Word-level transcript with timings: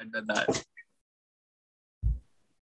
Ganda 0.00 0.24
na. 0.24 0.48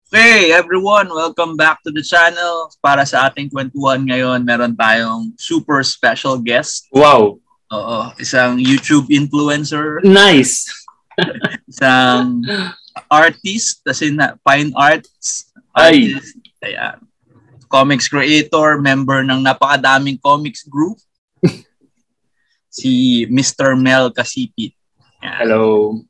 Okay, 0.07 0.55
everyone, 0.55 1.11
welcome 1.11 1.59
back 1.59 1.83
to 1.83 1.91
the 1.91 1.99
channel. 1.99 2.71
Para 2.79 3.03
sa 3.03 3.27
ating 3.27 3.51
kwentuhan 3.51 4.07
ngayon, 4.07 4.47
meron 4.47 4.71
tayong 4.71 5.35
super 5.35 5.83
special 5.83 6.39
guest. 6.39 6.87
Wow. 6.95 7.43
Oo, 7.75 7.99
isang 8.23 8.55
YouTube 8.55 9.11
influencer, 9.11 9.99
Nice. 10.07 10.63
isang 11.75 12.39
artist, 13.11 13.83
kasi 13.83 14.15
na 14.15 14.39
fine 14.39 14.71
arts 14.71 15.51
Ay. 15.75 16.15
artist. 16.15 16.39
Ayan. 16.63 17.03
Comics 17.67 18.07
creator, 18.07 18.79
member 18.79 19.27
ng 19.27 19.43
napakadaming 19.43 20.23
comics 20.23 20.63
group. 20.63 20.95
si 22.79 23.27
Mr. 23.27 23.75
Mel 23.75 24.07
Kasipit. 24.15 24.71
Ayan. 25.19 25.35
Hello. 25.43 25.63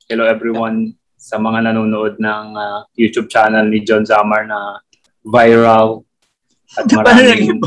Hello 0.05 0.30
everyone 0.30 0.94
sa 1.25 1.41
mga 1.41 1.65
nanonood 1.65 2.21
ng 2.21 2.45
ah, 2.53 2.85
YouTube 2.93 3.25
channel 3.34 3.65
ni 3.65 3.81
John 3.81 4.05
Zamar 4.05 4.45
na 4.45 4.77
viral 5.25 6.05
at 6.77 6.85
Paano 6.85 7.01
maraming 7.01 7.57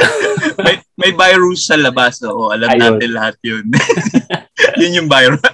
may, 0.64 0.80
may 0.96 1.12
virus 1.12 1.68
sa 1.68 1.76
labas. 1.76 2.24
Oo, 2.24 2.48
alam 2.48 2.72
Ayun. 2.72 2.96
natin 2.96 3.10
lahat 3.12 3.36
yun. 3.44 3.68
yun 4.80 5.04
yung 5.04 5.08
viral. 5.12 5.36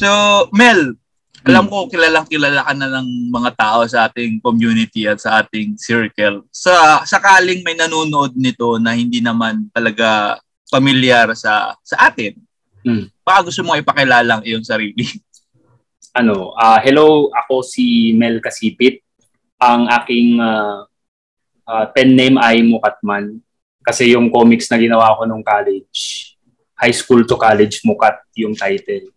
so, 0.00 0.06
Mel, 0.54 0.94
alam 1.42 1.66
ko 1.66 1.90
kilalang 1.90 2.30
kilala 2.30 2.62
ka 2.62 2.70
na 2.78 2.86
ng 2.86 3.34
mga 3.34 3.50
tao 3.58 3.82
sa 3.90 4.06
ating 4.06 4.38
community 4.38 5.10
at 5.10 5.18
sa 5.18 5.42
ating 5.42 5.74
circle. 5.74 6.46
Sa 6.54 7.02
sakaling 7.02 7.66
may 7.66 7.74
nanonood 7.74 8.38
nito 8.38 8.78
na 8.78 8.94
hindi 8.94 9.18
naman 9.18 9.66
talaga 9.74 10.38
pamilyar 10.70 11.34
sa 11.34 11.74
sa 11.82 12.06
atin. 12.06 12.38
Hmm. 12.82 13.06
Baka 13.22 13.50
gusto 13.50 13.62
mo 13.62 13.78
ipakilala 13.78 14.38
ang 14.38 14.44
iyong 14.44 14.66
sarili. 14.66 15.06
ano, 16.20 16.52
ah, 16.58 16.82
hello, 16.82 17.30
ako 17.30 17.62
si 17.62 18.10
Mel 18.14 18.42
Kasipit. 18.42 19.02
Ang 19.62 19.86
aking 19.90 20.42
ah, 20.42 20.84
ah, 21.66 21.86
pen 21.94 22.14
name 22.18 22.36
ay 22.38 22.62
Mukatman 22.66 23.38
kasi 23.82 24.14
yung 24.14 24.30
comics 24.30 24.70
na 24.70 24.78
ginawa 24.78 25.14
ko 25.18 25.26
nung 25.26 25.42
college, 25.42 26.34
high 26.78 26.94
school 26.94 27.26
to 27.26 27.34
college, 27.34 27.82
Mukat 27.82 28.18
yung 28.38 28.54
title. 28.54 29.10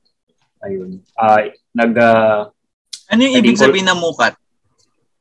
Ayun. 0.66 1.02
Ah, 1.14 1.46
nag 1.74 1.94
ah, 1.98 2.50
Ano 3.10 3.22
yung 3.22 3.38
ibig 3.38 3.58
sabihin 3.58 3.86
ng 3.86 4.02
mukat? 4.02 4.34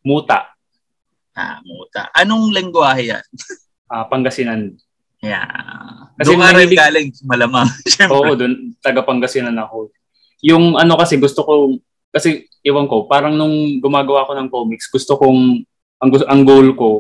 Muta, 0.05 0.55
Ah, 1.35 1.59
muta. 1.67 2.15
Anong 2.15 2.55
lengguwahe 2.55 3.11
yan? 3.11 3.25
ah, 3.93 4.07
Pangasinan. 4.07 4.79
Yeah. 5.25 5.49
Kasi 6.21 6.37
Doon 6.37 6.41
mahilig- 6.45 6.79
galing, 6.79 7.09
malamang. 7.27 7.67
Oo, 8.15 8.37
doon 8.37 8.77
taga 8.79 9.03
Pangasinan 9.03 9.57
ako. 9.59 9.91
Yung 10.45 10.77
ano 10.77 10.95
kasi 10.95 11.17
gusto 11.17 11.43
ko 11.43 11.75
kasi 12.15 12.47
iwan 12.63 12.87
ko, 12.87 13.11
parang 13.11 13.35
nung 13.35 13.83
gumagawa 13.83 14.29
ko 14.29 14.39
ng 14.39 14.53
comics, 14.53 14.87
gusto 14.87 15.19
kong 15.19 15.67
ang 15.99 16.11
ang 16.31 16.43
goal 16.47 16.71
ko 16.79 16.91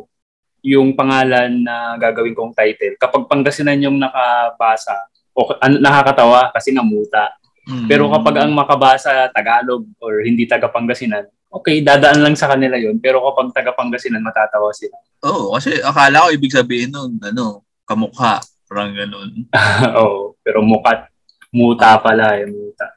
yung 0.64 0.96
pangalan 0.96 1.60
na 1.62 1.94
gagawin 2.00 2.34
kong 2.34 2.56
title. 2.56 2.96
Kapag 2.98 3.28
Pangasinan 3.28 3.84
yung 3.84 4.00
nakabasa, 4.00 4.96
o 5.36 5.52
ano, 5.60 5.76
nakakatawa 5.78 6.50
kasi 6.50 6.72
namuta. 6.72 7.30
Mm. 7.64 7.86
Pero 7.88 8.08
kapag 8.12 8.44
ang 8.44 8.52
makabasa 8.52 9.28
Tagalog 9.32 9.84
or 10.00 10.24
hindi 10.24 10.48
taga 10.48 10.68
Pangasinan, 10.72 11.28
okay, 11.48 11.80
dadaan 11.80 12.20
lang 12.20 12.36
sa 12.36 12.48
kanila 12.50 12.76
yon 12.76 12.98
Pero 13.00 13.24
kapag 13.24 13.52
taga 13.54 13.72
Pangasinan, 13.76 14.24
matatawa 14.24 14.72
sila. 14.72 14.96
Oo, 15.24 15.56
kasi 15.56 15.80
akala 15.80 16.26
ko 16.26 16.28
ibig 16.32 16.52
sabihin 16.52 16.92
nun, 16.92 17.16
ano, 17.20 17.63
kamukha. 17.84 18.40
Parang 18.68 18.92
ganun. 18.92 19.48
Oo, 20.00 20.34
pero 20.40 20.64
mukat, 20.64 21.08
muta 21.52 21.96
pala, 22.00 22.36
eh, 22.40 22.48
muta. 22.48 22.88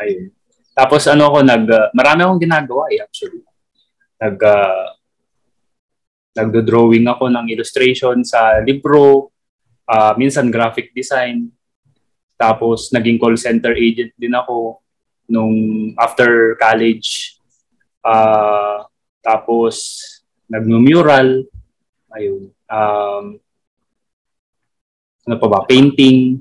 Ayun. 0.00 0.32
Tapos 0.72 1.04
ano 1.06 1.28
ako, 1.28 1.38
nag, 1.44 1.64
uh, 1.68 1.88
marami 1.92 2.24
akong 2.24 2.42
ginagawa 2.42 2.88
eh, 2.88 3.04
actually. 3.04 3.44
Nag, 4.16 4.36
uh, 4.40 5.00
nagdo-drawing 6.34 7.06
ako 7.10 7.26
ng 7.28 7.46
illustration 7.50 8.22
sa 8.22 8.62
libro, 8.62 9.34
ah, 9.90 10.14
minsan 10.14 10.48
graphic 10.48 10.94
design. 10.94 11.50
Tapos 12.38 12.88
naging 12.94 13.20
call 13.20 13.36
center 13.36 13.74
agent 13.76 14.14
din 14.16 14.32
ako 14.32 14.80
nung 15.26 15.54
after 15.98 16.54
college. 16.56 17.36
Ah, 18.00 18.86
tapos 19.20 20.00
nagmumural. 20.46 21.44
Ayun. 22.14 22.50
Um, 22.70 23.42
ano 25.26 25.36
pa 25.36 25.46
ba? 25.50 25.58
Painting. 25.66 26.38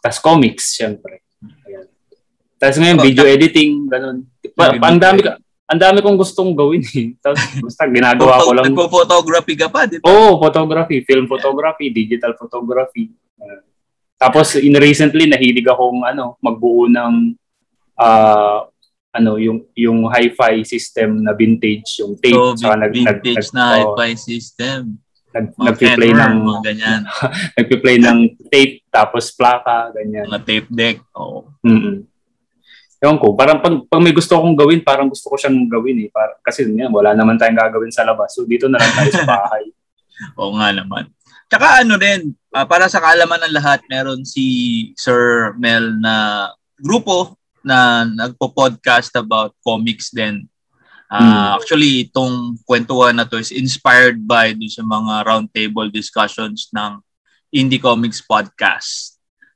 Tapos 0.00 0.20
comics, 0.20 0.72
syempre. 0.76 1.20
Ayan. 1.68 1.86
Tapos 2.56 2.76
ngayon, 2.80 2.98
Oh, 3.00 3.04
video 3.04 3.24
editing, 3.28 3.88
ganun. 3.88 4.24
Pa, 4.56 4.72
pa, 4.76 4.88
ang 4.88 5.00
dami, 5.00 5.20
ka- 5.20 5.40
ang 5.68 5.80
dami 5.80 5.98
kong 6.00 6.16
gustong 6.16 6.52
gawin 6.56 6.84
eh. 6.96 7.12
Tapos 7.24 7.40
basta 7.60 7.84
ginagawa 7.88 8.40
ko 8.40 8.50
lang. 8.56 8.72
Nagpo-photography 8.72 9.54
ka 9.56 9.68
pa, 9.68 9.84
di 9.84 10.00
ba? 10.00 10.08
Oo, 10.08 10.36
oh, 10.36 10.40
photography, 10.40 11.04
film 11.04 11.28
photography, 11.28 11.92
digital 11.92 12.32
photography. 12.36 13.12
Uh, 13.36 13.60
tapos 14.14 14.56
in 14.56 14.72
recently 14.78 15.28
nahilig 15.28 15.66
akong 15.68 16.00
ano, 16.06 16.40
magbuo 16.40 16.88
ng 16.88 17.36
ah, 17.98 18.64
ano 19.14 19.38
yung 19.38 19.62
yung 19.78 20.10
hi-fi 20.10 20.66
system 20.66 21.22
na 21.22 21.30
vintage, 21.30 22.02
yung 22.02 22.18
tape 22.18 22.34
So, 22.34 22.58
saka 22.58 22.82
nag, 22.82 22.90
nag, 22.90 23.22
vintage 23.22 23.54
nag, 23.54 23.56
na 23.56 23.64
oh, 23.86 23.94
hi-fi 23.94 24.10
system. 24.18 24.98
nag, 25.30 25.46
Mga 25.54 25.66
nagpi-play 25.70 26.10
Fender, 26.10 26.30
ng 26.30 26.34
mga 26.42 26.60
ganyan. 26.66 27.00
nagpi-play 27.58 27.96
ng 28.02 28.18
tape 28.50 28.74
tapos 28.90 29.30
plaka 29.30 29.94
ganyan. 29.94 30.26
Mga 30.26 30.42
tape 30.42 30.68
deck. 30.74 30.96
Oo. 31.14 31.46
Mm. 31.62 32.10
Ewan 33.04 33.18
ko, 33.20 33.36
parang 33.36 33.60
pag, 33.60 33.74
pag 33.86 34.00
may 34.00 34.16
gusto 34.16 34.32
akong 34.32 34.56
gawin, 34.56 34.80
parang 34.80 35.12
gusto 35.12 35.28
ko 35.28 35.36
siyang 35.36 35.68
gawin 35.68 36.08
eh. 36.08 36.08
Para, 36.08 36.40
kasi 36.40 36.64
nga, 36.64 36.88
wala 36.88 37.12
naman 37.12 37.36
tayong 37.36 37.60
gagawin 37.60 37.92
sa 37.92 38.02
labas. 38.02 38.34
So 38.34 38.48
dito 38.48 38.66
na 38.66 38.80
lang 38.80 38.92
tayo 38.96 39.10
sa 39.14 39.28
bahay. 39.28 39.64
Oo 40.40 40.56
nga 40.58 40.74
naman. 40.74 41.06
Tsaka 41.46 41.86
ano 41.86 41.94
rin, 42.00 42.34
ah, 42.50 42.66
para 42.66 42.90
sa 42.90 42.98
kaalaman 42.98 43.46
ng 43.46 43.54
lahat, 43.54 43.84
meron 43.86 44.26
si 44.26 44.90
Sir 44.98 45.52
Mel 45.60 46.00
na 46.02 46.48
grupo 46.80 47.36
na 47.64 48.04
nagpo-podcast 48.04 49.16
about 49.16 49.56
comics 49.64 50.12
din. 50.12 50.46
Ah, 51.08 51.56
Actually, 51.56 52.08
itong 52.08 52.58
kwentuhan 52.64 53.14
na 53.14 53.28
to 53.28 53.38
is 53.38 53.54
inspired 53.54 54.24
by 54.24 54.52
dun 54.52 54.70
sa 54.70 54.82
mga 54.82 55.24
roundtable 55.24 55.88
discussions 55.92 56.68
ng 56.72 56.98
Indie 57.54 57.78
Comics 57.78 58.24
Podcast. 58.24 59.14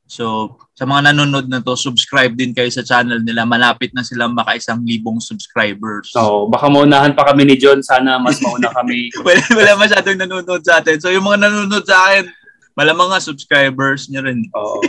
So, 0.09 0.57
sa 0.73 0.89
mga 0.89 1.13
nanonood 1.13 1.53
na 1.53 1.61
to, 1.61 1.77
subscribe 1.77 2.33
din 2.33 2.57
kayo 2.57 2.73
sa 2.73 2.81
channel 2.81 3.21
nila. 3.21 3.45
Malapit 3.45 3.93
na 3.93 4.01
silang 4.01 4.33
maka 4.33 4.57
isang 4.57 4.81
libong 4.81 5.21
subscribers. 5.21 6.17
So, 6.17 6.49
baka 6.49 6.73
maunahan 6.73 7.13
pa 7.13 7.29
kami 7.29 7.45
ni 7.45 7.61
John. 7.61 7.85
Sana 7.85 8.17
mas 8.17 8.41
mauna 8.41 8.73
kami. 8.73 9.13
wala, 9.27 9.43
wala 9.53 9.73
masyadong 9.85 10.17
nanonood 10.17 10.65
sa 10.65 10.81
atin. 10.81 10.97
So 10.97 11.13
yung 11.13 11.29
mga 11.29 11.45
nanonood 11.45 11.85
sa 11.85 12.09
akin, 12.09 12.25
malamang 12.73 13.13
nga 13.13 13.21
subscribers 13.21 14.09
nyo 14.09 14.25
rin. 14.25 14.49
Oo. 14.57 14.81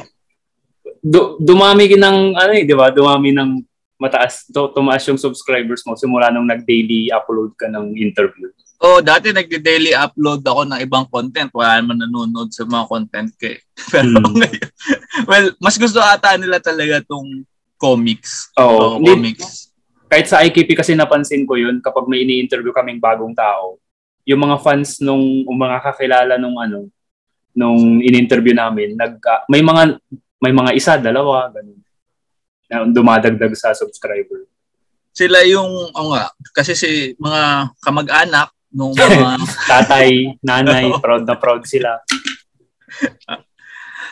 Du- 0.99 1.39
dumami 1.39 1.87
ng, 1.89 2.17
ano 2.35 2.51
eh, 2.51 2.63
di 2.63 2.75
ba? 2.75 2.91
Dumami 2.91 3.31
ng 3.31 3.63
mataas, 3.95 4.47
to, 4.47 4.71
tumaas 4.71 5.03
yung 5.07 5.19
subscribers 5.19 5.83
mo 5.83 5.95
simula 5.95 6.31
nung 6.31 6.47
nag-daily 6.47 7.11
upload 7.11 7.55
ka 7.55 7.67
ng 7.67 7.95
interview. 7.95 8.47
Oh, 8.79 9.03
dati 9.03 9.35
nagde-daily 9.35 9.91
upload 9.91 10.39
ako 10.39 10.63
ng 10.63 10.79
ibang 10.79 11.03
content. 11.11 11.51
Wala 11.51 11.83
naman 11.83 11.99
nanonood 11.99 12.47
sa 12.49 12.63
mga 12.63 12.87
content 12.87 13.29
ko 13.35 13.51
eh. 13.51 13.59
Pero 13.91 14.07
Hmm. 14.07 14.39
ngayon, 14.39 14.67
well, 15.27 15.47
mas 15.59 15.75
gusto 15.75 15.99
ata 15.99 16.39
nila 16.39 16.63
talaga 16.63 17.03
tong 17.03 17.43
comics. 17.75 18.47
Oo, 18.55 18.99
Hindi- 18.99 19.35
comics. 19.35 19.75
Kahit 20.07 20.25
sa 20.25 20.41
IKP 20.41 20.73
kasi 20.73 20.95
napansin 20.95 21.43
ko 21.43 21.53
yun 21.53 21.83
kapag 21.83 22.07
may 22.07 22.23
ini-interview 22.23 22.71
kaming 22.71 22.97
bagong 22.97 23.35
tao, 23.35 23.77
yung 24.23 24.41
mga 24.41 24.57
fans 24.57 24.97
nung 24.99 25.21
mga 25.43 25.77
kakilala 25.83 26.39
nung 26.39 26.55
ano, 26.55 26.87
nung 27.51 27.99
in-interview 27.99 28.55
namin, 28.55 28.95
nag, 28.95 29.19
ah, 29.21 29.43
may 29.45 29.59
mga 29.59 29.99
may 30.39 30.51
mga 30.51 30.71
isa, 30.73 30.95
dalawa, 30.95 31.51
ganun. 31.51 31.79
Na 32.65 32.85
dumadagdag 32.85 33.53
sa 33.53 33.73
subscriber. 33.73 34.47
Sila 35.11 35.43
yung, 35.43 35.91
oh 35.91 36.07
nga, 36.13 36.31
kasi 36.53 36.73
si 36.73 36.89
mga 37.17 37.73
kamag-anak 37.79 38.49
nung 38.69 38.93
mga 38.97 39.41
Tatay, 39.67 40.39
nanay, 40.39 40.87
proud 41.03 41.25
na 41.25 41.35
proud 41.35 41.65
sila. 41.65 41.99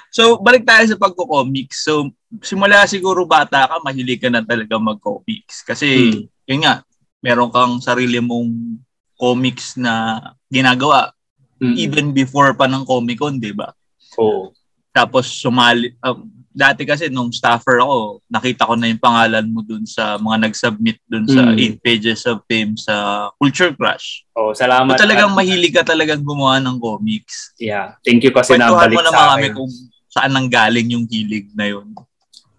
So, 0.10 0.40
balik 0.40 0.66
tayo 0.66 0.84
sa 0.88 0.98
pagko-comics. 0.98 1.86
So, 1.86 2.10
simula 2.42 2.88
siguro 2.90 3.24
bata 3.24 3.68
ka, 3.68 3.76
mahilig 3.84 4.20
ka 4.20 4.32
na 4.32 4.42
talaga 4.42 4.76
mag-comics. 4.76 5.62
Kasi, 5.62 5.88
Hmm. 5.88 6.22
yun 6.50 6.62
nga, 6.66 6.82
meron 7.22 7.54
kang 7.54 7.78
sarili 7.78 8.18
mong 8.18 8.82
comics 9.14 9.76
na 9.76 10.18
ginagawa 10.48 11.12
Mm. 11.58 11.74
even 11.76 12.08
before 12.14 12.54
pa 12.54 12.70
ng 12.70 12.86
Comic 12.86 13.18
Con, 13.18 13.42
di 13.42 13.50
ba? 13.50 13.74
Oo. 14.22 14.54
Tapos 14.98 15.30
sumali, 15.30 15.94
um, 16.02 16.26
dati 16.50 16.82
kasi 16.84 17.06
nung 17.08 17.30
staffer 17.30 17.78
ako, 17.78 18.18
nakita 18.26 18.66
ko 18.66 18.74
na 18.74 18.90
yung 18.90 18.98
pangalan 18.98 19.46
mo 19.46 19.62
dun 19.62 19.86
sa 19.86 20.18
mga 20.18 20.50
nag-submit 20.50 20.98
dun 21.06 21.30
sa 21.30 21.46
Mm. 21.46 21.78
8 21.78 21.78
pages 21.78 22.26
of 22.26 22.42
fame 22.44 22.74
sa 22.74 22.94
Culture 23.38 23.70
Crush. 23.72 24.26
Oh, 24.34 24.50
So, 24.52 24.66
salamat. 24.66 24.98
talagang 24.98 25.32
At- 25.32 25.38
mahilig 25.38 25.70
ka 25.72 25.86
talagang 25.86 26.26
gumawa 26.26 26.58
ng 26.58 26.82
comics. 26.82 27.54
Yeah. 27.58 27.94
Thank 28.02 28.26
you 28.26 28.34
kasi 28.34 28.58
na 28.58 28.74
Kwentuhan 28.74 28.90
mo 28.90 29.06
akin. 29.06 29.30
kami 29.30 29.48
kung 29.54 29.72
saan 30.10 30.34
nang 30.34 30.50
galing 30.50 30.90
yung 30.90 31.06
hilig 31.06 31.54
na 31.54 31.70
yun? 31.70 31.94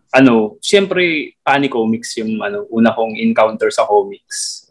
Ano, 0.08 0.56
siyempre, 0.62 1.34
Funny 1.42 1.66
Comics 1.66 2.16
yung 2.16 2.38
ano, 2.38 2.64
una 2.70 2.94
kong 2.94 3.18
encounter 3.18 3.68
sa 3.68 3.82
comics. 3.82 4.67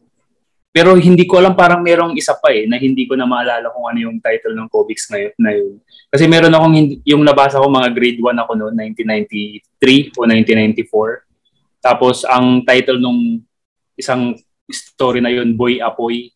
Pero 0.71 0.93
hindi 0.93 1.25
ko 1.25 1.41
alam, 1.41 1.57
parang 1.57 1.81
merong 1.81 2.13
isa 2.13 2.37
pa 2.37 2.53
eh, 2.53 2.69
na 2.69 2.77
hindi 2.77 3.09
ko 3.09 3.17
na 3.17 3.25
maalala 3.25 3.73
kung 3.73 3.89
ano 3.89 3.97
yung 3.97 4.21
title 4.21 4.53
ng 4.53 4.69
comics 4.69 5.09
na 5.09 5.17
yun. 5.17 5.33
Na 5.41 5.51
yun. 5.55 5.73
Kasi 6.07 6.29
meron 6.29 6.53
akong, 6.53 6.75
hindi, 6.75 6.93
yung 7.07 7.25
nabasa 7.25 7.57
ko 7.57 7.65
mga 7.65 7.89
grade 7.97 8.19
1 8.21 8.43
ako 8.45 8.51
noon, 8.53 8.73
1993 8.77 10.13
o 10.13 10.27
1994. 10.29 11.27
Tapos 11.81 12.27
ang 12.27 12.61
title 12.61 13.01
nung 13.01 13.41
isang 13.97 14.37
story 14.69 15.23
na 15.23 15.31
yun, 15.33 15.55
Boy 15.55 15.79
Apoy. 15.79 16.29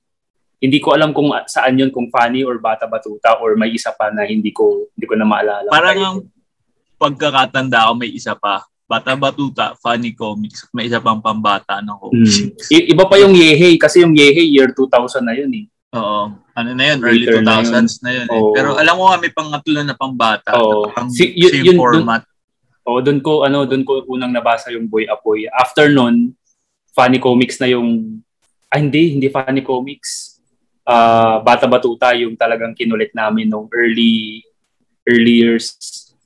Hindi 0.62 0.77
ko 0.77 0.94
alam 0.94 1.12
kung 1.12 1.34
saan 1.50 1.77
yun, 1.77 1.89
kung 1.89 2.10
funny 2.13 2.45
or 2.45 2.62
bata 2.62 2.86
batuta 2.86 3.42
or 3.42 3.57
may 3.57 3.74
isa 3.74 3.94
pa 3.94 4.13
na 4.13 4.30
hindi 4.30 4.54
ko 4.54 4.94
hindi 4.94 5.06
ko 5.10 5.18
na 5.18 5.25
maalala. 5.25 5.69
Parang 5.74 5.98
ang 5.98 6.18
pagkakatanda 7.01 7.89
ko 7.89 7.94
may 7.98 8.13
isa 8.13 8.38
pa. 8.38 8.62
Bata 8.92 9.16
Batuta, 9.16 9.72
Funny 9.76 10.12
Comics, 10.12 10.68
may 10.70 10.84
isa 10.84 11.00
pang 11.00 11.24
pambata 11.24 11.80
ng 11.80 11.96
comics. 11.96 12.36
Hmm. 12.38 12.52
I- 12.70 12.88
iba 12.92 13.08
pa 13.08 13.16
yung 13.16 13.32
Yehey, 13.32 13.80
kasi 13.80 14.04
yung 14.04 14.12
Yehey 14.12 14.52
year 14.52 14.68
2000 14.70 15.24
na 15.24 15.32
yun 15.32 15.48
eh. 15.54 15.66
Oo. 15.92 16.24
Ano 16.52 16.70
na 16.72 16.84
yun, 16.86 17.00
early 17.00 17.24
Later 17.24 17.40
2000s 17.40 17.72
na 18.00 18.12
yun. 18.12 18.28
na 18.28 18.28
yun. 18.28 18.28
eh. 18.28 18.36
Oo. 18.38 18.52
Pero 18.52 18.70
alam 18.76 18.96
mo 18.96 19.08
nga, 19.08 19.16
may 19.16 19.32
pangatlo 19.32 19.80
na 19.80 19.96
pambata. 19.96 20.52
Oo. 20.54 20.88
Na 20.88 20.92
parang 20.92 21.08
Si- 21.08 21.32
yun- 21.32 21.52
same 21.54 21.66
yun- 21.66 21.80
format. 21.80 22.28
O 22.82 23.00
doon 23.00 23.22
ko 23.22 23.46
ano, 23.46 23.64
doon 23.64 23.86
ko 23.86 24.04
unang 24.10 24.34
nabasa 24.34 24.74
yung 24.74 24.90
Boy 24.90 25.06
Apoy. 25.06 25.46
After 25.48 25.88
nun, 25.88 26.34
Funny 26.92 27.16
Comics 27.18 27.56
na 27.56 27.70
yung 27.70 28.20
ah 28.68 28.76
hindi, 28.76 29.16
hindi 29.16 29.30
Funny 29.30 29.62
Comics. 29.62 30.42
Ah, 30.82 31.40
Bata 31.40 31.70
Batuta 31.70 32.12
yung 32.12 32.36
talagang 32.36 32.74
kinulit 32.74 33.14
namin 33.14 33.48
nung 33.48 33.70
early 33.72 34.42
early 35.06 35.40
years. 35.40 35.78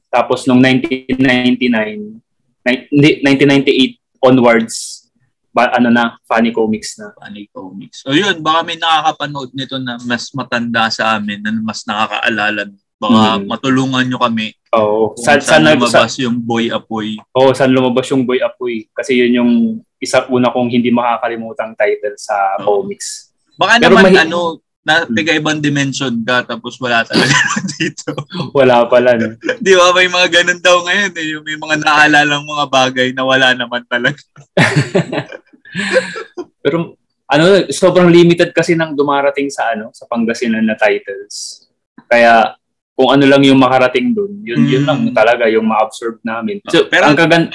Tapos 0.08 0.48
nung 0.48 0.58
1999, 0.58 1.20
ni- 1.20 2.16
hindi 2.16 2.25
1998 2.66 4.02
onwards, 4.20 5.06
ba, 5.50 5.72
ano 5.72 5.88
na, 5.88 6.18
Funny 6.26 6.52
Comics 6.52 6.98
na. 6.98 7.14
Funny 7.14 7.48
Comics. 7.48 8.04
O 8.04 8.12
yun, 8.12 8.42
baka 8.42 8.60
may 8.62 8.76
nakakapanood 8.76 9.54
nito 9.54 9.78
na 9.78 9.96
mas 10.02 10.28
matanda 10.32 10.90
sa 10.90 11.16
amin, 11.16 11.40
na 11.40 11.54
mas 11.56 11.86
nakakaalala. 11.86 12.68
Baka 12.96 13.22
Hmm. 13.38 13.46
matulungan 13.46 14.04
nyo 14.04 14.18
kami 14.18 14.52
Oo. 14.74 15.14
kung 15.14 15.24
Sa, 15.24 15.36
saan, 15.36 15.42
saan, 15.42 15.62
na- 15.64 15.76
sa, 15.86 16.04
lumabas 16.04 16.16
yung 16.18 16.38
Boy 16.38 16.66
Apoy. 16.68 17.16
Oo, 17.32 17.52
saan 17.52 17.72
lumabas 17.72 18.08
yung 18.10 18.24
Boy 18.24 18.40
Apoy. 18.40 18.88
Kasi 18.92 19.16
yun 19.16 19.32
yung 19.34 19.52
isa 19.96 20.24
una 20.28 20.50
kong 20.50 20.70
hindi 20.70 20.92
makakalimutang 20.92 21.76
title 21.76 22.16
sa 22.16 22.36
Oo. 22.60 22.84
comics. 22.84 23.32
Baka 23.56 23.80
Pero 23.80 23.96
naman 23.96 24.12
mahi- 24.12 24.24
ano, 24.28 24.60
na 24.86 25.02
tiga 25.04 25.34
ibang 25.34 25.58
dimension 25.58 26.14
ka 26.22 26.46
tapos 26.46 26.78
wala 26.78 27.02
talaga 27.02 27.34
dito. 27.74 28.14
Wala 28.54 28.86
pala. 28.86 29.18
No? 29.18 29.34
Di 29.66 29.74
ba? 29.74 29.90
May 29.92 30.06
mga 30.06 30.28
ganun 30.32 30.62
daw 30.62 30.78
ngayon 30.80 31.12
eh. 31.12 31.26
Yung 31.34 31.44
may 31.44 31.58
mga 31.58 31.76
naalalang 31.82 32.46
mga 32.46 32.66
bagay 32.70 33.08
na 33.12 33.26
wala 33.26 33.52
naman 33.52 33.82
talaga. 33.84 34.22
Pero 36.62 36.94
ano, 37.26 37.44
sobrang 37.68 38.08
limited 38.08 38.54
kasi 38.54 38.78
nang 38.78 38.94
dumarating 38.94 39.50
sa 39.50 39.74
ano, 39.74 39.90
sa 39.92 40.06
Pangasinan 40.06 40.62
na 40.62 40.78
titles. 40.78 41.66
Kaya 42.06 42.54
kung 42.94 43.10
ano 43.10 43.26
lang 43.26 43.42
yung 43.42 43.58
makarating 43.58 44.14
doon, 44.14 44.40
yun 44.40 44.62
yun 44.64 44.84
Mm. 44.84 44.88
lang 44.88 45.02
talaga 45.12 45.50
yung 45.50 45.66
ma-absorb 45.66 46.22
namin. 46.22 46.62
So, 46.70 46.86
Pero- 46.86 47.10
ang 47.10 47.18
kagan 47.18 47.50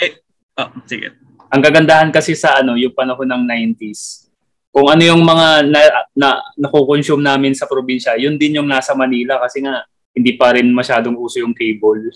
Oh, 0.59 0.69
sige. 0.85 1.15
ang 1.49 1.63
kagandahan 1.63 2.11
kasi 2.11 2.35
sa 2.35 2.61
ano, 2.61 2.75
yung 2.75 2.93
panahon 2.93 3.25
ng 3.25 3.43
90s. 3.47 4.29
Kung 4.71 4.87
ano 4.87 5.03
yung 5.03 5.23
mga 5.23 5.67
na, 5.67 5.81
na 6.15 6.29
nakukonsume 6.55 7.19
namin 7.21 7.53
sa 7.53 7.67
probinsya, 7.67 8.15
yun 8.15 8.39
din 8.39 8.57
yung 8.57 8.71
nasa 8.71 8.95
Manila 8.95 9.43
kasi 9.43 9.61
nga 9.61 9.83
hindi 10.11 10.35
pa 10.35 10.55
rin 10.55 10.71
masyadong 10.71 11.15
uso 11.15 11.39
yung 11.39 11.55
cable. 11.55 12.11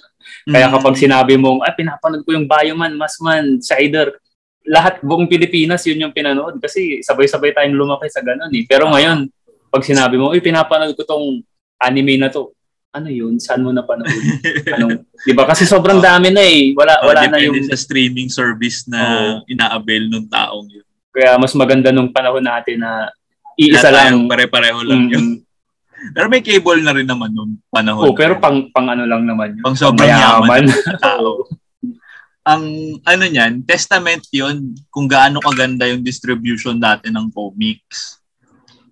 Kaya 0.44 0.66
Mm. 0.66 0.74
kapag 0.74 0.94
sinabi 0.98 1.34
mong, 1.34 1.62
ay, 1.62 1.74
pinapanood 1.74 2.22
ko 2.22 2.30
yung 2.30 2.46
Bioman, 2.46 2.94
Masman, 2.94 3.58
Sider, 3.58 4.18
lahat 4.66 4.98
buong 4.98 5.26
Pilipinas, 5.26 5.82
yun 5.86 6.02
yung 6.02 6.14
pinanood. 6.14 6.58
Kasi 6.58 6.98
sabay-sabay 7.00 7.54
tayong 7.54 7.74
lumaki 7.74 8.10
sa 8.10 8.18
ganun 8.18 8.50
eh. 8.50 8.66
Pero 8.66 8.90
ngayon, 8.90 9.30
pag 9.68 9.82
sinabi 9.82 10.18
mo, 10.18 10.30
ay, 10.30 10.42
pinapanood 10.42 10.94
ko 10.94 11.06
tong 11.06 11.42
anime 11.76 12.18
na 12.18 12.30
to, 12.30 12.50
ano 12.90 13.10
yun? 13.10 13.38
Saan 13.38 13.62
mo 13.62 13.70
napanood? 13.70 14.06
Anong, 14.74 15.02
di 15.20 15.34
ba? 15.34 15.42
Kasi 15.44 15.62
sobrang 15.62 15.98
dami 15.98 16.30
na 16.30 16.42
eh. 16.42 16.70
Wala, 16.74 16.98
Oh, 16.98 17.10
wala 17.10 17.26
na 17.26 17.38
yung... 17.38 17.54
depende 17.58 17.70
sa 17.70 17.78
streaming 17.78 18.30
service 18.30 18.86
na 18.86 19.00
ina-avail 19.46 20.06
nung 20.08 20.26
taong 20.26 20.66
yun. 20.66 20.86
Kaya 21.14 21.38
mas 21.38 21.55
maganda 21.55 21.94
nung 21.94 22.11
panahon 22.11 22.43
natin 22.43 22.82
na 22.82 23.06
iisa 23.55 23.94
lang. 23.94 24.26
pare-pareho 24.26 24.82
lang 24.82 25.06
yun. 25.06 25.26
Mm, 25.38 25.38
Pero 26.14 26.26
may 26.28 26.44
cable 26.44 26.84
na 26.84 26.93
rin 26.93 27.08
naman 27.08 27.32
nung 27.32 27.56
panahon. 27.72 28.12
oh, 28.12 28.12
pero 28.12 28.37
pang, 28.37 28.69
pang 28.69 28.93
ano 28.93 29.08
lang 29.08 29.25
naman 29.25 29.56
yun. 29.56 29.64
Pang 29.64 29.78
sobrang 29.78 30.05
yaman 30.05 30.69
tao. 31.00 31.49
Ang 32.44 32.64
ano 33.08 33.25
niyan, 33.25 33.64
testament 33.64 34.28
yun 34.28 34.76
kung 34.93 35.08
gaano 35.08 35.40
kaganda 35.40 35.88
yung 35.88 36.05
distribution 36.05 36.76
dati 36.76 37.08
ng 37.08 37.32
comics. 37.32 38.20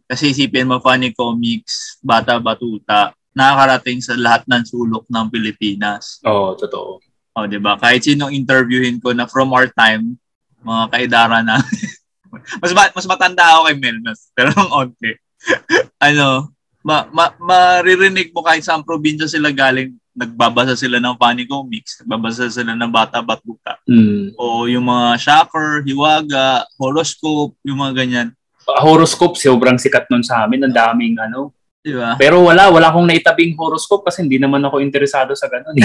Kasi 0.08 0.32
isipin 0.32 0.72
mo, 0.72 0.80
funny 0.80 1.12
comics, 1.12 2.00
bata-batuta, 2.00 3.12
nakakarating 3.36 4.00
sa 4.00 4.16
lahat 4.16 4.48
ng 4.48 4.64
sulok 4.64 5.04
ng 5.08 5.26
Pilipinas. 5.28 6.16
Oo, 6.24 6.56
totoo. 6.56 7.00
O, 7.32 7.48
di 7.48 7.60
ba? 7.60 7.80
Kahit 7.80 8.04
sinong 8.04 8.32
interviewin 8.32 9.00
ko 9.00 9.12
na 9.12 9.28
from 9.28 9.52
our 9.52 9.68
time, 9.72 10.16
mga 10.64 10.84
kaidara 10.92 11.40
na, 11.40 11.60
mas, 12.32 12.72
ba- 12.72 12.94
mas 12.94 13.06
matanda 13.06 13.44
ako 13.44 13.68
kay 13.68 13.76
Melnas, 13.76 14.32
pero 14.32 14.50
ng 14.56 14.72
onte. 14.72 15.20
ano, 16.08 16.52
ma, 16.82 17.06
ma, 17.10 17.30
maririnig 17.38 18.32
mo 18.32 18.42
kahit 18.42 18.64
saan 18.64 18.86
probinsya 18.86 19.28
sila 19.28 19.52
galing, 19.52 19.94
nagbabasa 20.12 20.76
sila 20.76 21.00
ng 21.00 21.16
funny 21.16 21.48
comics, 21.48 22.04
nagbabasa 22.04 22.48
sila 22.52 22.76
ng 22.76 22.90
bata-batuta. 22.92 23.80
Mm. 23.88 24.36
O 24.36 24.68
yung 24.68 24.84
mga 24.84 25.16
shocker, 25.16 25.80
hiwaga, 25.88 26.68
horoscope, 26.76 27.56
yung 27.64 27.80
mga 27.80 27.92
ganyan. 28.04 28.28
Horoscope, 28.62 29.40
sobrang 29.40 29.80
sikat 29.80 30.06
nun 30.12 30.22
sa 30.22 30.44
amin. 30.44 30.68
Ang 30.68 30.76
daming 30.76 31.16
ano. 31.18 31.50
Di 31.82 31.90
ba? 31.98 32.14
Pero 32.14 32.46
wala, 32.46 32.70
wala 32.70 32.94
akong 32.94 33.10
naitabing 33.10 33.58
horoscope 33.58 34.06
kasi 34.06 34.22
hindi 34.22 34.38
naman 34.38 34.62
ako 34.62 34.78
interesado 34.78 35.34
sa 35.34 35.50
ganun. 35.50 35.74
Eh. 35.74 35.82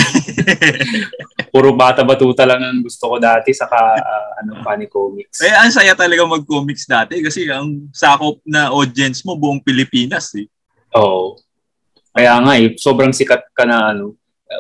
Puro 1.53 1.73
bata-batuta 1.73 2.45
lang 2.45 2.61
ang 2.61 2.85
gusto 2.85 3.09
ko 3.09 3.17
dati 3.17 3.49
saka 3.49 3.97
ah, 3.97 4.29
ano, 4.37 4.61
funny 4.61 4.85
comics. 4.85 5.41
Eh, 5.41 5.49
ang 5.49 5.73
saya 5.73 5.97
talaga 5.97 6.21
mag-comics 6.29 6.85
dati 6.85 7.17
kasi 7.17 7.49
ang 7.49 7.89
sakop 7.89 8.45
na 8.45 8.69
audience 8.69 9.25
mo 9.25 9.33
buong 9.41 9.57
Pilipinas 9.57 10.37
eh. 10.37 10.45
Oo. 10.93 11.41
Kaya 12.13 12.45
nga 12.45 12.53
eh, 12.61 12.77
sobrang 12.77 13.09
sikat 13.09 13.49
ka 13.57 13.65
na 13.65 13.97
ano. 13.97 14.13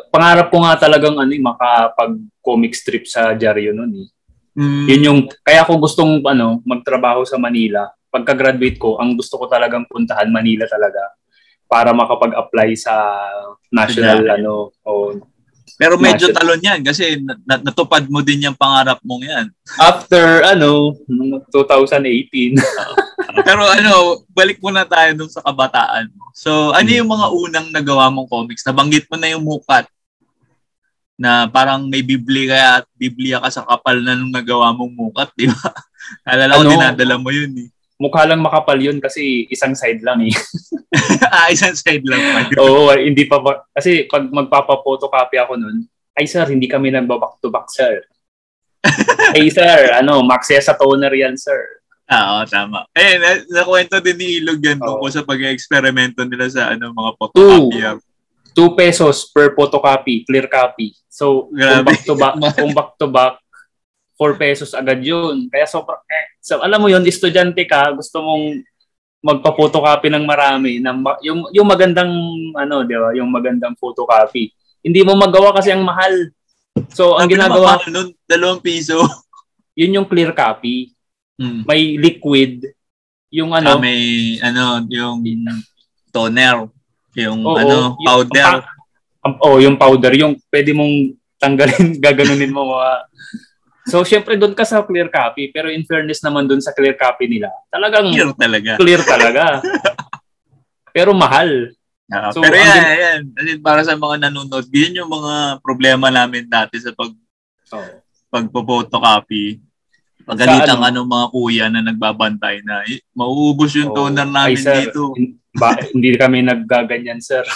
Pangarap 0.09 0.49
ko 0.49 0.65
nga 0.65 0.89
talagang 0.89 1.21
ano, 1.21 1.29
eh, 1.29 1.37
makapag-comic 1.37 2.73
strip 2.73 3.05
sa 3.05 3.37
dyaryo 3.37 3.77
nun 3.77 3.93
eh. 3.93 4.09
Mm, 4.57 4.85
Yun 4.89 5.05
yung, 5.05 5.19
kaya 5.45 5.61
ako 5.61 5.85
gustong 5.85 6.25
ano, 6.25 6.65
magtrabaho 6.65 7.21
sa 7.29 7.37
Manila. 7.37 7.85
Pagka-graduate 8.09 8.81
ko, 8.81 8.97
ang 8.97 9.13
gusto 9.13 9.37
ko 9.37 9.45
talagang 9.45 9.85
puntahan 9.85 10.33
Manila 10.33 10.65
talaga 10.65 11.13
para 11.67 11.91
makapag-apply 11.91 12.73
sa 12.73 12.95
national 13.69 14.19
Sa 14.19 14.33
ano 14.33 14.53
o 14.81 14.91
Pero 15.77 15.93
medyo 15.95 16.25
National- 16.25 16.37
talon 16.57 16.61
yan 16.63 16.79
kasi 16.81 17.03
na- 17.19 17.37
na- 17.43 17.61
natupad 17.61 18.01
mo 18.07 18.19
din 18.19 18.41
yung 18.41 18.57
pangarap 18.57 18.97
mong 18.99 19.21
yan. 19.21 19.45
after 19.77 20.41
ano 20.43 20.95
nung 21.05 21.37
2018 21.47 22.57
Pero 23.45 23.61
ano, 23.63 23.93
balik 24.29 24.57
muna 24.57 24.81
tayo 24.83 25.13
dun 25.13 25.29
sa 25.29 25.39
kabataan 25.39 26.09
mo. 26.09 26.33
So, 26.33 26.71
ano 26.71 26.89
yung 26.89 27.05
mga 27.05 27.27
unang 27.29 27.67
nagawa 27.69 28.09
mong 28.09 28.27
comics? 28.27 28.65
Nabanggit 28.65 29.05
mo 29.05 29.15
na 29.15 29.29
yung 29.29 29.45
mukat 29.45 29.85
na 31.15 31.45
parang 31.45 31.85
may 31.85 32.01
biblia, 32.01 32.83
biblia 32.93 33.37
ka 33.37 33.49
sa 33.51 33.63
kapal 33.63 33.97
na 33.99 34.13
nung 34.13 34.29
nagawa 34.29 34.69
mong 34.69 34.89
mukat, 34.91 35.29
di 35.33 35.45
ba? 35.45 35.69
Alala 36.29 36.55
ko, 36.55 36.61
Ano? 36.61 36.71
dinadala 36.71 37.15
mo 37.15 37.29
yun 37.29 37.53
eh. 37.57 37.69
Mukha 37.97 38.29
lang 38.29 38.45
makapal 38.45 38.77
yun 38.77 39.01
kasi 39.01 39.49
isang 39.49 39.73
side 39.73 40.05
lang 40.05 40.21
eh. 40.21 40.33
ah, 41.33 41.49
isang 41.49 41.73
side 41.73 42.05
lang. 42.05 42.49
Oo, 42.61 42.93
hindi 42.93 43.25
pa 43.25 43.41
ba, 43.41 43.65
kasi 43.73 44.05
pag 44.05 44.29
magpapa-photocopy 44.29 45.37
ako 45.41 45.57
nun, 45.57 45.85
ay 46.17 46.25
sir, 46.25 46.45
hindi 46.49 46.69
kami 46.69 46.93
nagbaback 46.93 47.41
to 47.41 47.49
back 47.49 47.69
sir. 47.69 48.05
hey 49.35 49.49
sir, 49.49 49.97
ano, 49.97 50.21
Maxia 50.21 50.61
sa 50.61 50.77
toner 50.77 51.13
yan 51.13 51.37
sir. 51.37 51.81
Ah, 52.07 52.39
oo, 52.39 52.47
tama. 52.47 52.87
Eh, 52.95 53.19
na, 53.19 53.35
nakwento 53.51 53.99
din 53.99 54.15
ni 54.15 54.39
Ilog 54.39 54.63
yan 54.63 54.79
tungkol 54.79 55.11
sa 55.11 55.27
pag-eksperimento 55.27 56.23
nila 56.23 56.47
sa 56.47 56.71
ano 56.71 56.95
mga 56.95 57.11
Two. 57.35 57.67
photocopy. 57.67 58.05
2 58.57 58.73
pesos 58.73 59.29
per 59.29 59.53
photocopy, 59.53 60.25
clear 60.25 60.49
copy. 60.49 60.97
So, 61.05 61.53
kung 61.53 61.61
Grabe. 61.61 61.85
back 61.85 62.01
to 62.09 62.13
back, 62.17 62.35
kung 62.57 62.73
back 62.73 62.89
to 62.97 63.05
back, 63.05 63.37
4 64.17 64.35
pesos 64.35 64.73
agad 64.73 64.97
yun. 64.99 65.45
Kaya 65.47 65.63
sobrang, 65.63 66.01
eh, 66.09 66.25
so, 66.41 66.59
alam 66.59 66.81
mo 66.81 66.89
yun, 66.89 67.05
estudyante 67.05 67.61
ka, 67.63 67.93
gusto 67.93 68.19
mong 68.19 68.65
magpa-photocopy 69.21 70.09
ng 70.09 70.25
marami, 70.25 70.81
ng, 70.81 70.97
yung, 71.21 71.39
yung 71.53 71.67
magandang, 71.67 72.09
ano, 72.53 72.75
di 72.81 72.97
ba, 72.97 73.13
yung 73.13 73.29
magandang 73.29 73.77
photocopy. 73.77 74.49
Hindi 74.81 75.01
mo 75.05 75.13
magawa 75.13 75.53
kasi 75.53 75.69
ang 75.69 75.85
mahal. 75.85 76.33
So, 76.93 77.17
ang 77.17 77.29
ginagawa, 77.29 77.77
nun, 77.89 78.13
dalawang 78.25 78.61
piso. 78.61 78.97
yun 79.79 80.01
yung 80.01 80.07
clear 80.09 80.33
copy. 80.33 80.93
Hmm. 81.37 81.61
May 81.69 81.97
liquid, 81.97 82.65
yung 83.29 83.53
Ano? 83.53 83.77
ano, 83.77 83.81
may, 83.81 84.01
ano, 84.41 84.81
yung 84.89 85.21
toner. 86.09 86.65
Yung, 87.13 87.41
Oo, 87.45 87.57
ano, 87.57 87.97
yung- 87.97 87.97
powder. 88.01 88.45
ang 88.45 88.61
pa- 88.65 88.75
Um, 89.25 89.35
oh, 89.43 89.57
yung 89.59 89.75
powder, 89.75 90.13
yung 90.15 90.39
pwede 90.47 90.71
mong 90.71 91.11
tanggalin, 91.35 91.97
gaganunin 92.05 92.53
mo 92.53 92.77
mga... 92.79 92.91
So, 93.87 94.03
syempre 94.03 94.35
doon 94.35 94.51
ka 94.51 94.61
sa 94.61 94.83
clear 94.83 95.07
copy, 95.07 95.47
pero 95.47 95.67
in 95.67 95.81
fairness 95.81 96.19
naman 96.19 96.43
doon 96.43 96.59
sa 96.59 96.71
clear 96.71 96.93
copy 96.93 97.25
nila, 97.25 97.47
talagang 97.67 98.05
Clear 98.09 98.31
talaga. 98.35 98.69
clear 98.75 99.01
talaga. 99.01 99.43
pero 100.95 101.15
mahal. 101.15 101.71
Ah, 102.07 102.31
So, 102.31 102.39
pero 102.39 102.55
yan, 102.55 102.73
gin- 102.73 102.97
yan. 102.97 103.19
Kasi 103.31 103.49
para 103.57 103.79
sa 103.83 103.93
mga 103.93 104.27
nanonood, 104.27 104.65
yun 104.69 104.97
yung 104.97 105.07
mga 105.07 105.57
problema 105.59 106.07
namin 106.07 106.45
dati 106.45 106.77
sa 106.77 106.91
pag 106.91 107.11
Oh. 107.67 107.83
pagpo-photocopy. 108.29 109.59
Pagalitan 110.23 110.73
Sa 110.73 110.85
ano? 110.85 111.03
mga 111.03 111.25
kuya 111.31 111.65
na 111.67 111.81
nagbabantay 111.81 112.61
na 112.61 112.83
eh, 112.83 112.99
mauubos 113.11 113.71
yung 113.75 113.91
Oh, 113.91 114.03
toner 114.03 114.23
ay, 114.23 114.29
namin 114.29 114.57
sir, 114.57 114.75
dito. 114.85 115.11
Ba, 115.51 115.75
hindi 115.91 116.15
kami 116.15 116.43
naggaganyan, 116.43 117.19
sir. 117.19 117.43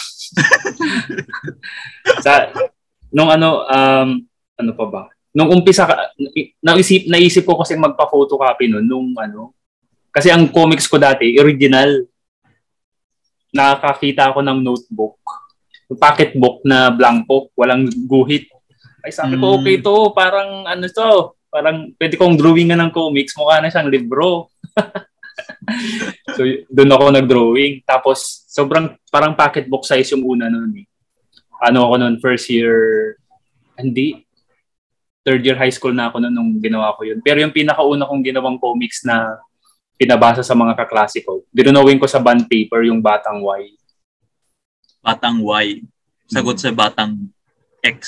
sa, 2.24 2.50
nung 3.10 3.28
ano, 3.28 3.66
um, 3.66 4.10
ano 4.58 4.72
pa 4.74 4.86
ba? 4.86 5.04
Nung 5.32 5.48
umpisa, 5.48 5.88
naisip, 6.60 7.08
naisip 7.08 7.44
ko 7.48 7.56
kasi 7.56 7.80
magpa-photocopy 7.80 8.68
nun, 8.68 8.84
nung 8.84 9.16
ano, 9.16 9.56
kasi 10.12 10.28
ang 10.28 10.52
comics 10.52 10.92
ko 10.92 11.00
dati, 11.00 11.40
original. 11.40 12.04
Nakakita 13.56 14.32
ako 14.32 14.44
ng 14.44 14.60
notebook. 14.60 15.16
Yung 15.88 16.00
pocketbook 16.00 16.64
na 16.68 16.92
blanco, 16.92 17.48
walang 17.56 17.88
guhit. 18.08 18.48
Ay, 19.02 19.16
sabi 19.16 19.40
ko, 19.40 19.56
Mm. 19.56 19.64
okay 19.64 19.76
to, 19.80 19.96
parang 20.12 20.68
ano 20.68 20.86
to, 20.92 21.36
parang 21.48 21.96
pwede 21.96 22.16
kong 22.20 22.36
drawingan 22.36 22.80
ng 22.80 22.92
comics, 22.92 23.36
mukha 23.40 23.64
na 23.64 23.72
siyang 23.72 23.92
libro. 23.92 24.52
so, 26.36 26.44
doon 26.68 26.92
ako 26.92 27.04
nag-drawing. 27.12 27.74
Tapos, 27.88 28.48
sobrang 28.52 28.96
parang 29.08 29.36
pocketbook 29.36 29.88
size 29.88 30.12
yung 30.12 30.28
una 30.28 30.52
noon 30.52 30.84
eh. 30.84 30.88
Ano 31.64 31.88
ako 31.88 31.94
noon, 32.04 32.16
first 32.20 32.52
year, 32.52 32.76
hindi, 33.80 34.28
third 35.22 35.42
year 35.42 35.54
high 35.54 35.70
school 35.70 35.92
na 35.92 36.08
ako 36.08 36.18
noon 36.20 36.34
nung 36.34 36.51
ginawa 36.58 36.94
ko 36.94 37.04
yun. 37.04 37.20
Pero 37.20 37.38
yung 37.38 37.51
pinakauna 37.51 38.04
kong 38.04 38.24
ginawang 38.24 38.58
comics 38.58 39.01
na 39.01 39.38
pinabasa 39.94 40.42
sa 40.42 40.54
mga 40.54 40.74
kaklase 40.75 41.22
ko, 41.22 41.46
dinunawin 41.50 41.96
ko 41.96 42.06
sa 42.06 42.18
bond 42.18 42.46
paper 42.46 42.82
yung 42.84 43.00
Batang 43.00 43.38
Y. 43.40 43.78
Batang 45.00 45.40
Y. 45.40 45.86
Sagot 46.25 46.56
Hmm. 46.56 46.63
sa 46.63 46.72
batang 46.72 47.13
X. 47.80 48.00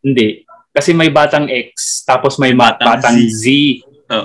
Hindi. 0.00 0.42
Kasi 0.70 0.90
may 0.90 1.08
Batang 1.08 1.46
X, 1.46 2.02
tapos 2.02 2.34
may 2.36 2.50
ma- 2.50 2.74
Batang 2.74 2.98
Batang, 2.98 3.16
Z. 3.30 3.30
Z. 3.30 3.46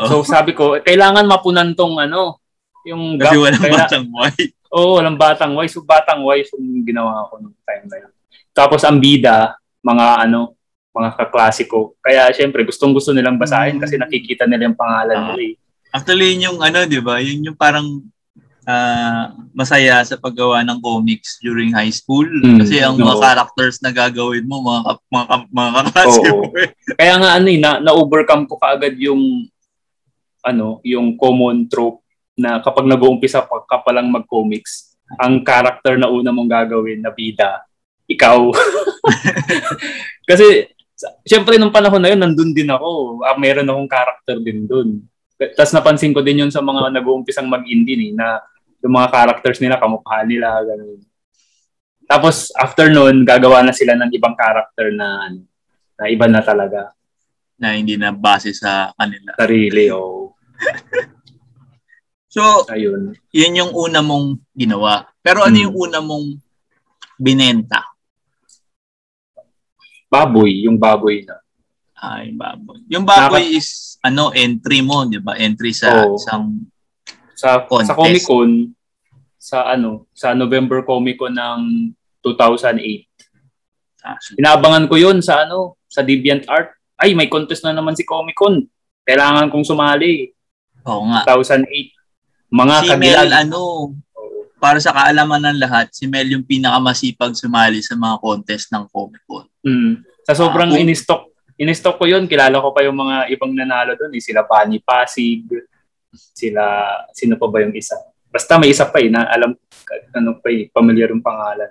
So 0.07 0.21
sabi 0.23 0.51
ko, 0.51 0.77
kailangan 0.77 1.23
mapunan 1.23 1.73
tong 1.73 1.97
ano, 1.97 2.41
yung 2.83 3.17
Kasi 3.17 3.35
gap. 3.35 3.43
walang 3.43 3.61
Kaila- 3.61 3.79
batang 3.85 4.05
Y. 4.07 4.31
Oo, 4.69 4.89
walang 4.97 5.17
batang 5.17 5.53
Y. 5.55 5.65
So, 5.67 5.81
batang 5.81 6.21
Y 6.23 6.45
yung 6.47 6.85
ginawa 6.85 7.25
ko 7.27 7.37
nung 7.37 7.57
time 7.59 7.85
na 7.85 7.97
yun. 7.99 8.11
Tapos, 8.51 8.81
ang 8.81 8.97
bida, 8.97 9.57
mga 9.81 10.25
ano, 10.25 10.53
mga 10.89 11.09
kaklasiko. 11.15 11.93
Kaya, 11.99 12.29
syempre, 12.31 12.65
gustong 12.65 12.91
gusto 12.91 13.13
nilang 13.13 13.37
basahin 13.37 13.77
kasi 13.77 13.95
Mm. 13.95 14.01
nakikita 14.03 14.43
nila 14.43 14.67
yung 14.67 14.79
pangalan 14.79 15.15
Ah. 15.15 15.25
nila 15.31 15.43
eh. 15.43 15.55
Actually, 15.89 16.33
yun 16.33 16.45
yung 16.47 16.59
ano, 16.59 16.85
di 16.85 16.99
ba? 16.99 17.17
Yun 17.17 17.45
yung 17.45 17.57
parang 17.57 17.85
ah, 18.63 19.33
masaya 19.49 19.97
sa 20.05 20.13
paggawa 20.13 20.61
ng 20.61 20.77
comics 20.77 21.41
during 21.41 21.73
high 21.73 21.89
school. 21.89 22.29
Mm, 22.29 22.61
Kasi 22.61 22.77
ang 22.77 22.93
mga 22.95 23.17
oo. 23.17 23.23
characters 23.23 23.81
na 23.81 23.89
gagawin 23.89 24.45
mo, 24.45 24.61
mga, 24.61 24.81
mga, 25.09 25.35
mga 25.49 25.69
kaklase 25.81 26.19
Oo. 26.21 26.37
mo. 26.37 26.53
eh. 26.53 26.69
Kaya 26.93 27.13
nga, 27.17 27.29
ano 27.33 27.47
eh, 27.49 27.57
na, 27.57 27.81
na-overcome 27.81 28.45
ko 28.45 28.61
kaagad 28.61 28.93
yung, 29.01 29.49
ano, 30.45 30.77
yung 30.85 31.17
common 31.17 31.65
trope 31.65 32.05
na 32.37 32.61
kapag 32.61 32.85
nag-uumpisa 32.85 33.41
pa 33.41 33.65
ka 33.65 33.81
pa 33.81 33.89
lang 33.89 34.05
mag-comics, 34.05 34.93
ang 35.17 35.41
character 35.41 35.97
na 35.97 36.05
una 36.05 36.29
mong 36.29 36.53
gagawin 36.53 37.01
na 37.01 37.09
bida, 37.09 37.65
ikaw. 38.05 38.53
Kasi, 40.29 40.69
syempre, 41.23 41.55
nung 41.55 41.71
panahon 41.71 42.01
na 42.01 42.11
yun, 42.11 42.19
nandun 42.19 42.51
din 42.51 42.67
ako. 42.67 43.21
Ah, 43.23 43.37
meron 43.39 43.67
akong 43.67 43.89
character 43.89 44.37
din 44.39 44.67
dun. 44.67 45.03
Tapos 45.35 45.71
napansin 45.71 46.11
ko 46.11 46.19
din 46.19 46.43
yun 46.43 46.51
sa 46.51 46.59
mga 46.59 46.91
nag-uumpisang 46.91 47.47
mag-indie 47.47 48.11
eh, 48.11 48.11
na 48.11 48.43
yung 48.83 48.95
mga 48.95 49.11
characters 49.11 49.59
nila, 49.63 49.79
kamukha 49.79 50.23
nila, 50.23 50.59
ganun. 50.63 50.99
Tapos, 52.09 52.49
after 52.57 52.89
nun, 52.89 53.21
gagawa 53.21 53.61
na 53.61 53.71
sila 53.71 53.93
ng 53.93 54.09
ibang 54.11 54.33
character 54.33 54.89
na, 54.89 55.29
ano, 55.29 55.45
na 55.93 56.09
iba 56.09 56.25
na 56.25 56.41
talaga. 56.41 56.91
Na 57.59 57.75
hindi 57.77 57.95
na 57.99 58.09
base 58.09 58.49
sa 58.51 58.89
kanila. 58.97 59.35
Sarili, 59.37 59.87
o. 59.93 60.33
So, 62.29 62.61
Ayun. 62.69 63.17
yun 63.33 63.57
yung 63.57 63.73
una 63.73 64.05
mong 64.05 64.37
ginawa. 64.53 65.09
Pero 65.17 65.41
ano 65.41 65.57
Hmm. 65.57 65.65
yung 65.65 65.75
una 65.75 65.97
mong 65.97 66.37
binenta? 67.17 67.81
Baboy, 70.09 70.65
yung 70.65 70.75
baboy 70.75 71.21
na. 71.21 71.37
Ay, 71.93 72.33
baboy. 72.33 72.81
Yung 72.89 73.05
baboy 73.05 73.53
is, 73.53 73.95
ano, 74.01 74.33
entry 74.33 74.81
mo, 74.81 75.05
di 75.05 75.21
ba? 75.21 75.37
Entry 75.37 75.69
sa 75.69 76.03
Oo. 76.03 76.17
isang 76.17 76.65
Sa, 77.37 77.63
Contest. 77.63 77.87
sa 77.87 77.95
Comic 77.95 78.23
Con, 78.25 78.51
sa 79.37 79.57
ano, 79.69 80.09
sa 80.11 80.33
November 80.33 80.83
Comic 80.83 81.15
Con 81.15 81.31
ng 81.31 81.93
2008. 82.19 83.07
ah, 84.03 84.17
Inaabangan 84.35 84.87
ko 84.87 84.95
yun 84.95 85.21
sa 85.21 85.43
ano, 85.43 85.77
sa 85.85 86.01
DeviantArt. 86.01 86.75
Ay, 86.99 87.15
may 87.15 87.27
contest 87.27 87.63
na 87.63 87.71
naman 87.71 87.95
si 87.95 88.03
Comic 88.03 88.35
Con. 88.35 88.67
Kailangan 89.03 89.47
kong 89.47 89.63
sumali. 89.63 90.29
Oo 90.83 91.07
nga. 91.07 91.23
2008. 91.25 91.95
Mga 92.49 92.75
si 92.75 92.87
kabilang. 92.87 92.99
Mel, 92.99 93.31
ano, 93.31 93.59
para 94.59 94.77
sa 94.77 94.91
kaalaman 94.91 95.39
ng 95.47 95.59
lahat, 95.59 95.87
si 95.91 96.05
Mel 96.05 96.27
yung 96.27 96.43
pinakamasipag 96.43 97.31
sumali 97.33 97.79
sa 97.79 97.95
mga 97.95 98.19
contest 98.19 98.67
ng 98.69 98.83
Comic 98.87 99.23
Con. 99.23 99.47
Mm. 99.65 100.03
Sa 100.23 100.33
sobrang 100.35 100.71
kung- 100.71 100.81
in-stock, 100.81 101.29
in-stock 101.59 101.99
ko 101.99 102.05
yun, 102.07 102.29
kilala 102.29 102.61
ko 102.63 102.71
pa 102.71 102.85
yung 102.85 102.95
mga 102.95 103.27
ibang 103.33 103.51
nanalo 103.51 103.95
doon. 103.99 104.15
Eh. 104.15 104.23
Sila 104.23 104.47
Pani 104.47 104.79
Pasig, 104.79 105.43
sila, 106.11 106.63
sino 107.11 107.35
pa 107.35 107.45
ba 107.51 107.61
yung 107.61 107.75
isa? 107.75 107.95
Basta 108.29 108.61
may 108.61 108.71
isa 108.71 108.85
pa 108.87 109.01
eh, 109.01 109.09
na 109.09 109.25
alam, 109.27 109.57
ano 110.13 110.37
pa 110.37 110.47
eh, 110.53 110.69
familiar 110.69 111.09
yung 111.09 111.25
pangalan. 111.25 111.69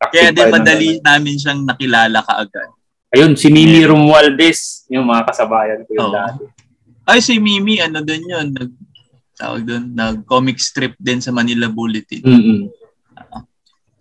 Active 0.00 0.12
Kaya 0.12 0.30
din 0.32 0.44
yun 0.44 0.52
madali 0.52 0.88
hanggang 0.98 1.04
namin 1.04 1.34
siyang 1.36 1.60
nakilala 1.62 2.18
kaagad. 2.24 2.70
Ayun, 3.14 3.32
si 3.38 3.48
Mimi 3.48 3.86
Yeah. 3.86 3.90
Romualdez, 3.94 4.84
yung 4.90 5.06
mga 5.06 5.22
kasabayan 5.30 5.80
ko 5.86 5.90
yun 5.94 6.10
Oo. 6.10 6.14
dati. 6.14 6.44
Ay, 7.06 7.22
si 7.22 7.38
Mimi, 7.38 7.78
ano 7.78 8.02
din 8.02 8.26
yun? 8.26 8.50
Nag, 8.50 8.70
tawag 9.38 9.62
doon, 9.62 9.94
nag-comic 9.94 10.58
strip 10.58 10.98
din 10.98 11.22
sa 11.22 11.30
Manila 11.30 11.70
Bulletin. 11.70 12.24
Mm-mm. 12.24 12.60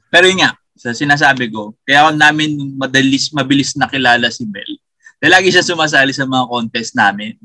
Pero 0.09 0.25
yun 0.25 0.41
nga, 0.41 0.57
sa 0.75 0.91
sinasabi 0.91 1.47
ko, 1.49 1.71
kaya 1.81 2.03
ako 2.03 2.09
namin 2.13 2.49
madalis, 2.75 3.31
mabilis 3.31 3.73
nakilala 3.73 4.27
si 4.27 4.43
Mel. 4.43 4.75
Dahil 5.17 5.31
lagi 5.31 5.49
siya 5.49 5.63
sumasali 5.63 6.11
sa 6.11 6.27
mga 6.27 6.45
contest 6.45 6.91
namin. 6.93 7.39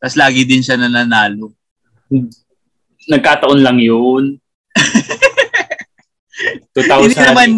Tapos 0.00 0.16
lagi 0.16 0.48
din 0.48 0.64
siya 0.64 0.80
nananalo. 0.80 1.52
Nagkataon 3.06 3.60
lang 3.60 3.76
yun. 3.78 4.40
2008. 6.72 6.80
Hindi 7.04 7.20
naman, 7.20 7.48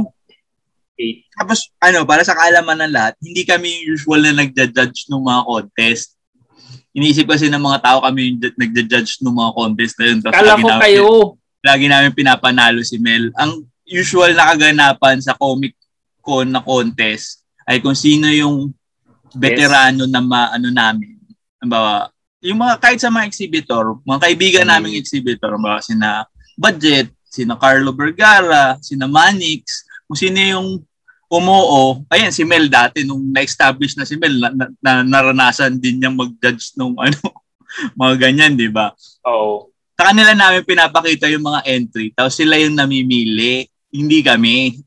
tapos 1.33 1.71
ano, 1.79 2.03
para 2.03 2.23
sa 2.23 2.35
kaalaman 2.35 2.87
ng 2.87 2.93
lahat, 2.93 3.15
hindi 3.19 3.43
kami 3.43 3.89
usual 3.89 4.23
na 4.23 4.45
nagja-judge 4.45 5.09
ng 5.09 5.19
mga 5.19 5.43
contest. 5.43 6.15
Iniisip 6.93 7.25
kasi 7.25 7.49
ng 7.49 7.59
mga 7.59 7.81
tao 7.81 7.99
kami 8.05 8.29
yung 8.29 8.39
ju- 8.39 8.55
nagja-judge 8.55 9.19
ng 9.19 9.33
mga 9.33 9.51
contest 9.57 9.95
na 9.97 10.05
yun. 10.05 10.19
Tapos 10.21 10.35
Kala 10.37 10.55
ko 10.55 10.69
namin- 10.69 10.83
kayo. 10.83 11.07
lagi 11.63 11.87
namin 11.89 12.13
pinapanalo 12.13 12.83
si 12.83 12.99
Mel. 12.99 13.33
Ang 13.35 13.65
usual 13.93 14.33
na 14.33 14.49
kaganapan 14.55 15.21
sa 15.21 15.37
Comic 15.37 15.77
Con 16.23 16.49
na 16.49 16.63
contest 16.63 17.43
ay 17.67 17.83
kung 17.83 17.99
sino 17.99 18.31
yung 18.31 18.71
veterano 19.35 20.07
na 20.07 20.23
maano 20.23 20.71
namin. 20.71 21.19
Halimbawa, 21.59 22.09
yung 22.39 22.59
mga 22.59 22.75
kahit 22.79 22.99
sa 23.03 23.11
mga 23.11 23.27
exhibitor, 23.27 23.99
mga 24.07 24.23
kaibigan 24.23 24.67
Mm. 24.67 24.71
naming 24.71 24.97
exhibitor, 24.99 25.51
halimbawa 25.51 25.83
sina 25.83 26.23
Budget, 26.55 27.11
sina 27.27 27.59
Carlo 27.59 27.91
Vergara, 27.91 28.77
sina 28.79 29.11
Manix, 29.11 29.83
kung 30.07 30.15
sino 30.15 30.39
yung 30.39 30.69
umoo, 31.27 32.05
ayan 32.13 32.29
si 32.29 32.45
Mel 32.45 32.69
dati 32.69 33.09
nung 33.09 33.25
na-establish 33.33 33.97
na 33.97 34.05
si 34.05 34.21
Mel 34.21 34.37
na, 34.37 34.53
na, 34.53 34.65
na 34.85 34.93
naranasan 35.01 35.81
din 35.81 35.97
niyang 35.97 36.13
mag-judge 36.13 36.77
nung 36.77 36.93
ano 37.03 37.17
mga 37.97 38.15
ganyan, 38.29 38.53
di 38.53 38.69
ba? 38.69 38.93
Oo. 39.25 39.73
sa 39.97 40.13
kanila 40.13 40.37
namin 40.37 40.61
pinapakita 40.67 41.33
yung 41.33 41.47
mga 41.47 41.65
entry, 41.73 42.13
tapos 42.13 42.37
sila 42.37 42.61
yung 42.61 42.77
namimili, 42.77 43.65
hindi 43.93 44.25
kami. 44.25 44.81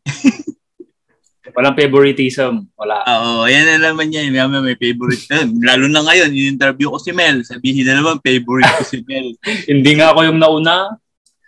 Walang 1.56 1.80
favoritism. 1.80 2.68
Wala. 2.76 3.00
Oo, 3.08 3.48
yan 3.48 3.64
na 3.64 3.78
naman 3.80 4.12
yan. 4.12 4.28
May, 4.28 4.44
may 4.44 4.76
favorite 4.76 5.24
na. 5.32 5.48
Lalo 5.72 5.88
na 5.88 6.04
ngayon, 6.04 6.36
in-interview 6.36 6.92
ko 6.92 7.00
si 7.00 7.16
Mel. 7.16 7.48
Sabihin 7.48 7.88
na 7.88 8.04
naman, 8.04 8.20
favorite 8.20 8.68
ko 8.76 8.84
si 8.84 9.00
Mel. 9.08 9.32
Hindi 9.72 9.92
nga 9.96 10.12
ako 10.12 10.20
yung 10.28 10.40
nauna. 10.44 11.00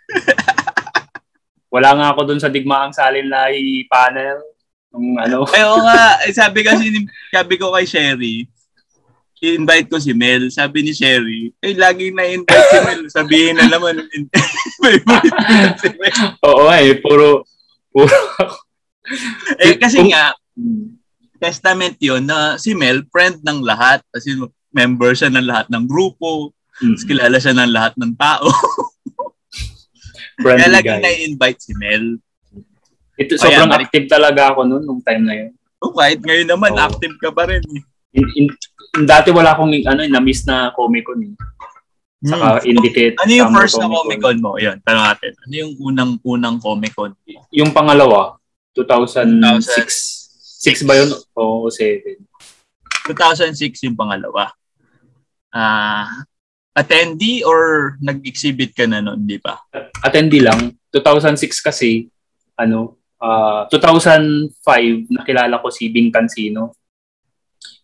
Wala 1.74 1.90
nga 1.92 2.06
ako 2.16 2.20
dun 2.24 2.40
sa 2.40 2.48
digmaang 2.48 2.96
salin 2.96 3.28
lahi 3.28 3.84
panel. 3.84 4.40
Nung 4.88 5.20
ano. 5.20 5.44
Ay, 5.52 5.62
oo 5.68 5.84
nga. 5.84 6.16
Sabi 6.40 6.64
kasi, 6.64 6.88
sabi 7.28 7.60
ko 7.60 7.76
kay 7.76 7.84
Sherry, 7.84 8.48
i-invite 9.40 9.86
ko 9.86 9.96
si 9.96 10.10
Mel. 10.12 10.48
Sabi 10.48 10.82
ni 10.82 10.90
Sherry, 10.90 11.54
eh, 11.58 11.72
laging 11.72 12.14
na-invite 12.14 12.66
si 12.66 12.78
Mel. 12.82 13.02
Sabihin 13.08 13.54
na 13.54 13.66
naman, 13.68 14.02
favorite 14.82 15.34
si 15.78 15.88
Mel. 15.94 16.14
Oo 16.42 16.66
eh, 16.68 16.98
puro, 16.98 17.46
puro 17.88 18.10
ako. 18.36 18.56
eh, 19.58 19.74
kasi 19.76 20.02
nga, 20.06 20.34
testament 21.38 21.94
yun 21.98 22.22
na 22.22 22.58
si 22.58 22.74
Mel, 22.74 23.06
friend 23.08 23.40
ng 23.40 23.62
lahat. 23.62 24.02
Kasi 24.10 24.34
member 24.68 25.14
siya 25.14 25.30
ng 25.30 25.46
lahat 25.46 25.66
ng 25.70 25.86
grupo. 25.86 26.50
Tapos 26.74 27.02
kilala 27.02 27.38
siya 27.38 27.54
ng 27.54 27.72
lahat 27.72 27.94
ng 27.94 28.12
tao. 28.14 28.46
Kaya 30.38 30.70
lagi 30.70 30.90
na-invite 30.94 31.58
si 31.58 31.72
Mel. 31.74 32.18
Ito, 33.18 33.34
Oh, 33.34 33.42
sobrang 33.42 33.66
yan, 33.66 33.78
active 33.82 34.06
talaga 34.06 34.54
ako 34.54 34.62
noon, 34.62 34.82
nung 34.86 35.02
time 35.02 35.24
na 35.26 35.34
yun. 35.34 35.50
Oh, 35.82 35.90
kahit 35.90 36.22
ngayon 36.22 36.46
naman, 36.46 36.70
Oo. 36.70 36.78
active 36.78 37.18
ka 37.18 37.34
pa 37.34 37.50
rin. 37.50 37.58
eh. 37.66 37.82
In, 38.14 38.26
in- 38.36 38.58
dati 38.94 39.28
wala 39.30 39.52
akong 39.52 39.72
ano, 39.84 40.00
na-miss 40.06 40.46
na 40.48 40.72
Comic-Con. 40.72 41.22
Eh. 41.24 41.34
Saka 42.18 42.66
Indicate. 42.66 43.14
Ano 43.22 43.30
yung 43.30 43.54
first 43.54 43.78
na 43.78 43.86
Comic 43.86 44.18
Con 44.18 44.38
mo? 44.42 44.58
Yun, 44.58 44.82
tanong 44.82 45.06
natin. 45.06 45.32
Ano 45.38 45.54
yung 45.54 45.72
unang-unang 45.78 46.58
Comic 46.58 46.92
Con? 46.98 47.14
Yung 47.54 47.70
pangalawa, 47.70 48.34
2006. 48.74 50.58
6 50.58 50.82
ba 50.82 50.98
yun? 50.98 51.14
Oo, 51.38 51.70
7. 51.70 52.18
2006 53.06 53.86
yung 53.86 53.94
pangalawa. 53.94 54.50
Ah, 55.54 56.26
attendee 56.74 57.46
or 57.46 57.94
nag-exhibit 58.02 58.74
ka 58.74 58.90
na 58.90 58.98
noon, 58.98 59.22
di 59.22 59.38
ba? 59.38 59.54
Attendee 60.02 60.42
lang. 60.42 60.74
2006 60.90 61.62
kasi, 61.62 62.10
ano, 62.58 62.98
ah 63.18 63.66
2005, 63.70 65.10
nakilala 65.10 65.62
ko 65.62 65.70
si 65.70 65.90
Bing 65.90 66.10
Cancino. 66.10 66.77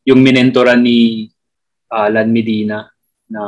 Yung 0.04 0.20
minentoran 0.20 0.84
ni 0.84 1.28
ah, 1.88 2.08
Lan 2.12 2.28
Medina 2.30 2.84
na 3.28 3.42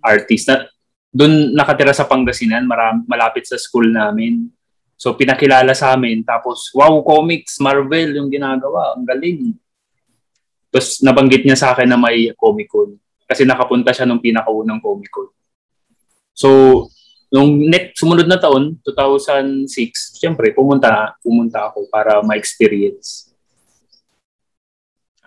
artist. 0.00 0.48
Na, 0.48 0.64
doon 1.12 1.52
nakatira 1.52 1.92
sa 1.92 2.08
Pangasinan, 2.08 2.64
maram, 2.64 3.04
malapit 3.04 3.44
sa 3.44 3.60
school 3.60 3.92
namin. 3.92 4.48
So 4.96 5.12
pinakilala 5.12 5.76
sa 5.76 5.92
amin. 5.92 6.24
Tapos, 6.24 6.72
wow, 6.72 7.04
comics, 7.04 7.60
Marvel 7.60 8.16
yung 8.16 8.32
ginagawa. 8.32 8.96
Ang 8.96 9.04
galing. 9.04 9.40
Tapos 10.72 11.04
nabanggit 11.04 11.44
niya 11.44 11.58
sa 11.58 11.76
akin 11.76 11.90
na 11.90 12.00
may 12.00 12.32
Comic 12.32 12.72
Con. 12.72 12.96
Kasi 13.28 13.44
nakapunta 13.44 13.92
siya 13.92 14.08
nung 14.08 14.24
pinakaunang 14.24 14.80
Comic 14.80 15.12
Con. 15.12 15.28
So, 16.32 16.48
nung 17.32 17.68
next, 17.68 18.00
sumunod 18.00 18.28
na 18.28 18.40
taon, 18.40 18.80
2006, 18.84 20.20
siyempre, 20.20 20.52
pumunta, 20.52 21.16
pumunta 21.20 21.68
ako 21.68 21.88
para 21.88 22.20
ma-experience. 22.24 23.31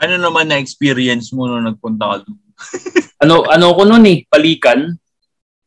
Ano 0.05 0.21
naman 0.21 0.45
na 0.47 0.61
experience 0.61 1.33
mo 1.33 1.49
nung 1.49 1.65
nagpunta 1.65 2.05
ka 2.05 2.17
doon? 2.23 2.37
Ano, 3.15 3.47
ano 3.47 3.71
ko 3.73 3.87
noon 3.87 4.05
eh, 4.05 4.27
palikan. 4.27 4.91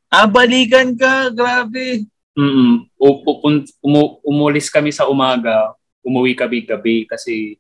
Ah, 0.09 0.29
balikan 0.29 0.95
ka. 0.95 1.33
Grabe. 1.33 2.07
Mm 2.33 2.87
U- 2.95 3.21
pupun- 3.25 3.67
umu- 3.83 4.21
umulis 4.23 4.71
kami 4.71 4.95
sa 4.95 5.09
umaga, 5.09 5.75
umuwi 6.05 6.39
kami 6.39 6.63
gabi 6.63 7.03
kasi 7.03 7.59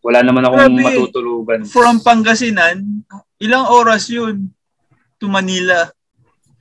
wala 0.00 0.22
naman 0.22 0.46
akong 0.46 0.70
Grabe. 0.70 0.84
matutulugan. 0.86 1.60
From 1.66 2.00
Pangasinan, 2.00 3.04
ilang 3.36 3.68
oras 3.68 4.08
yun 4.08 4.48
to 5.18 5.28
Manila? 5.28 5.92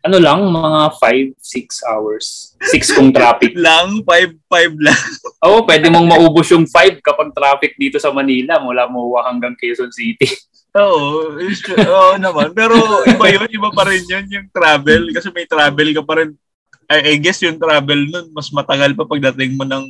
Ano 0.04 0.20
lang, 0.20 0.44
mga 0.44 1.00
5, 1.00 1.32
6 1.40 1.88
hours. 1.88 2.26
6 2.60 2.92
kung 2.92 3.16
traffic. 3.16 3.56
Lang, 3.64 4.04
5-5 4.04 4.76
lang. 4.84 5.00
Oo, 5.48 5.64
pwede 5.64 5.88
mong 5.88 6.04
maubos 6.04 6.52
yung 6.52 6.68
5 6.68 7.00
kapag 7.00 7.32
traffic 7.32 7.80
dito 7.80 7.96
sa 8.04 8.12
Manila 8.12 8.60
mula 8.60 8.84
Moa 8.92 9.24
hanggang 9.32 9.56
Quezon 9.56 9.96
City. 9.96 10.28
Oo, 10.76 11.40
oo 11.40 12.14
naman. 12.20 12.52
Pero 12.52 12.76
iba 13.08 13.26
yun, 13.32 13.48
iba 13.48 13.70
pa 13.72 13.88
rin 13.88 14.04
yun, 14.04 14.26
yung 14.28 14.48
travel. 14.52 15.08
Kasi 15.16 15.32
may 15.32 15.48
travel 15.48 15.90
ka 15.96 16.04
pa 16.04 16.14
rin. 16.20 16.36
I, 16.92 17.16
I 17.16 17.22
guess 17.24 17.40
yung 17.40 17.56
travel 17.56 18.04
nun, 18.04 18.28
mas 18.36 18.52
matagal 18.52 18.92
pa 19.00 19.08
pagdating 19.08 19.56
mo 19.56 19.64
ng 19.64 19.86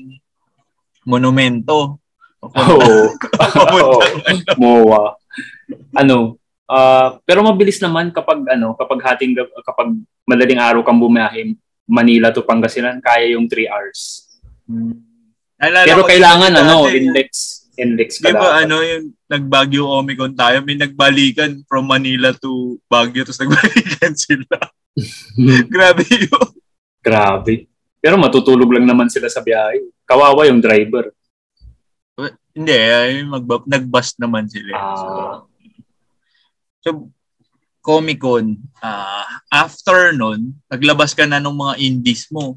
monumento. 1.10 1.98
Oo. 2.44 3.18
Papunta. 3.18 4.54
Moa. 4.62 5.18
Ano, 5.96 6.38
ah 6.74 7.22
pero 7.22 7.46
mabilis 7.46 7.78
naman 7.78 8.10
kapag 8.10 8.42
ano, 8.50 8.74
kapag 8.74 9.00
hating 9.06 9.38
kapag 9.62 9.94
madaling 10.26 10.58
araw 10.58 10.82
kang 10.82 10.98
bumiyahe 10.98 11.54
Manila 11.86 12.32
to 12.32 12.42
Pangasinan, 12.42 13.04
kaya 13.04 13.36
yung 13.36 13.46
3 13.46 13.68
hours. 13.68 14.26
Naalala 15.60 15.86
Pero 15.86 16.02
ko 16.02 16.10
kailangan 16.10 16.52
ano, 16.56 16.88
index 16.90 17.62
index 17.76 18.22
ka 18.22 18.30
Di 18.32 18.38
ba 18.38 18.64
ano 18.64 18.80
yung 18.86 19.12
nag-Baguio 19.28 19.90
Omicron 19.90 20.38
tayo, 20.38 20.62
may 20.62 20.78
nagbalikan 20.78 21.66
from 21.66 21.90
Manila 21.90 22.32
to 22.38 22.78
Baguio, 22.86 23.26
tapos 23.26 23.42
nagbalikan 23.42 24.14
sila. 24.24 24.58
Grabe 25.74 26.06
yun. 26.06 26.50
Grabe. 27.02 27.66
Pero 27.98 28.16
matutulog 28.20 28.70
lang 28.70 28.86
naman 28.86 29.10
sila 29.10 29.26
sa 29.28 29.42
biyahe. 29.42 29.82
Kawawa 30.06 30.46
yung 30.48 30.62
driver. 30.62 31.10
Hindi, 32.54 32.78
ay, 32.78 33.26
magba- 33.26 33.66
nag-bus 33.66 34.14
naman 34.22 34.46
sila. 34.46 34.72
Ah. 34.78 34.94
so 34.94 35.10
Comic 37.84 38.24
Con, 38.24 38.56
ah, 38.80 39.28
after 39.52 40.16
nun, 40.16 40.56
naglabas 40.72 41.12
ka 41.12 41.28
na 41.28 41.44
ng 41.44 41.52
mga 41.52 41.74
indies 41.84 42.32
mo. 42.32 42.56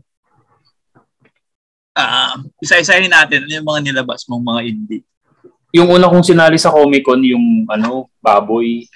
Ah, 1.90 2.38
isa-isahin 2.62 3.10
natin 3.10 3.42
ano 3.42 3.52
yung 3.58 3.66
mga 3.66 3.80
nilabas 3.90 4.22
mong 4.30 4.44
mga 4.46 4.62
indie. 4.70 5.02
Yung 5.74 5.90
una 5.90 6.06
kong 6.06 6.22
sinali 6.22 6.54
sa 6.62 6.70
Comic 6.70 7.02
Con, 7.02 7.26
yung 7.26 7.66
ano, 7.66 8.06
baboy. 8.22 8.86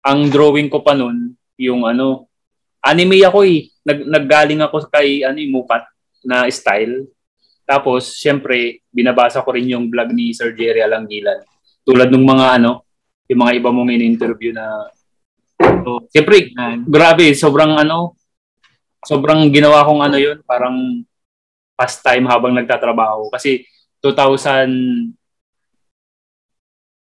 Ang 0.00 0.32
drawing 0.32 0.72
ko 0.72 0.80
pa 0.80 0.96
nun, 0.96 1.36
yung 1.60 1.84
ano, 1.84 2.32
anime 2.80 3.20
ako 3.20 3.44
eh. 3.44 3.68
Nag, 3.84 4.08
naggaling 4.08 4.64
ako 4.64 4.88
kay 4.88 5.28
ano, 5.28 5.36
yung 5.36 5.60
Mukat 5.60 5.84
na 6.24 6.48
style. 6.48 7.04
Tapos, 7.68 8.16
syempre, 8.16 8.80
binabasa 8.88 9.44
ko 9.44 9.52
rin 9.52 9.76
yung 9.76 9.92
vlog 9.92 10.10
ni 10.16 10.32
Sir 10.32 10.56
Jerry 10.56 10.80
Alangilan. 10.80 11.44
Tulad 11.84 12.08
ng 12.08 12.24
mga 12.24 12.46
ano, 12.58 12.89
yung 13.30 13.46
mga 13.46 13.62
iba 13.62 13.70
mong 13.70 13.94
in-interview 13.94 14.50
na 14.50 14.90
So, 15.60 16.08
Siyempre, 16.08 16.56
grabe, 16.88 17.36
sobrang 17.36 17.76
ano, 17.76 18.16
sobrang 19.04 19.52
ginawa 19.52 19.84
kong 19.84 20.00
ano 20.00 20.16
yun, 20.16 20.40
parang 20.48 21.04
pastime 21.76 22.24
habang 22.28 22.56
nagtatrabaho. 22.56 23.28
Kasi 23.32 23.64
2000, 24.00 25.12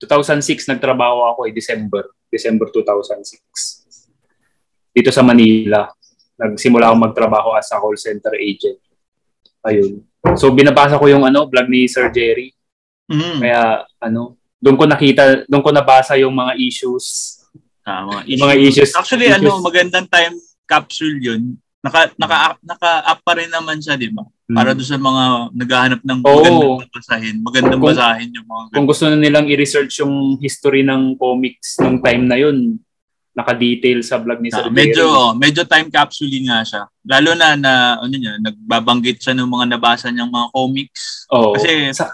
2006 0.01 0.69
nagtrabaho 0.73 1.33
ako 1.33 1.49
eh, 1.49 1.53
December. 1.53 2.05
December 2.29 2.69
2006. 2.69 3.33
Dito 4.93 5.09
sa 5.13 5.25
Manila. 5.25 5.89
Nagsimula 6.37 6.93
akong 6.93 7.03
magtrabaho 7.09 7.57
as 7.57 7.69
a 7.73 7.81
call 7.81 7.97
center 7.97 8.37
agent. 8.37 8.77
Ayun. 9.65 10.05
So 10.37 10.53
binabasa 10.53 11.01
ko 11.01 11.09
yung 11.09 11.25
ano, 11.25 11.49
vlog 11.49 11.69
ni 11.69 11.89
Sir 11.89 12.13
Jerry. 12.13 12.53
Mm. 13.09 13.41
Kaya 13.41 13.85
ano, 14.01 14.36
doon 14.57 14.75
ko 14.75 14.83
nakita, 14.83 15.21
doon 15.45 15.61
ko 15.61 15.69
nabasa 15.69 16.13
yung 16.15 16.33
mga 16.33 16.57
issues 16.57 17.33
Ah, 17.81 18.03
mga 18.03 18.21
Yung 18.27 18.41
mga 18.43 18.55
issues. 18.59 18.91
Actually, 18.91 19.31
issues. 19.31 19.47
ano, 19.47 19.63
magandang 19.63 20.03
time 20.05 20.35
capsule 20.67 21.23
yun. 21.23 21.55
Naka, 21.79 22.11
naka, 22.19 22.59
naka-up 22.59 23.19
pa 23.23 23.31
rin 23.33 23.47
naman 23.47 23.79
siya, 23.79 23.95
di 23.95 24.11
ba? 24.11 24.27
Para 24.45 24.75
doon 24.75 24.83
sa 24.83 24.99
mga 24.99 25.23
naghahanap 25.55 26.01
ng 26.03 26.19
Hmm. 26.19 26.27
Oo. 26.27 26.35
magandang 26.35 26.91
basahin. 26.91 27.35
Magandang 27.39 27.79
Kung- 27.79 27.87
basahin 27.87 28.29
yung 28.29 28.43
mga 28.43 28.63
kung 28.75 28.85
gusto 28.85 29.03
na 29.07 29.15
nilang 29.15 29.47
i-research 29.47 29.93
yung 29.97 30.15
history 30.37 30.83
ng 30.83 31.15
comics 31.15 31.79
nung 31.79 32.03
time 32.03 32.27
na 32.27 32.35
yun, 32.35 32.75
naka-detail 33.31 34.03
sa 34.03 34.17
vlog 34.17 34.41
ni 34.41 34.49
Sir 34.49 34.65
Ah, 34.65 34.73
medyo 34.73 35.05
oh, 35.05 35.31
medyo 35.31 35.63
time 35.63 35.87
capsule 35.87 36.33
nga 36.43 36.65
siya. 36.65 36.83
Lalo 37.05 37.39
na 37.39 37.55
na 37.55 37.71
ano 37.95 38.11
niya, 38.11 38.35
nagbabanggit 38.37 39.21
siya 39.21 39.31
ng 39.31 39.47
mga 39.47 39.65
nabasa 39.69 40.09
niyang 40.09 40.27
mga 40.27 40.51
comics. 40.51 41.23
Oo. 41.29 41.55
Kasi 41.55 41.93
Sa- 41.93 42.11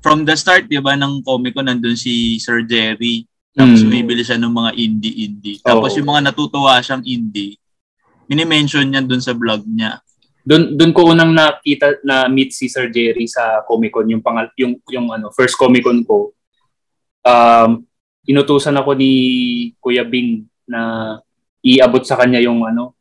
from 0.00 0.22
the 0.22 0.34
start, 0.34 0.68
'di 0.68 0.78
ba, 0.78 0.94
ng 0.94 1.22
comic 1.22 1.56
ko 1.56 1.62
nandun 1.62 1.96
si 1.96 2.36
Sir 2.38 2.62
Jerry. 2.62 3.26
Tapos 3.56 3.80
Mm. 3.80 3.88
bumibili 3.88 4.20
siya 4.20 4.36
ng 4.36 4.52
mga 4.52 4.70
indie-indie. 4.76 5.58
Tapos 5.64 5.96
Oo. 5.96 5.96
yung 5.96 6.08
mga 6.12 6.28
natutuwa 6.28 6.76
siyang 6.76 7.00
indie, 7.02 7.56
mini-mention 8.28 8.84
niya 8.84 9.00
dun 9.00 9.22
sa 9.24 9.32
vlog 9.32 9.64
niya. 9.64 9.96
Doon 10.46 10.76
doon 10.76 10.92
ko 10.92 11.10
unang 11.10 11.32
nakita 11.32 11.98
na 12.06 12.28
meet 12.28 12.54
si 12.54 12.68
Sir 12.70 12.86
Jerry 12.92 13.26
sa 13.26 13.66
Comic 13.66 13.90
Con 13.90 14.06
yung 14.06 14.22
pangal 14.22 14.52
yung 14.54 14.78
yung 14.86 15.10
ano 15.10 15.32
first 15.34 15.58
Comic 15.58 15.82
Con 15.82 16.04
ko. 16.04 16.30
Um 17.26 17.82
inutusan 18.22 18.76
ako 18.76 18.94
ni 18.94 19.10
Kuya 19.82 20.06
Bing 20.06 20.46
na 20.66 21.16
iabot 21.62 22.02
sa 22.06 22.14
kanya 22.14 22.38
yung 22.38 22.62
ano 22.62 22.94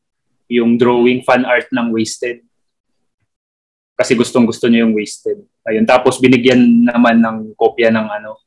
yung 0.49 0.73
drawing 0.73 1.21
fan 1.21 1.45
art 1.45 1.69
ng 1.69 1.93
Wasted. 1.93 2.41
Kasi 3.93 4.17
gustong 4.17 4.45
gusto 4.45 4.65
niya 4.65 4.81
yung 4.85 4.97
Wasted. 4.97 5.41
Ayun 5.65 5.83
tapos 5.83 6.17
binigyan 6.17 6.57
naman 6.83 7.17
ng 7.17 7.37
kopya 7.53 7.89
ng 7.89 8.05
ano 8.05 8.37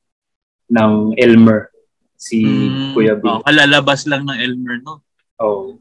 ng 0.68 0.92
Elmer 1.14 1.66
si 2.14 2.42
Mm, 2.42 2.92
Kuya 2.92 3.14
Bing. 3.14 3.30
oh, 3.32 3.42
kalalabas 3.42 4.02
lang 4.04 4.22
ng 4.22 4.36
Elmer, 4.36 4.78
no? 4.80 5.02
Oh. 5.38 5.78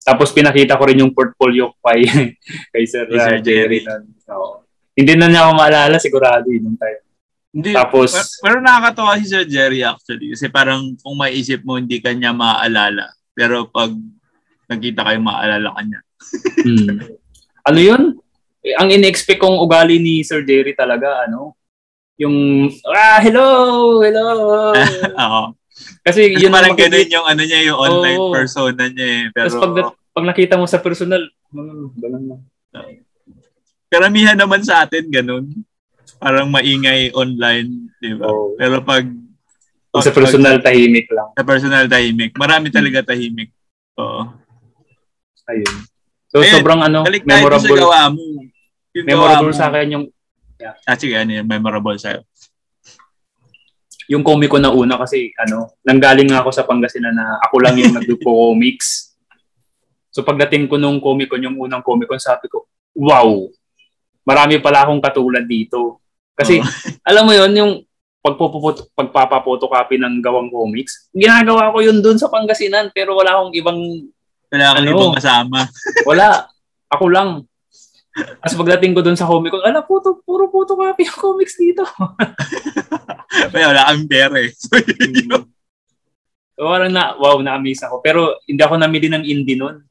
Tapos 0.00 0.32
pinakita 0.32 0.74
ko 0.74 0.84
rin 0.84 1.00
yung 1.00 1.12
portfolio 1.12 1.68
kay, 1.84 2.04
kay 2.72 2.84
Sir, 2.84 3.04
Kay 3.04 3.18
Sir 3.18 3.38
Jerry. 3.42 3.84
nun. 3.84 4.08
Oo. 4.30 4.64
Hindi 4.92 5.12
na 5.14 5.28
niya 5.28 5.44
ako 5.44 5.52
maalala 5.54 5.96
sigurado 5.96 6.48
yun 6.48 6.64
nung 6.66 6.76
time. 6.76 7.00
Hindi, 7.48 7.70
Tapos- 7.72 8.12
pero, 8.12 8.28
pero 8.42 8.56
nakakatawa 8.58 9.16
si 9.16 9.26
Sir 9.26 9.44
Jerry 9.44 9.80
actually. 9.80 10.32
Kasi 10.32 10.48
parang 10.48 10.96
kung 10.98 11.14
maiisip 11.14 11.60
mo, 11.62 11.76
hindi 11.76 12.00
ka 12.00 12.10
niya 12.10 12.32
maaalala. 12.32 13.08
Pero 13.30 13.68
pag 13.68 13.92
nagkita 14.66 15.00
kayo, 15.02 15.18
maaalala 15.18 15.70
ka 15.70 15.80
niya. 15.82 16.00
Hmm. 16.58 16.98
Ano 17.64 17.78
yun? 17.78 18.02
Eh, 18.64 18.74
ang 18.74 18.90
in-expect 18.90 19.38
kong 19.38 19.58
ugali 19.62 20.02
ni 20.02 20.26
Sir 20.26 20.42
Jerry 20.42 20.74
talaga, 20.74 21.26
ano, 21.26 21.54
yung, 22.18 22.66
ah, 22.90 23.22
hello, 23.22 23.46
hello. 24.02 24.26
Oo. 25.22 25.42
Kasi 26.02 26.34
Kasi 26.34 26.42
yun 26.42 26.50
parang 26.50 26.74
ang 26.74 26.80
ganun 26.80 27.06
yung 27.06 27.26
ano 27.26 27.42
niya, 27.46 27.60
yung 27.70 27.78
online 27.78 28.18
Oo. 28.18 28.34
persona 28.34 28.82
niya 28.90 29.06
eh. 29.06 29.24
Pero 29.30 29.46
Tapos 29.46 29.62
pag, 29.62 29.74
pag 30.10 30.24
nakita 30.26 30.58
mo 30.58 30.66
sa 30.66 30.82
personal, 30.82 31.22
hmm, 31.54 31.94
ganun 31.94 32.24
lang. 32.26 32.40
karamihan 33.88 34.34
naman 34.36 34.60
sa 34.66 34.84
atin 34.84 35.06
ganun. 35.08 35.46
Parang 36.18 36.50
maingay 36.50 37.14
online, 37.14 37.94
di 38.02 38.10
ba? 38.18 38.26
Oo. 38.26 38.58
Pero 38.58 38.82
pag 38.82 39.06
Kung 39.88 40.02
sa 40.02 40.10
personal, 40.10 40.58
tahimik 40.58 41.06
lang. 41.14 41.30
sa 41.38 41.44
personal 41.46 41.86
tahimik, 41.86 42.34
marami 42.34 42.74
talaga 42.74 43.14
tahimik. 43.14 43.54
Oo. 43.96 44.26
Ayun. 45.48 45.97
So, 46.28 46.38
Ayun, 46.38 46.54
sobrang 46.54 46.80
ano, 46.82 47.00
sa 47.02 47.12
memorable. 47.24 47.78
gawa 47.78 48.00
mo. 48.12 48.20
Yung 48.92 49.06
Memorable 49.06 49.48
gawa 49.48 49.56
mo. 49.56 49.58
sa 49.58 49.66
akin 49.68 49.88
yung 49.90 50.04
Ah, 50.84 50.98
sige, 50.98 51.14
ano 51.14 51.30
yung 51.32 51.46
memorable 51.46 51.94
sa'yo? 51.94 52.26
yung 54.08 54.24
comic 54.24 54.48
ko 54.48 54.56
na 54.56 54.72
una 54.72 54.96
kasi 54.96 55.36
ano, 55.36 55.76
nanggaling 55.84 56.32
nga 56.32 56.40
ako 56.40 56.48
sa 56.50 56.64
Pangasinan 56.64 57.12
na 57.12 57.36
ako 57.44 57.56
lang 57.60 57.76
yung 57.76 57.92
nagpo 57.92 58.16
comics. 58.24 59.12
So 60.08 60.24
pagdating 60.24 60.64
ko 60.66 60.80
nung 60.80 60.96
comic 60.98 61.28
con, 61.28 61.44
yung 61.44 61.60
unang 61.60 61.84
comic 61.84 62.08
con, 62.08 62.16
sabi 62.16 62.48
ko, 62.48 62.64
wow, 62.96 63.28
marami 64.24 64.58
pala 64.58 64.82
akong 64.82 65.04
katulad 65.04 65.44
dito. 65.44 66.00
Kasi 66.32 66.56
Oo. 66.56 66.64
alam 67.08 67.28
mo 67.28 67.36
yon 67.36 67.52
yung 67.52 67.72
pagpapapot, 68.18 68.88
pagpapapotocopy 68.96 70.00
ng 70.00 70.18
gawang 70.18 70.48
comics, 70.48 71.12
ginagawa 71.12 71.68
ko 71.68 71.84
yun 71.84 72.00
dun 72.00 72.16
sa 72.16 72.32
Pangasinan 72.32 72.88
pero 72.90 73.12
wala 73.12 73.36
akong 73.36 73.52
ibang, 73.54 73.78
Wala 74.48 74.74
kang 74.74 74.84
Ano? 74.84 74.92
ibang 74.96 75.16
kasama. 75.16 75.58
wala. 76.08 76.48
Ako 76.88 77.04
lang. 77.12 77.44
Tapos 78.18 78.56
pagdating 78.58 78.96
ko 78.96 79.00
dun 79.04 79.14
sa 79.14 79.28
comic 79.28 79.54
con, 79.54 79.62
ala, 79.62 79.84
puto, 79.84 80.18
puro 80.26 80.50
photocopy 80.50 81.06
ang 81.06 81.20
comics 81.20 81.54
dito. 81.54 81.86
Kaya 83.54 83.70
wala 83.70 83.86
kang 83.86 84.08
pera 84.08 84.36
eh. 84.42 84.50
So, 84.50 84.74
yun. 84.74 85.46
So, 86.58 86.66
parang 86.66 86.90
na, 86.90 87.14
wow, 87.14 87.38
na-amaze 87.38 87.86
ako. 87.86 88.02
Pero 88.02 88.34
hindi 88.42 88.58
ako 88.58 88.74
namili 88.74 89.06
ng 89.06 89.22
indie 89.22 89.54
nun. 89.54 89.86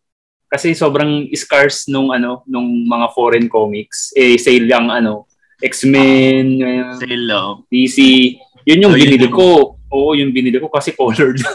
Kasi 0.48 0.76
sobrang 0.76 1.28
scarce 1.32 1.88
nung 1.88 2.12
ano, 2.12 2.44
nung 2.44 2.68
mga 2.84 3.16
foreign 3.16 3.48
comics. 3.48 4.12
Eh, 4.12 4.36
sale 4.36 4.68
yung 4.68 4.92
ano, 4.92 5.28
X-Men, 5.64 6.60
uh, 6.60 6.94
Sale, 7.00 7.32
oh. 7.32 7.64
DC. 7.72 7.98
Yun 8.68 8.84
yung 8.84 8.94
yun 8.94 9.02
binili 9.08 9.28
yung- 9.32 9.38
ko. 9.38 9.80
Oo, 9.88 10.12
yung 10.14 10.36
binili 10.36 10.60
ko 10.60 10.68
kasi 10.68 10.92
colored. 10.92 11.40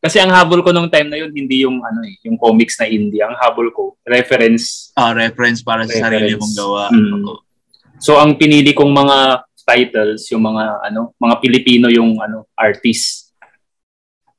kasi 0.00 0.20
ang 0.20 0.30
habol 0.30 0.60
ko 0.60 0.70
nung 0.70 0.92
time 0.92 1.08
na 1.08 1.18
yun, 1.18 1.32
hindi 1.32 1.64
yung 1.64 1.80
ano 1.80 2.04
eh, 2.04 2.14
yung 2.28 2.36
comics 2.36 2.78
na 2.78 2.86
indie. 2.86 3.24
Ang 3.24 3.34
habol 3.40 3.72
ko, 3.72 3.96
reference. 4.06 4.92
Ah, 4.94 5.16
reference 5.16 5.64
para 5.64 5.88
sa 5.88 6.08
sarili 6.08 6.36
Reference. 6.36 6.40
mong 6.40 6.54
gawa. 6.54 6.84
Mm. 6.92 7.24
So, 7.98 8.20
ang 8.20 8.36
pinili 8.36 8.76
kong 8.76 8.92
mga 8.92 9.16
titles, 9.66 10.28
yung 10.30 10.46
mga 10.46 10.84
ano, 10.92 11.16
mga 11.18 11.34
Pilipino 11.42 11.90
yung 11.90 12.20
ano, 12.22 12.46
artist 12.54 13.26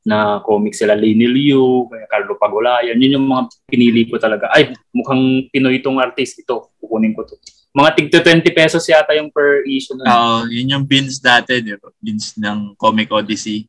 na 0.07 0.39
comics 0.39 0.79
sila 0.79 0.95
Lenny 0.95 1.27
Liu, 1.27 1.83
Carlo 2.07 2.39
Pagulayan, 2.39 2.95
yun 2.95 3.19
yung 3.19 3.27
mga 3.27 3.51
pinili 3.67 4.07
ko 4.07 4.15
talaga. 4.15 4.47
Ay, 4.55 4.71
mukhang 4.95 5.51
Pinoy 5.51 5.83
itong 5.83 5.99
artist 5.99 6.39
ito, 6.39 6.71
kukunin 6.79 7.11
ko 7.11 7.27
to. 7.27 7.35
Mga 7.75 7.89
tig 7.93 8.07
20 8.09 8.47
pesos 8.55 8.87
yata 8.87 9.11
yung 9.19 9.27
per 9.27 9.67
issue. 9.67 9.99
Oo, 9.99 10.47
yun 10.47 10.71
yung 10.71 10.85
bins 10.87 11.19
dati, 11.19 11.59
di 11.59 11.75
ba? 11.75 11.91
Bins 11.99 12.39
ng 12.39 12.79
Comic 12.79 13.11
Odyssey. 13.11 13.67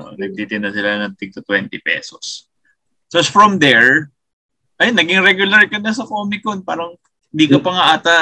So, 0.00 0.16
nagtitinda 0.16 0.72
sila 0.72 1.04
ng 1.04 1.14
tig 1.14 1.30
to 1.30 1.44
20 1.44 1.68
pesos. 1.78 2.48
So, 3.06 3.20
from 3.22 3.58
there, 3.58 4.08
ay, 4.76 4.90
naging 4.90 5.20
regular 5.20 5.68
ka 5.68 5.76
na 5.76 5.92
sa 5.92 6.08
Comic 6.08 6.40
Con. 6.40 6.64
Parang, 6.64 6.96
hindi 7.28 7.46
ka 7.46 7.60
pa 7.60 7.70
nga 7.70 7.86
ata, 7.94 8.18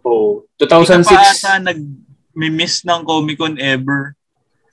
So, 0.00 0.46
hindi 0.56 0.64
ka 0.64 0.78
pa 0.78 0.80
2006, 0.80 1.42
ata 1.42 1.52
nag-miss 1.60 2.86
ng 2.86 3.00
Comic 3.02 3.36
Con 3.36 3.58
ever. 3.58 4.14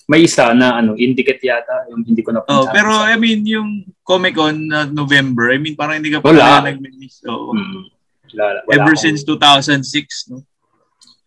may 0.07 0.23
isa 0.23 0.55
na 0.55 0.79
ano, 0.79 0.95
indicate 0.95 1.43
yata, 1.43 1.83
yung 1.91 1.99
hindi 1.99 2.23
ko 2.23 2.31
na 2.31 2.39
Oh, 2.47 2.63
pero 2.71 2.95
I 2.95 3.19
mean, 3.19 3.43
yung 3.43 3.83
Comic 4.07 4.39
Con 4.39 4.71
na 4.71 4.87
November, 4.87 5.51
I 5.51 5.59
mean, 5.59 5.75
parang 5.75 5.99
hindi 5.99 6.15
ka 6.15 6.23
pa 6.23 6.31
Wala. 6.31 6.63
nag-miss. 6.63 7.27
Oo. 7.27 7.51
Hmm. 7.51 7.91
Wala, 8.31 8.63
wala 8.63 8.71
Ever 8.71 8.95
akong- 8.95 9.03
since 9.03 9.27
2006, 9.27 10.31
no? 10.31 10.47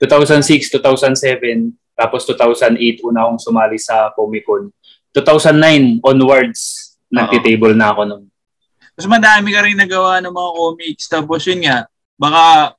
2006, 0.01 0.73
2007, 0.73 1.77
tapos 2.01 2.25
2008 2.25 2.81
una 3.05 3.21
akong 3.23 3.37
sumali 3.39 3.77
sa 3.77 4.09
Comic 4.11 4.43
Con. 4.43 4.73
2009 5.13 6.01
onwards, 6.01 6.61
nagti-table 7.09 7.75
na 7.75 7.93
ako 7.93 8.03
nun. 8.07 8.23
Mas 8.95 9.05
madami 9.05 9.51
ka 9.51 9.61
rin 9.61 9.75
nagawa 9.75 10.17
ng 10.19 10.31
mga 10.31 10.51
comics. 10.55 11.05
Tapos 11.07 11.41
yun 11.43 11.61
nga, 11.61 11.85
baka 12.15 12.73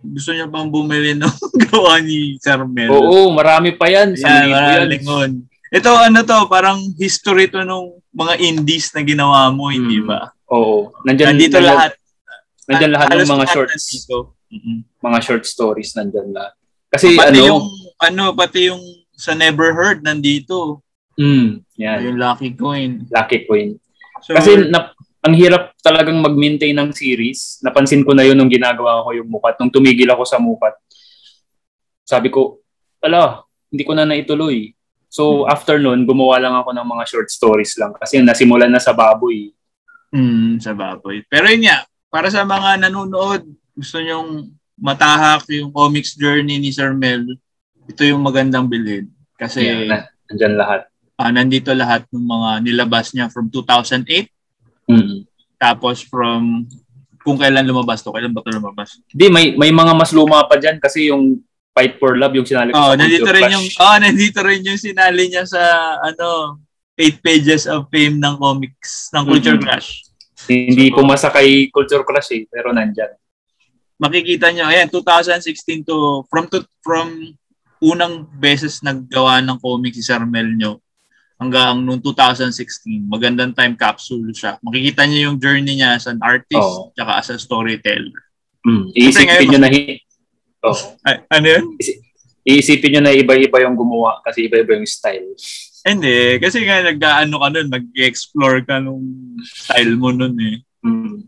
gusto 0.00 0.30
niya 0.30 0.46
pang 0.46 0.66
bumili 0.66 1.14
ng 1.14 1.26
gawa 1.64 1.98
ni 1.98 2.36
Sir 2.36 2.62
Mel. 2.64 2.90
Oo, 2.92 3.30
marami 3.30 3.72
pa 3.72 3.86
yan. 3.86 4.14
Sa 4.14 4.26
Yan, 4.28 4.42
libo 4.44 4.54
marami 4.54 4.74
yan. 4.76 4.88
lingon. 4.88 5.30
Ito, 5.72 5.90
ano 5.96 6.18
to, 6.20 6.38
parang 6.46 6.78
history 6.94 7.48
to 7.48 7.62
nung 7.62 7.96
mga 8.12 8.36
indies 8.38 8.92
na 8.92 9.00
ginawa 9.00 9.48
mo, 9.48 9.66
hindi 9.66 9.98
Mm. 9.98 10.06
ba? 10.06 10.28
Oo. 10.46 10.92
Nandyan, 11.02 11.32
Nandito 11.32 11.56
nandyan, 11.56 11.72
lahat. 11.72 11.92
Nandyan 12.62 12.92
lahat 12.92 13.06
ng 13.08 13.32
mga 13.32 13.46
shorts. 13.48 13.74
nandito. 13.80 14.16
Mm-mm. 14.52 14.78
Mga 15.00 15.18
short 15.24 15.44
stories 15.44 15.96
nandyan 15.96 16.28
lahat. 16.28 16.52
Kasi 16.92 17.16
pati 17.16 17.32
ano, 17.32 17.46
yung, 17.48 17.60
ano, 18.02 18.34
pati 18.34 18.66
yung 18.68 18.82
sa 19.14 19.32
Never 19.32 19.70
Heard 19.72 20.02
nandito. 20.02 20.82
mm, 21.14 21.62
yan, 21.78 21.98
Yung 22.10 22.18
Lucky 22.18 22.50
Coin. 22.58 23.06
Lucky 23.06 23.46
Queen. 23.46 23.78
So, 24.24 24.34
Kasi 24.34 24.66
na, 24.66 24.90
ang 25.22 25.34
hirap 25.38 25.70
talagang 25.78 26.18
mag-maintain 26.18 26.74
ng 26.74 26.90
series. 26.90 27.62
Napansin 27.62 28.02
ko 28.02 28.10
na 28.10 28.26
yun 28.26 28.34
nung 28.34 28.50
ginagawa 28.50 29.06
ko 29.06 29.14
yung 29.14 29.30
mukat. 29.30 29.54
Nung 29.62 29.70
tumigil 29.70 30.10
ako 30.10 30.26
sa 30.26 30.42
mukat, 30.42 30.74
sabi 32.02 32.26
ko, 32.26 32.58
ala, 32.98 33.46
hindi 33.70 33.86
ko 33.86 33.92
na 33.94 34.02
naituloy. 34.02 34.74
So, 35.06 35.44
after 35.46 35.78
nun, 35.78 36.08
gumawa 36.08 36.40
lang 36.40 36.54
ako 36.56 36.72
ng 36.74 36.88
mga 36.88 37.04
short 37.06 37.28
stories 37.30 37.76
lang. 37.78 37.92
Kasi 37.94 38.18
nasimulan 38.18 38.72
na 38.72 38.82
sa 38.82 38.96
baboy. 38.96 39.52
Mm, 40.10 40.58
sa 40.58 40.72
baboy. 40.74 41.22
Pero 41.30 41.46
yun 41.46 41.68
nga, 41.68 41.86
para 42.10 42.26
sa 42.32 42.42
mga 42.42 42.88
nanonood, 42.88 43.46
gusto 43.76 43.96
nyong 44.00 44.50
matahak 44.74 45.46
yung 45.52 45.70
comics 45.70 46.16
journey 46.16 46.58
ni 46.58 46.72
Sir 46.72 46.96
Mel, 46.96 47.24
ito 47.92 48.02
yung 48.02 48.24
magandang 48.24 48.66
bilhin. 48.66 49.12
Kasi 49.34 49.60
Yan, 49.62 49.86
na, 49.86 49.98
nandyan 50.26 50.56
lahat. 50.56 50.80
ah, 51.14 51.28
nandito 51.28 51.70
lahat 51.70 52.08
ng 52.08 52.24
mga 52.24 52.50
nilabas 52.62 53.12
niya 53.12 53.28
from 53.28 53.46
2008, 53.46 54.32
Mm. 54.82 55.22
tapos 55.56 56.02
from 56.02 56.66
kung 57.20 57.38
kailan 57.38 57.62
lumabas 57.62 58.02
to, 58.02 58.10
kailan 58.10 58.32
ba 58.32 58.40
to 58.40 58.50
lumabas? 58.50 58.98
Di, 59.06 59.28
may, 59.28 59.54
may 59.54 59.70
mga 59.70 59.92
mas 59.92 60.10
luma 60.10 60.42
pa 60.42 60.56
dyan 60.56 60.80
kasi 60.80 61.06
yung 61.06 61.38
Fight 61.70 61.96
for 61.96 62.18
Love, 62.18 62.34
yung 62.34 62.44
sinali 62.44 62.68
ko 62.68 62.76
Oh, 62.76 62.92
nandito 62.92 63.30
rin 63.30 63.48
yung 63.48 63.64
oh, 63.78 63.96
nandito 63.96 64.38
rin 64.42 64.60
yung 64.60 64.76
sinali 64.76 65.30
niya 65.30 65.46
sa 65.46 65.62
ano, 66.02 66.58
8 66.92 67.22
pages 67.22 67.64
of 67.64 67.88
fame 67.88 68.18
ng 68.18 68.36
comics 68.36 69.08
ng 69.10 69.24
Culture 69.24 69.56
Mhm. 69.56 69.62
Clash. 69.62 69.88
Hindi 70.44 70.90
So, 70.90 70.98
pumasa 70.98 71.30
kay 71.30 71.70
Culture 71.70 72.02
Clash 72.02 72.28
eh, 72.32 72.44
pero 72.46 72.70
nandyan. 72.70 73.14
makikita 73.96 74.50
nyo, 74.50 74.66
ayan, 74.66 74.90
2016 74.90 75.80
to, 75.80 75.96
from 76.26 76.44
to, 76.46 76.60
from 76.82 77.32
unang 77.82 78.30
beses 78.38 78.78
naggawa 78.80 79.42
ng 79.42 79.58
comic 79.58 79.98
si 79.98 80.06
Sir 80.06 80.22
Mel 80.22 80.54
nyo 80.54 80.78
hanggang 81.42 81.82
noong 81.82 81.98
2016, 81.98 83.02
magandang 83.10 83.50
time 83.50 83.74
capsule 83.74 84.30
siya. 84.30 84.62
Makikita 84.62 85.02
nyo 85.02 85.18
yung 85.26 85.36
journey 85.42 85.74
niya 85.74 85.98
as 85.98 86.06
an 86.06 86.22
artist 86.22 86.54
Oo. 86.62 86.94
tsaka 86.94 87.18
as 87.18 87.28
a 87.34 87.36
storyteller. 87.42 88.14
Mm. 88.62 88.94
Iisipin 88.94 89.26
ngayon, 89.26 89.46
nyo 89.50 89.58
na 89.58 89.70
hi- 89.74 89.98
oh. 90.62 90.78
Ay, 91.02 91.26
ano 91.26 91.46
yun? 91.50 91.64
Iisipin 92.46 92.94
nyo 92.94 93.00
na 93.02 93.10
iba-iba 93.10 93.58
yung 93.66 93.74
gumawa 93.74 94.22
kasi 94.22 94.46
iba-iba 94.46 94.78
yung 94.78 94.86
style. 94.86 95.34
Hindi, 95.82 96.38
kasi 96.38 96.62
nga 96.62 96.78
nag-ano 96.86 97.34
ka 97.42 97.48
nun, 97.50 97.68
nag-explore 97.74 98.62
ka 98.62 98.78
nung 98.78 99.34
style 99.42 99.98
mo 99.98 100.14
nun 100.14 100.38
eh. 100.38 100.62
Mm. 100.86 101.26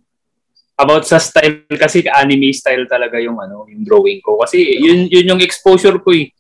About 0.79 1.07
sa 1.11 1.19
style 1.19 1.67
kasi 1.75 2.07
anime 2.07 2.55
style 2.55 2.87
talaga 2.87 3.19
yung 3.19 3.39
ano, 3.43 3.67
yung 3.67 3.83
drawing 3.83 4.23
ko 4.23 4.39
kasi 4.43 4.63
yun 4.79 5.07
yun 5.11 5.35
yung 5.35 5.43
exposure 5.43 5.99
ko 5.99 6.15
eh. 6.15 6.31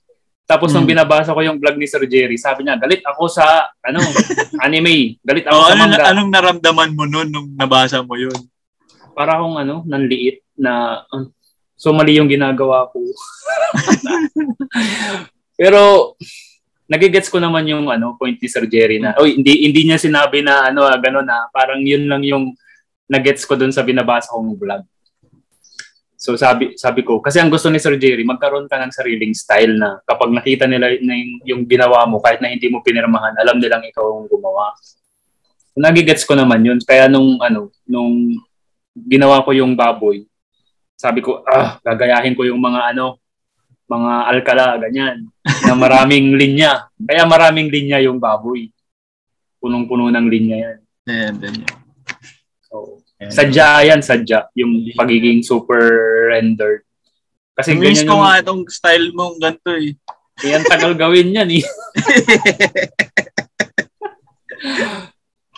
Tapos 0.45 0.69
nung 0.71 0.85
Mm. 0.85 0.93
binabasa 0.93 1.33
ko 1.33 1.41
yung 1.41 1.57
vlog 1.57 1.81
ni 1.81 1.89
Sir 1.89 2.05
Jerry, 2.05 2.37
sabi 2.37 2.63
niya, 2.63 2.77
galit 2.77 3.01
ako 3.01 3.33
sa 3.33 3.65
ano, 3.81 3.97
anime. 4.65 5.17
Galit 5.25 5.49
ako 5.49 5.57
Oh, 5.57 5.65
sa 5.65 5.73
ano, 5.73 5.83
manga. 5.89 6.05
anong 6.13 6.31
naramdaman 6.31 6.91
mo 6.93 7.05
nun 7.09 7.29
nung 7.33 7.49
nabasa 7.57 8.05
mo 8.05 8.13
yun? 8.13 8.37
Para 9.17 9.41
akong 9.41 9.57
ano, 9.57 9.81
nanliit 9.89 10.45
na 10.53 11.01
uh, 11.09 11.25
so 11.75 11.97
mali 11.97 12.21
yung 12.21 12.29
ginagawa 12.29 12.93
ko. 12.93 13.01
Pero 15.61 16.13
nagigets 16.85 17.33
ko 17.33 17.41
naman 17.41 17.65
yung 17.65 17.89
ano 17.89 18.13
point 18.21 18.37
ni 18.37 18.49
Sir 18.51 18.69
Jerry 18.69 19.01
na 19.01 19.17
oy 19.17 19.41
hindi 19.41 19.65
hindi 19.65 19.89
niya 19.89 19.97
sinabi 19.97 20.45
na 20.45 20.69
ano 20.69 20.85
ah, 20.85 21.01
na 21.01 21.49
parang 21.49 21.81
yun 21.81 22.05
lang 22.05 22.21
yung 22.21 22.53
nagets 23.09 23.49
ko 23.49 23.57
dun 23.57 23.73
sa 23.73 23.81
binabasa 23.81 24.29
kong 24.29 24.61
vlog. 24.61 24.85
So 26.25 26.41
sabi 26.41 26.73
sabi 26.81 27.05
ko 27.05 27.21
kasi 27.21 27.37
ang 27.37 27.53
gusto 27.53 27.69
ni 27.69 27.77
Sir 27.77 28.01
Jerry 28.01 28.25
magkaroon 28.25 28.65
ka 28.65 28.81
ng 28.81 28.97
sariling 28.97 29.37
style 29.37 29.77
na 29.77 30.01
kapag 30.09 30.33
nakita 30.33 30.65
nila 30.65 30.97
na 31.05 31.13
yung, 31.21 31.33
yung 31.45 31.63
ginawa 31.69 32.09
mo 32.09 32.17
kahit 32.25 32.41
na 32.41 32.49
hindi 32.49 32.65
mo 32.73 32.81
pinirmahan 32.81 33.37
alam 33.37 33.61
nilang 33.61 33.85
ikaw 33.85 34.25
ang 34.25 34.33
gumawa. 34.33 34.73
So, 35.77 35.85
nagigets 35.85 36.25
ko 36.25 36.33
naman 36.33 36.65
yun 36.65 36.81
kaya 36.81 37.13
nung 37.13 37.37
ano 37.45 37.69
nung 37.85 38.41
ginawa 38.95 39.43
ko 39.43 39.51
yung 39.53 39.75
baboy. 39.75 40.25
Sabi 40.95 41.21
ko, 41.21 41.43
ah, 41.45 41.83
gagayahin 41.83 42.39
ko 42.39 42.47
yung 42.47 42.63
mga 42.63 42.95
ano, 42.95 43.19
mga 43.91 44.13
alkala, 44.31 44.67
ganyan, 44.81 45.29
na 45.67 45.75
maraming 45.75 46.33
linya. 46.41 46.89
Kaya 46.97 47.27
maraming 47.27 47.69
linya 47.69 47.99
yung 48.01 48.23
baboy. 48.23 48.71
Punong-puno 49.59 50.09
ng 50.09 50.27
linya 50.31 50.57
yan. 50.57 50.79
Ayan, 51.05 51.35
ganyan. 51.43 51.73
So, 52.65 53.04
sadya 53.31 53.67
yan, 53.87 54.01
sadya. 54.03 54.51
Yung 54.59 54.91
pagiging 54.95 55.41
super 55.45 55.81
rendered. 56.31 56.83
Kasi 57.55 57.79
Miss 57.79 58.03
ganyan 58.03 58.09
ko 58.11 58.15
yung, 58.19 58.23
nga 58.27 58.41
itong 58.43 58.63
style 58.67 59.09
mong 59.15 59.37
ganito 59.39 59.71
eh. 59.79 59.95
eh, 60.43 60.53
ang 60.59 60.67
tagal 60.67 60.93
gawin 60.99 61.35
yan 61.35 61.51
eh. 61.55 61.65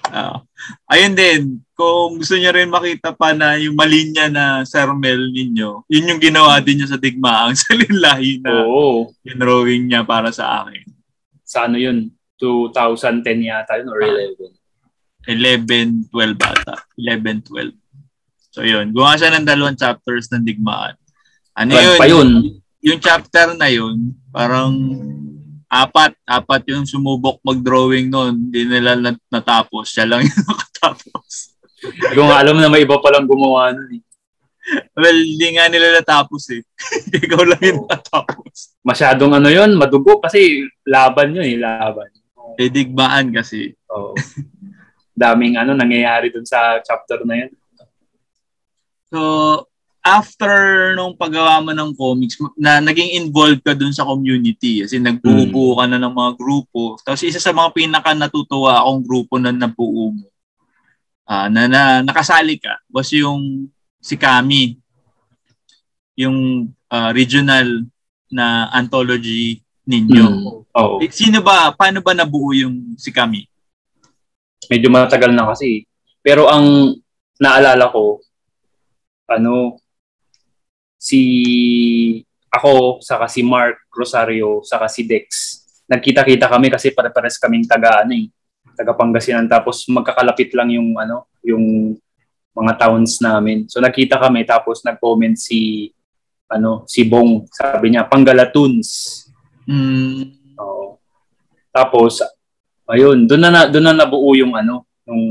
Ah. 0.07 0.39
ayun 0.87 1.19
din, 1.19 1.43
kung 1.75 2.23
gusto 2.23 2.39
niya 2.39 2.55
rin 2.55 2.71
makita 2.71 3.11
pa 3.13 3.35
na 3.35 3.59
yung 3.59 3.75
malinya 3.75 4.31
na 4.31 4.45
sermel 4.63 5.29
ninyo, 5.35 5.85
yun 5.91 6.09
yung 6.09 6.23
ginawa 6.23 6.63
din 6.63 6.81
niya 6.81 6.95
sa 6.95 7.01
digmaang 7.01 7.53
sa 7.61 7.75
linlahi 7.75 8.41
na 8.41 8.65
Oo. 8.65 9.11
yung 9.27 9.39
drawing 9.39 9.91
niya 9.91 10.07
para 10.07 10.33
sa 10.33 10.65
akin. 10.65 10.87
Sa 11.45 11.67
ano 11.69 11.77
yun? 11.77 12.09
2010 12.41 13.45
yata 13.45 13.77
yun 13.77 13.89
or 13.93 14.01
11. 14.01 14.56
11, 15.27 16.09
12 16.09 16.39
bata. 16.39 16.87
11, 16.95 17.43
12. 17.51 17.75
So 18.55 18.65
yun, 18.65 18.95
gumawa 18.95 19.21
siya 19.21 19.37
ng 19.37 19.45
dalawang 19.45 19.77
chapters 19.77 20.33
ng 20.33 20.47
digmaan. 20.47 20.97
Ano 21.53 21.77
yun? 21.77 21.99
pa 22.01 22.07
yun. 22.09 22.29
Yung 22.81 23.01
chapter 23.03 23.53
na 23.53 23.69
yun, 23.69 24.17
parang 24.33 24.73
apat, 25.69 26.17
apat 26.25 26.63
yung 26.71 26.87
sumubok 26.87 27.43
mag-drawing 27.45 28.09
noon. 28.09 28.49
Hindi 28.49 28.65
nila 28.65 28.97
nat- 28.97 29.29
natapos. 29.29 29.93
Siya 29.93 30.09
lang 30.09 30.25
yung 30.27 30.41
nakatapos. 30.47 31.59
Hindi 31.85 32.15
ko 32.17 32.23
nga 32.31 32.41
alam 32.41 32.57
na 32.57 32.73
may 32.73 32.87
iba 32.87 32.97
palang 33.03 33.29
gumawa 33.29 33.77
nun 33.77 34.01
eh. 34.01 34.03
Well, 34.99 35.15
hindi 35.15 35.47
nga 35.55 35.71
nila 35.71 36.01
natapos 36.01 36.51
eh. 36.51 36.63
Ikaw 37.23 37.43
lang 37.45 37.63
yung 37.63 37.87
natapos. 37.87 38.75
Masyadong 38.83 39.37
ano 39.37 39.53
yun, 39.53 39.77
madugo 39.79 40.19
kasi 40.19 40.65
laban 40.83 41.37
yun 41.37 41.47
eh, 41.47 41.59
laban. 41.61 42.11
Eh, 42.57 42.73
digmaan 42.73 43.31
kasi. 43.37 43.77
Oo. 43.93 44.17
Daming 45.17 45.57
ano 45.57 45.73
nangyayari 45.73 46.29
dun 46.29 46.45
sa 46.45 46.79
chapter 46.85 47.25
na 47.25 47.35
yun. 47.41 47.53
So, 49.09 49.21
after 50.07 50.95
nung 50.95 51.19
paggawa 51.19 51.59
mo 51.59 51.75
ng 51.75 51.91
comics, 51.99 52.39
na 52.55 52.79
naging 52.79 53.19
involved 53.19 53.65
ka 53.67 53.75
dun 53.75 53.91
sa 53.91 54.07
community. 54.07 54.87
Kasi 54.87 55.03
nagbubuo 55.03 55.83
ka 55.83 55.91
na 55.91 55.99
ng 55.99 56.15
mga 56.15 56.33
grupo. 56.39 56.95
Tapos 57.03 57.27
isa 57.27 57.43
sa 57.43 57.51
mga 57.51 57.75
pinaka 57.75 58.15
natutuwa 58.15 58.79
akong 58.79 59.03
grupo 59.03 59.35
na 59.43 59.51
nabuo 59.51 60.15
mo, 60.15 60.27
ah, 61.27 61.51
na, 61.51 61.67
na 61.67 61.83
nakasali 62.07 62.63
ka, 62.63 62.79
was 62.87 63.11
yung 63.11 63.67
si 63.99 64.15
Kami. 64.15 64.79
Yung 66.15 66.71
ah, 66.87 67.11
regional 67.11 67.67
na 68.31 68.71
anthology 68.71 69.59
ninyo. 69.87 70.27
Mm. 70.29 70.47
Oo. 70.71 70.97
Eh, 71.03 71.11
Sino 71.11 71.43
ba, 71.43 71.75
paano 71.75 71.99
ba 71.99 72.15
nabuo 72.15 72.55
yung 72.55 72.95
si 72.95 73.11
Kami? 73.11 73.43
Medyo 74.69 74.89
matagal 74.91 75.33
na 75.33 75.49
kasi. 75.51 75.87
Pero 76.23 76.51
ang 76.51 76.97
naalala 77.39 77.91
ko, 77.93 78.19
ano, 79.31 79.79
si 80.97 81.21
ako, 82.51 83.05
saka 83.05 83.29
si 83.29 83.45
Mark 83.45 83.87
Rosario, 83.93 84.65
saka 84.65 84.89
si 84.89 85.05
Dex. 85.05 85.61
Nagkita-kita 85.87 86.51
kami 86.51 86.73
kasi 86.73 86.91
pare-pares 86.91 87.39
kaming 87.39 87.69
taga 87.69 88.03
ano 88.03 88.17
eh, 88.17 88.27
taga 88.75 88.97
Pangasinan 88.97 89.47
tapos 89.47 89.87
magkakalapit 89.87 90.51
lang 90.57 90.75
yung 90.75 90.99
ano, 90.99 91.31
yung 91.47 91.95
mga 92.57 92.73
towns 92.81 93.21
namin. 93.21 93.69
So 93.69 93.79
nagkita 93.79 94.17
kami 94.19 94.49
tapos 94.49 94.83
nag-comment 94.83 95.37
si 95.37 95.93
ano, 96.51 96.87
si 96.87 97.03
Bong. 97.07 97.47
Sabi 97.51 97.95
niya, 97.95 98.07
Pangalatuns. 98.07 99.23
Mm, 99.67 100.31
Oo. 100.59 100.99
Tapos 101.75 102.23
ayun, 102.91 103.27
doon 103.27 103.43
na, 103.43 103.51
na 103.51 103.61
doon 103.67 103.85
na 103.91 103.95
nabuo 103.95 104.33
yung 104.39 104.55
ano, 104.55 104.87
yung 105.07 105.23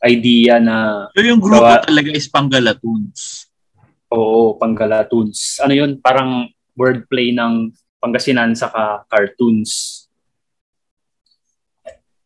idea 0.00 0.56
na 0.56 1.06
so 1.12 1.20
yung 1.20 1.42
grupo 1.42 1.60
Gawa- 1.60 1.84
talaga 1.84 2.08
is 2.14 2.30
Pangalatuns. 2.30 3.50
Oo, 4.10 4.56
Pangalatuns. 4.58 5.60
Ano 5.62 5.76
yun? 5.76 6.00
Parang 6.00 6.48
wordplay 6.74 7.30
ng 7.30 7.70
Pangasinan 8.00 8.56
saka 8.56 9.04
cartoons. 9.12 10.06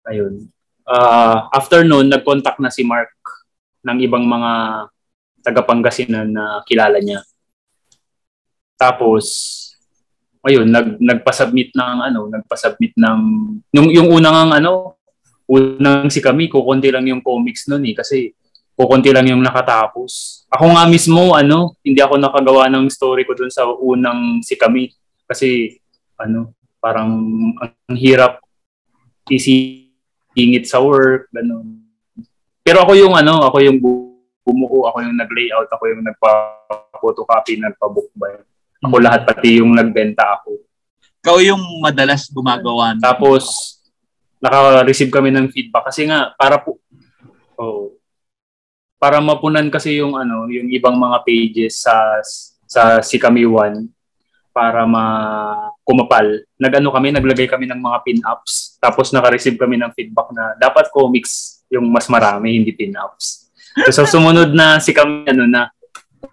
Ayun. 0.07 0.47
Ah, 0.87 1.51
after 1.51 1.83
noon, 1.83 2.07
nag-contact 2.07 2.63
na 2.63 2.71
si 2.71 2.87
Mark 2.87 3.11
ng 3.83 3.99
ibang 4.05 4.23
mga 4.23 4.53
taga 5.43 5.61
Pangasinan 5.67 6.31
na 6.31 6.63
kilala 6.65 7.03
niya. 7.03 7.21
Tapos, 8.79 9.27
ayun, 10.45 10.69
nag 10.69 11.01
nagpa-submit 11.01 11.73
ng 11.73 11.97
ano, 12.05 12.29
nagpa-submit 12.29 12.95
ng 12.97 13.21
yung 13.73 13.89
yung 13.91 14.09
unang 14.13 14.53
ano, 14.53 15.01
unang 15.49 16.09
si 16.13 16.21
kami, 16.21 16.49
kukunti 16.49 16.89
lang 16.93 17.09
yung 17.09 17.25
comics 17.25 17.69
noon 17.69 17.85
eh 17.89 17.97
kasi 17.97 18.33
kukunti 18.75 19.15
lang 19.15 19.31
yung 19.31 19.43
nakatapos. 19.43 20.45
Ako 20.51 20.75
nga 20.75 20.85
mismo, 20.91 21.35
ano, 21.35 21.79
hindi 21.87 22.03
ako 22.03 22.19
nakagawa 22.19 22.67
ng 22.71 22.91
story 22.91 23.23
ko 23.23 23.33
dun 23.39 23.51
sa 23.51 23.71
unang 23.71 24.43
si 24.43 24.59
kami. 24.59 24.91
Kasi, 25.25 25.79
ano, 26.19 26.53
parang 26.83 27.11
ang 27.63 27.97
hirap 27.97 28.43
isingit 29.31 30.69
sa 30.69 30.83
work, 30.83 31.31
gano'n. 31.33 31.81
Pero 32.61 32.83
ako 32.83 32.93
yung, 32.99 33.15
ano, 33.15 33.47
ako 33.47 33.57
yung 33.63 33.79
bu- 33.79 34.21
bumuo, 34.45 34.91
ako 34.91 35.01
yung 35.01 35.17
nag-layout, 35.17 35.71
ako 35.71 35.85
yung 35.89 36.03
nagpa-photocopy, 36.05 37.63
nagpa-bookbind. 37.63 38.45
Ako 38.85 38.97
lahat, 39.01 39.25
pati 39.25 39.59
yung 39.59 39.73
nagbenta 39.73 40.41
ako. 40.41 40.61
Ikaw 41.25 41.37
yung 41.41 41.63
madalas 41.81 42.29
gumagawa. 42.29 42.93
Tapos, 43.01 43.45
naka-receive 44.39 45.09
kami 45.09 45.33
ng 45.33 45.49
feedback 45.49 45.89
kasi 45.89 46.05
nga, 46.05 46.37
para 46.37 46.61
po, 46.61 46.77
oh, 47.57 47.97
para 49.01 49.21
mapunan 49.21 49.69
kasi 49.69 50.01
yung 50.01 50.17
ano, 50.17 50.49
yung 50.49 50.69
ibang 50.69 50.97
mga 50.97 51.25
pages 51.25 51.85
sa 51.85 52.21
sa 52.65 52.83
Sikami 53.01 53.45
One 53.45 53.93
para 54.49 54.85
ma 54.85 55.05
kumapal. 55.83 56.41
Nagano 56.57 56.89
kami, 56.89 57.13
naglagay 57.13 57.45
kami 57.45 57.69
ng 57.69 57.81
mga 57.81 57.99
pin-ups. 58.01 58.81
Tapos 58.81 59.13
naka-receive 59.13 59.61
kami 59.61 59.77
ng 59.77 59.93
feedback 59.93 60.33
na 60.33 60.57
dapat 60.57 60.89
comics 60.89 61.61
yung 61.69 61.85
mas 61.93 62.09
marami, 62.09 62.57
hindi 62.57 62.73
pin-ups. 62.73 63.53
So, 63.91 64.07
sumunod 64.07 64.55
na 64.55 64.79
si 64.79 64.95
kami 64.95 65.27
ano 65.27 65.45
na 65.45 65.69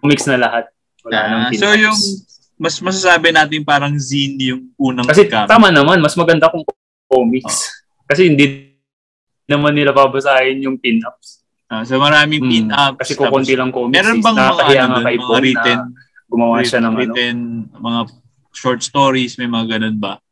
comics 0.00 0.24
na 0.24 0.38
lahat. 0.38 0.64
Wala 1.02 1.16
Ah, 1.18 1.26
nang 1.28 1.42
so 1.52 1.66
pin-ups. 1.68 1.82
yung 1.82 1.98
mas 2.62 2.78
masasabi 2.78 3.34
natin 3.34 3.66
parang 3.66 3.90
zine 3.92 4.54
yung 4.54 4.62
unang 4.78 5.02
Kasi 5.02 5.26
scam. 5.26 5.50
tama 5.50 5.68
naman, 5.68 5.98
mas 5.98 6.14
maganda 6.14 6.46
kung 6.46 6.62
comics. 7.04 7.82
Kasi 8.06 8.30
hindi 8.30 8.70
naman 9.44 9.74
nila 9.74 9.90
babasahin 9.90 10.62
yung 10.62 10.78
pin-ups. 10.78 11.42
Ah, 11.66 11.82
so 11.82 11.98
maraming 11.98 12.38
Mm, 12.38 12.50
pin-ups. 12.70 12.98
Kasi 13.02 13.12
kukunti 13.16 13.52
lang 13.52 13.68
comics. 13.68 13.98
Meron 13.98 14.16
eh. 14.16 14.22
bang 14.22 14.36
mga, 14.36 14.46
Nakakahiya 14.46 14.80
ano, 14.80 14.94
dun, 14.94 15.02
mga 15.02 15.40
written, 15.40 15.78
na 15.82 15.90
gumawa 16.24 16.54
siya 16.62 16.78
ng 16.78 16.86
ano. 16.86 16.96
written, 16.96 17.36
mga 17.74 18.00
short 18.52 18.80
stories, 18.80 19.34
may 19.34 19.46
mga 19.46 19.66
ganun 19.72 19.96
ba? 19.98 20.22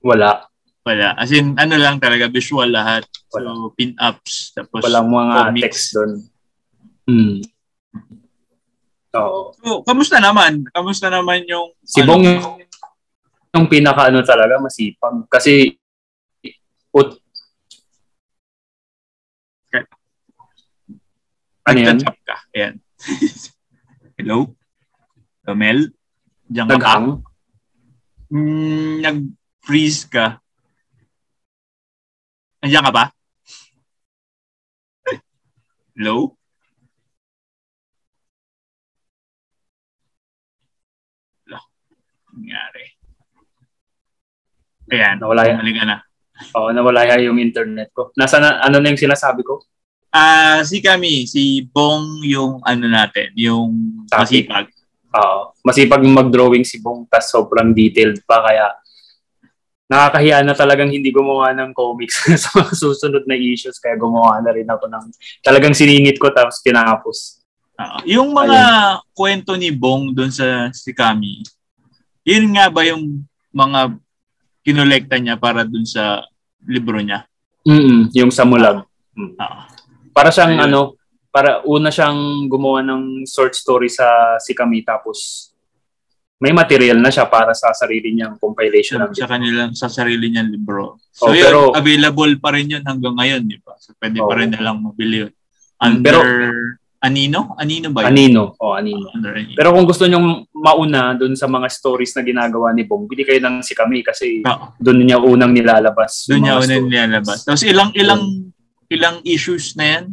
Wala. 0.00 0.46
Wala. 0.80 1.12
As 1.12 1.28
in, 1.28 1.56
ano 1.56 1.74
lang 1.74 1.98
talaga, 1.98 2.24
visual 2.26 2.64
lahat. 2.66 3.04
So, 3.28 3.40
pin-ups. 3.74 4.54
Tapos, 4.54 4.80
Walang 4.80 5.08
mga 5.08 5.34
comics. 5.42 5.64
text 5.66 5.84
doon. 5.92 6.10
Hmm. 7.04 7.36
Oo. 9.18 9.50
So, 9.58 9.82
kamusta 9.82 10.22
naman? 10.22 10.62
Kamusta 10.70 11.10
naman 11.10 11.42
yung... 11.50 11.74
Si 11.82 11.98
ano, 12.04 12.14
Bong 12.14 12.22
yung, 12.22 12.62
yung 13.50 13.66
pinaka 13.66 14.06
ano 14.06 14.22
talaga 14.22 14.62
masipag. 14.62 15.26
Kasi 15.26 15.74
ut, 16.94 17.18
ano 21.70 21.78
yan? 21.78 21.98
ka. 22.02 22.36
Ayan. 22.54 22.74
Hello? 24.18 24.54
Romel? 25.46 25.94
Diyan 26.50 26.66
ka 26.66 26.74
ba? 26.74 26.78
Naghang? 26.78 27.06
Mm, 28.30 28.94
nag-freeze 29.02 30.06
ka. 30.10 30.38
Andiyan 32.62 32.84
ka 32.86 32.92
ba? 32.92 33.04
Hello? 35.94 36.39
Nangyari. 42.34 42.84
Ayan. 44.90 45.16
Nawala 45.22 45.42
yan. 45.46 45.56
Bumalik 45.58 45.76
ka 45.78 45.84
na. 45.86 45.96
Oo, 46.56 46.68
nawala 46.72 47.04
yan 47.04 47.30
yung 47.30 47.38
internet 47.38 47.92
ko. 47.92 48.10
Nasa 48.16 48.40
na, 48.40 48.64
ano 48.64 48.80
na 48.80 48.90
yung 48.90 48.98
sinasabi 49.00 49.44
ko? 49.44 49.60
Ah, 50.10 50.66
si 50.66 50.82
kami, 50.82 51.28
si 51.30 51.62
Bong 51.70 52.26
yung 52.26 52.58
ano 52.66 52.90
natin, 52.90 53.30
yung 53.38 54.02
Topic. 54.10 54.50
masipag. 54.50 54.66
Oo. 55.10 55.50
masipag 55.66 56.06
mag-drawing 56.06 56.62
si 56.62 56.78
Bong 56.78 57.02
tas 57.10 57.34
sobrang 57.34 57.74
detailed 57.74 58.22
pa 58.22 58.46
kaya 58.46 58.70
nakakahiya 59.90 60.46
na 60.46 60.54
talagang 60.54 60.86
hindi 60.86 61.10
gumawa 61.10 61.50
ng 61.50 61.74
comics 61.74 62.22
sa 62.46 62.62
mga 62.62 62.78
susunod 62.78 63.26
na 63.26 63.34
issues 63.34 63.82
kaya 63.82 63.98
gumawa 63.98 64.38
na 64.38 64.54
rin 64.54 64.70
ako 64.70 64.86
ng 64.86 65.04
talagang 65.42 65.74
siningit 65.74 66.14
ko 66.14 66.30
tapos 66.30 66.62
tinapos. 66.62 67.42
Ah, 67.74 67.98
yung 68.06 68.30
mga 68.30 68.60
kwento 69.10 69.58
ni 69.58 69.74
Bong 69.74 70.14
doon 70.14 70.30
sa 70.30 70.70
si 70.70 70.94
Kami, 70.94 71.42
yun 72.24 72.46
nga 72.52 72.68
ba 72.68 72.82
yung 72.84 73.24
mga 73.50 73.96
kinolekta 74.60 75.16
niya 75.16 75.36
para 75.36 75.64
doon 75.64 75.84
sa 75.84 76.24
libro 76.62 77.00
niya? 77.00 77.24
Mm 77.64 78.12
yung 78.16 78.32
sa 78.32 78.44
Mulag. 78.44 78.84
Mm. 79.16 79.36
Ah. 79.36 79.68
Para 80.10 80.32
siyang 80.32 80.56
Ayun. 80.56 80.66
ano, 80.66 80.80
para 81.30 81.62
una 81.64 81.88
siyang 81.88 82.48
gumawa 82.48 82.82
ng 82.82 83.24
short 83.24 83.54
story 83.54 83.86
sa 83.86 84.36
si 84.40 84.52
Kami 84.52 84.82
tapos 84.82 85.48
may 86.40 86.56
material 86.56 86.96
na 86.96 87.12
siya 87.12 87.28
para 87.28 87.52
sa 87.52 87.68
sarili 87.76 88.16
niyang 88.16 88.40
compilation 88.40 88.96
sa, 88.96 89.04
ng 89.04 89.12
sa 89.12 89.28
kanilang 89.28 89.70
sa 89.76 89.88
sarili 89.92 90.32
niyang 90.32 90.48
libro. 90.48 90.96
So 91.12 91.28
Oh, 91.28 91.36
yun, 91.36 91.44
pero- 91.52 91.72
available 91.76 92.32
pa 92.40 92.56
rin 92.56 92.72
yun 92.72 92.80
hanggang 92.80 93.12
ngayon, 93.12 93.44
di 93.44 93.60
ba? 93.60 93.76
So 93.76 93.92
pwede 94.00 94.16
pa 94.18 94.32
Oh. 94.32 94.36
rin 94.40 94.48
nilang 94.48 94.80
mabili 94.80 95.28
yun. 95.28 95.32
Under 95.76 96.00
pero- 96.00 96.79
Anino? 97.00 97.56
Anino 97.56 97.88
ba 97.88 98.04
yun? 98.04 98.08
Anino. 98.12 98.42
O, 98.60 98.76
Anino. 98.76 99.08
Under 99.16 99.32
Anino. 99.32 99.56
Pero 99.56 99.72
kung 99.72 99.88
gusto 99.88 100.04
nyong 100.04 100.52
mauna 100.52 101.16
dun 101.16 101.32
sa 101.32 101.48
mga 101.48 101.64
stories 101.66 102.12
na 102.12 102.20
ginagawa 102.20 102.76
ni 102.76 102.84
Bong, 102.84 103.08
bili 103.08 103.24
kayo 103.24 103.40
ng 103.40 103.64
si 103.64 103.72
Kami 103.72 104.04
kasi 104.04 104.44
Oo. 104.44 104.76
doon 104.76 105.00
niya 105.00 105.16
unang 105.16 105.48
nilalabas. 105.50 106.28
Doon 106.28 106.44
niya 106.44 106.54
mga 106.54 106.60
una 106.60 106.68
story. 106.68 106.84
nilalabas. 106.86 107.38
Tapos 107.42 107.62
ilang 107.64 107.90
ilang 107.96 108.22
ilang 108.86 109.16
issues 109.24 109.72
na 109.74 109.84
yan? 109.96 110.04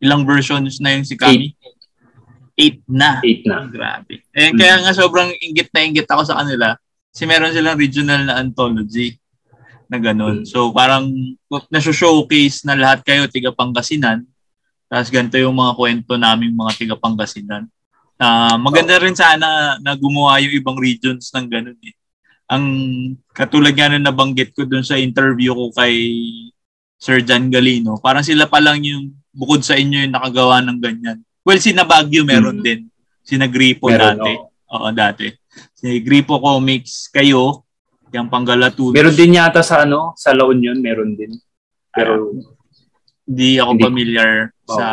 Ilang 0.00 0.24
versions 0.24 0.80
na 0.80 0.96
yung 0.96 1.04
si 1.04 1.12
Kami? 1.12 1.52
Eight 2.56 2.80
na. 2.88 3.20
Eight 3.20 3.44
na. 3.44 3.68
Grabe. 3.68 4.24
Eh, 4.32 4.48
Mm. 4.48 4.56
kaya 4.56 4.74
nga 4.80 4.96
sobrang 4.96 5.28
inggit 5.36 5.68
na 5.76 5.84
inggit 5.84 6.08
ako 6.08 6.24
sa 6.24 6.40
kanila. 6.40 6.72
Kasi 7.12 7.28
meron 7.28 7.52
silang 7.52 7.76
regional 7.76 8.24
na 8.24 8.40
anthology 8.40 9.12
na 9.88 10.00
ganun. 10.00 10.40
Mm. 10.40 10.48
So 10.48 10.72
parang 10.72 11.12
nasa-showcase 11.68 12.64
na 12.64 12.72
lahat 12.72 13.04
kayo 13.04 13.28
tiga 13.28 13.52
Pangasinan. 13.52 14.24
Tapos 14.86 15.10
ganito 15.10 15.34
yung 15.36 15.54
mga 15.54 15.72
kwento 15.74 16.12
naming 16.14 16.54
mga 16.54 16.72
tiga 16.78 16.94
Pangasinan. 16.94 17.66
Ah, 18.16 18.56
maganda 18.56 18.96
rin 18.96 19.12
sana 19.12 19.76
na 19.76 19.92
gumawa 19.92 20.40
yung 20.40 20.56
ibang 20.56 20.78
regions 20.78 21.28
ng 21.34 21.46
ganun 21.46 21.78
eh. 21.84 21.92
Ang 22.46 22.64
katulad 23.34 23.74
nga 23.74 23.90
nung 23.90 24.06
nabanggit 24.06 24.54
ko 24.54 24.62
dun 24.64 24.86
sa 24.86 24.96
interview 24.96 25.52
ko 25.52 25.74
kay 25.74 25.94
Sir 26.96 27.20
John 27.20 27.50
Galino, 27.50 27.98
parang 28.00 28.24
sila 28.24 28.48
pa 28.48 28.56
lang 28.56 28.80
yung 28.80 29.12
bukod 29.34 29.60
sa 29.60 29.76
inyo 29.76 30.06
yung 30.06 30.14
nakagawa 30.16 30.64
ng 30.64 30.78
ganyan. 30.80 31.18
Well, 31.44 31.60
si 31.60 31.76
Nabagyo 31.76 32.24
meron 32.24 32.58
Mm. 32.58 32.64
din. 32.64 32.80
Si 33.20 33.34
Nagripo 33.36 33.90
Meron, 33.90 34.16
dati. 34.16 34.32
oo. 34.32 34.48
Oo, 34.66 34.88
dati. 34.90 35.26
Si 35.76 36.00
Gripo 36.00 36.40
Comics, 36.40 37.06
kayo, 37.06 37.62
yung 38.10 38.30
Panggalatunos. 38.32 38.94
Meron 38.96 39.12
din 39.14 39.36
yata 39.36 39.60
sa 39.60 39.84
ano, 39.84 40.16
sa 40.16 40.32
La 40.32 40.46
Union, 40.46 40.78
meron 40.80 41.12
din. 41.12 41.36
Pero 41.92 42.32
Hindi 43.26 43.58
ako 43.58 43.70
Hindi. 43.74 43.82
familiar 43.82 44.30
Oo. 44.66 44.74
sa 44.74 44.86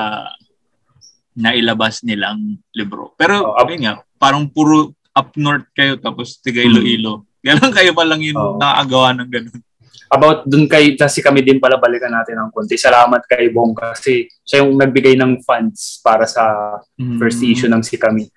nailabas 1.33 2.01
nilang 2.01 2.38
libro. 2.71 3.13
Pero, 3.15 3.41
Oo, 3.43 3.57
up- 3.57 3.67
yun 3.67 3.81
nga, 3.83 3.93
parang 4.15 4.45
puro 4.45 4.93
up 5.12 5.33
north 5.36 5.69
kayo 5.71 5.97
tapos 5.97 6.38
tiga 6.39 6.62
Iloilo. 6.62 7.25
Ganon 7.39 7.69
kayo 7.71 7.91
pa 7.91 8.01
lang 8.01 8.21
yung 8.21 8.38
Oo. 8.38 8.57
nakagawa 8.57 9.13
ng 9.13 9.29
ganun. 9.29 9.59
about 10.07 10.45
dun 10.45 10.69
kay 10.69 10.93
kasi 10.93 11.19
kami 11.19 11.41
din 11.41 11.57
pala 11.57 11.73
balikan 11.75 12.13
natin 12.13 12.38
ng 12.38 12.53
konti. 12.53 12.77
Salamat 12.77 13.25
kay 13.25 13.49
Bong 13.49 13.73
kasi 13.73 14.29
siya 14.45 14.62
yung 14.62 14.77
nagbigay 14.77 15.17
ng 15.17 15.41
funds 15.41 15.97
para 15.99 16.29
sa 16.29 16.77
first 17.17 17.41
issue 17.41 17.65
ng 17.65 17.81
si 17.81 17.97
kami. 17.97 18.29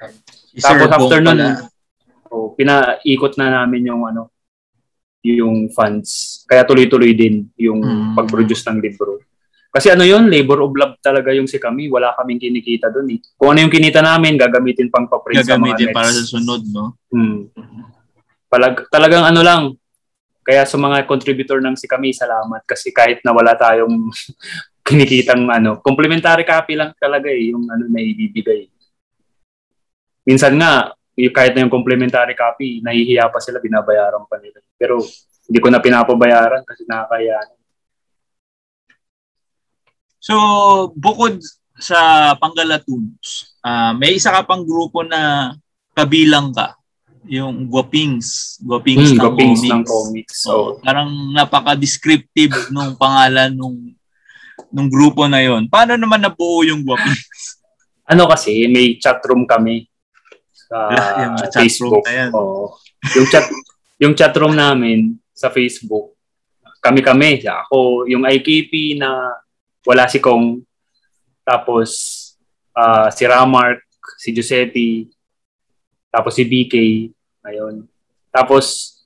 Sir 0.57 0.73
Tapos 0.81 1.13
after 1.13 1.21
nun, 1.21 1.37
oh, 2.33 2.57
pinaikot 2.57 3.37
na 3.37 3.53
namin 3.55 3.93
yung 3.93 4.09
ano 4.09 4.33
yung 5.21 5.69
funds. 5.69 6.41
Kaya 6.49 6.65
tuloy-tuloy 6.65 7.13
din 7.13 7.45
yung 7.57 7.85
Mm. 7.85 8.15
pag-produce 8.17 8.65
ng 8.65 8.81
libro. 8.81 9.21
Kasi 9.77 9.93
ano 9.93 10.09
yun, 10.09 10.33
labor 10.33 10.65
of 10.65 10.73
love 10.73 10.97
talaga 11.05 11.37
yung 11.37 11.45
si 11.45 11.61
kami. 11.61 11.93
Wala 11.93 12.17
kaming 12.17 12.41
kinikita 12.41 12.89
dun 12.89 13.13
eh. 13.13 13.21
Kung 13.37 13.53
ano 13.53 13.61
yung 13.61 13.69
kinita 13.69 14.01
namin, 14.01 14.41
gagamitin 14.41 14.89
pang 14.89 15.05
paprint 15.05 15.45
sa 15.45 15.61
mga 15.61 15.77
gagamitin 15.77 15.87
para 15.93 16.09
sa 16.09 16.25
sunod, 16.25 16.65
no? 16.73 16.97
Hmm. 17.13 17.53
Palag, 18.49 18.89
talagang 18.89 19.29
ano 19.29 19.45
lang, 19.45 19.77
kaya 20.41 20.65
sa 20.65 20.81
mga 20.81 21.05
contributor 21.05 21.61
ng 21.61 21.77
si 21.77 21.85
kami, 21.85 22.17
salamat 22.17 22.65
kasi 22.65 22.89
kahit 22.89 23.21
na 23.21 23.37
wala 23.37 23.53
tayong 23.53 24.09
kinikitang 24.87 25.45
ano, 25.53 25.85
complementary 25.85 26.49
copy 26.49 26.73
lang 26.73 26.97
talaga 26.97 27.29
eh, 27.29 27.53
yung 27.53 27.69
ano 27.69 27.85
na 27.85 28.01
ibibigay. 28.01 28.73
Minsan 30.25 30.57
nga, 30.57 30.89
kahit 31.37 31.53
na 31.53 31.69
yung 31.69 31.75
complementary 31.75 32.33
copy, 32.33 32.81
nahihiya 32.81 33.29
pa 33.29 33.45
sila, 33.45 33.61
binabayaran 33.61 34.25
pa 34.25 34.41
nila. 34.41 34.65
Pero 34.81 35.05
hindi 35.47 35.59
ko 35.61 35.69
na 35.69 35.85
pinapabayaran 35.85 36.65
kasi 36.65 36.89
nakakaya. 36.89 37.45
So, 40.27 40.35
bukod 40.99 41.39
sa 41.79 41.99
Panggalatunos, 42.35 43.55
ah, 43.63 43.95
may 43.95 44.19
isa 44.19 44.35
ka 44.35 44.43
pang 44.43 44.67
grupo 44.67 45.07
na 45.07 45.53
kabilang 45.95 46.51
ka, 46.51 46.75
yung 47.27 47.67
Guapings. 47.67 48.59
Guapings 48.61 49.11
Hmm, 49.11 49.19
ng 49.19 49.23
Gopings 49.23 49.61
comics. 49.61 49.71
ng 49.71 49.83
comics. 49.85 50.35
So, 50.41 50.51
So, 50.51 50.83
parang 50.83 51.11
napaka-descriptive 51.31 52.51
nung 52.75 52.95
pangalan 52.95 53.55
nung 53.55 53.95
nung 54.73 54.91
grupo 54.91 55.27
na 55.27 55.39
yon. 55.39 55.67
Paano 55.67 55.95
naman 55.95 56.23
nabuo 56.23 56.67
yung 56.67 56.83
Guapings? 56.83 57.63
ano 58.11 58.27
kasi, 58.27 58.67
may 58.67 58.99
chat 58.99 59.23
room 59.23 59.47
kami 59.47 59.87
sa 60.51 60.91
Yung 61.23 61.35
chat 61.39 61.51
room 61.55 61.63
Facebook. 61.63 62.03
na 62.03 62.13
yan. 62.17 62.31
Oo. 62.35 62.75
Yung 63.15 63.27
chat 63.31 63.47
yung 63.97 64.13
chat 64.13 64.35
room 64.35 64.53
namin 64.53 64.99
sa 65.33 65.49
Facebook. 65.49 66.13
Kami-kami, 66.79 67.41
ako, 67.43 68.05
yung 68.07 68.23
IKP 68.23 68.95
na 68.95 69.31
wala 69.87 70.11
si 70.11 70.19
Kong, 70.19 70.61
tapos 71.47 71.91
ah, 72.75 73.09
si 73.09 73.23
Ramark, 73.23 73.81
si 74.19 74.35
Giuseppe, 74.35 75.07
tapos 76.11 76.35
si 76.35 76.43
BK, 76.43 76.75
ayun. 77.47 77.87
Tapos 78.35 78.97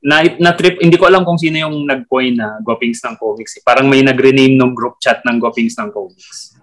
na, 0.00 0.24
na 0.40 0.56
trip, 0.56 0.80
hindi 0.80 0.96
ko 0.96 1.04
alam 1.08 1.24
kung 1.28 1.36
sino 1.36 1.60
yung 1.60 1.84
nag-coin 1.84 2.32
na 2.32 2.56
Gopings 2.64 3.04
ng 3.04 3.16
Comics. 3.20 3.60
Parang 3.60 3.84
may 3.84 4.00
nag-rename 4.00 4.56
ng 4.56 4.72
group 4.72 4.96
chat 4.96 5.20
ng 5.28 5.36
Gopings 5.36 5.76
ng 5.76 5.92
Comics. 5.92 6.56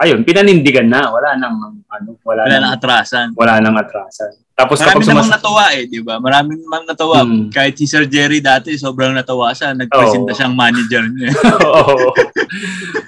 Ayun, 0.00 0.24
pinanindigan 0.24 0.88
na. 0.88 1.12
Wala 1.12 1.36
nang, 1.36 1.84
ano, 1.84 2.10
wala, 2.24 2.48
Wala 2.48 2.56
nang, 2.56 2.62
nang 2.64 2.76
atrasan. 2.80 3.26
wala 3.36 3.60
nang 3.60 3.76
atrasan. 3.76 4.32
Tapos 4.60 4.76
Marami 4.76 4.92
kapag 5.00 5.08
sumas- 5.08 5.32
natuwa 5.32 5.64
eh, 5.72 5.88
di 5.88 6.00
ba? 6.04 6.20
Marami 6.20 6.60
namang 6.60 6.84
natuwa. 6.84 7.24
Hmm. 7.24 7.48
Kahit 7.48 7.80
si 7.80 7.88
Sir 7.88 8.04
Jerry 8.04 8.44
dati, 8.44 8.76
sobrang 8.76 9.16
natuwa 9.16 9.56
siya. 9.56 9.72
Nagpresenta 9.72 10.32
Oo. 10.32 10.36
siyang 10.36 10.52
manager 10.52 11.08
niya. 11.08 11.32
Oo. 11.80 12.12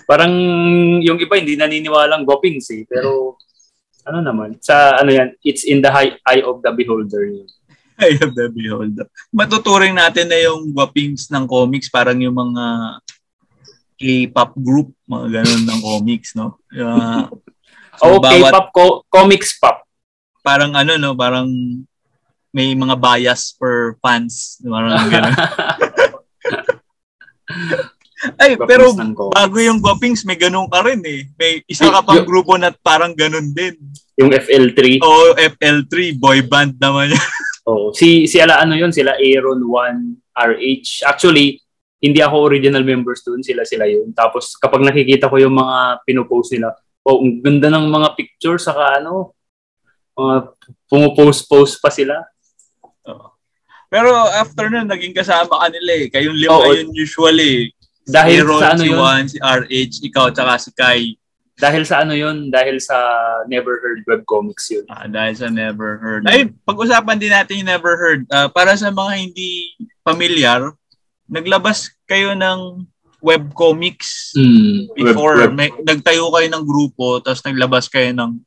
Parang 0.09 0.33
yung 1.05 1.21
iba 1.21 1.37
hindi 1.37 1.61
naniniwalang 1.61 2.25
gopings 2.25 2.73
eh. 2.73 2.89
Pero 2.89 3.37
ano 4.09 4.19
naman, 4.25 4.57
sa 4.65 4.97
ano 4.97 5.13
yan, 5.13 5.37
it's 5.45 5.69
in 5.69 5.85
the 5.85 5.93
high 5.93 6.17
eye 6.25 6.41
of 6.41 6.65
the 6.65 6.73
beholder 6.73 7.29
yun. 7.29 7.45
I 8.01 8.17
have 8.17 8.33
the 8.33 8.49
beholder. 8.49 9.07
Matuturing 9.29 9.93
natin 9.93 10.33
na 10.33 10.41
yung 10.41 10.73
guapings 10.73 11.29
ng 11.29 11.45
comics, 11.45 11.93
parang 11.93 12.17
yung 12.17 12.35
mga 12.35 12.65
K-pop 14.01 14.59
group, 14.59 14.91
mga 15.07 15.45
ganun 15.45 15.63
ng 15.69 15.81
comics, 15.85 16.35
no? 16.35 16.59
Uh, 16.75 17.31
so, 18.01 18.19
okay, 18.19 18.41
bawat, 18.43 18.51
pop, 18.51 18.67
co- 18.75 19.01
comics 19.07 19.55
pop. 19.61 19.87
Parang 20.43 20.75
ano, 20.75 20.99
no? 20.99 21.15
Parang 21.15 21.47
may 22.53 22.77
mga 22.77 23.01
bias 23.01 23.57
per 23.57 23.97
fans. 24.03 24.61
Parang 24.61 25.09
ganun. 25.09 25.35
Ay, 28.39 28.55
Guapings 28.55 28.71
pero 28.71 28.85
bago 29.35 29.59
yung 29.59 29.83
guapings, 29.83 30.23
may 30.23 30.39
ganun 30.39 30.71
ka 30.71 30.79
rin 30.87 31.03
eh. 31.03 31.27
May 31.35 31.59
isa 31.67 31.91
ka 31.91 32.07
pang 32.07 32.23
grupo 32.23 32.55
na 32.55 32.71
parang 32.71 33.19
ganun 33.19 33.51
din. 33.51 33.75
Yung 34.15 34.31
FL3. 34.31 35.03
O 35.03 35.35
FL3, 35.35 36.15
boy 36.15 36.39
band 36.47 36.79
naman 36.79 37.11
yan. 37.11 37.19
Oh, 37.63 37.95
si 37.95 38.27
si 38.27 38.43
ala 38.43 38.59
ano 38.59 38.75
yun, 38.75 38.91
sila 38.91 39.15
Aaron 39.23 39.63
1 39.63 40.35
RH. 40.35 41.07
Actually, 41.07 41.63
hindi 42.03 42.19
ako 42.19 42.51
original 42.51 42.83
members 42.83 43.23
doon, 43.23 43.39
sila 43.39 43.63
sila 43.63 43.87
yun. 43.87 44.11
Tapos 44.11 44.59
kapag 44.59 44.83
nakikita 44.83 45.31
ko 45.31 45.39
yung 45.39 45.55
mga 45.55 46.03
pinopost 46.03 46.59
nila, 46.59 46.75
oh, 47.07 47.23
ang 47.23 47.39
ganda 47.39 47.71
ng 47.71 47.87
mga 47.87 48.19
picture 48.19 48.59
saka 48.59 48.99
ano, 48.99 49.31
mga 50.23 50.37
pumopost-post 50.87 51.83
pa 51.83 51.91
sila. 51.91 52.15
Pero 53.93 54.09
after 54.41 54.73
nun, 54.73 54.89
naging 54.89 55.13
kasama 55.13 55.53
ka 55.53 55.69
nila 55.69 55.93
eh. 56.01 56.07
Kayong 56.09 56.39
lima 56.39 56.57
Oo. 56.57 56.73
yun 56.73 56.89
usually. 56.97 57.69
Dahil 58.09 58.41
Aaron, 58.41 58.61
sa 58.65 58.69
ano 58.73 58.83
si? 58.83 58.89
Juan, 58.89 59.25
si 59.29 59.37
RH, 59.39 59.95
ikaw, 60.09 60.33
tsaka 60.33 60.53
si 60.57 60.71
Kai. 60.73 61.05
Dahil 61.61 61.85
sa 61.85 62.01
ano 62.03 62.17
yun? 62.17 62.49
Dahil 62.49 62.81
sa 62.81 62.97
Never 63.47 63.79
Heard 63.79 64.03
webcomics 64.09 64.73
yun. 64.73 64.89
Ah, 64.89 65.05
dahil 65.05 65.37
sa 65.37 65.53
Never 65.53 66.01
Heard. 66.01 66.25
Ay, 66.25 66.49
pag-usapan 66.65 67.21
din 67.21 67.31
natin 67.31 67.61
yung 67.63 67.69
Never 67.69 67.95
Heard. 68.01 68.25
Ah, 68.33 68.49
para 68.49 68.73
sa 68.75 68.89
mga 68.89 69.13
hindi 69.29 69.77
familiar, 70.03 70.73
naglabas 71.29 71.93
kayo 72.09 72.33
ng 72.33 72.89
webcomics 73.23 74.35
Mm, 74.35 74.91
before. 74.99 75.47
May, 75.55 75.71
nagtayo 75.85 76.33
kayo 76.33 76.49
ng 76.51 76.65
grupo, 76.67 77.23
tapos 77.23 77.45
naglabas 77.47 77.87
kayo 77.87 78.11
ng 78.11 78.41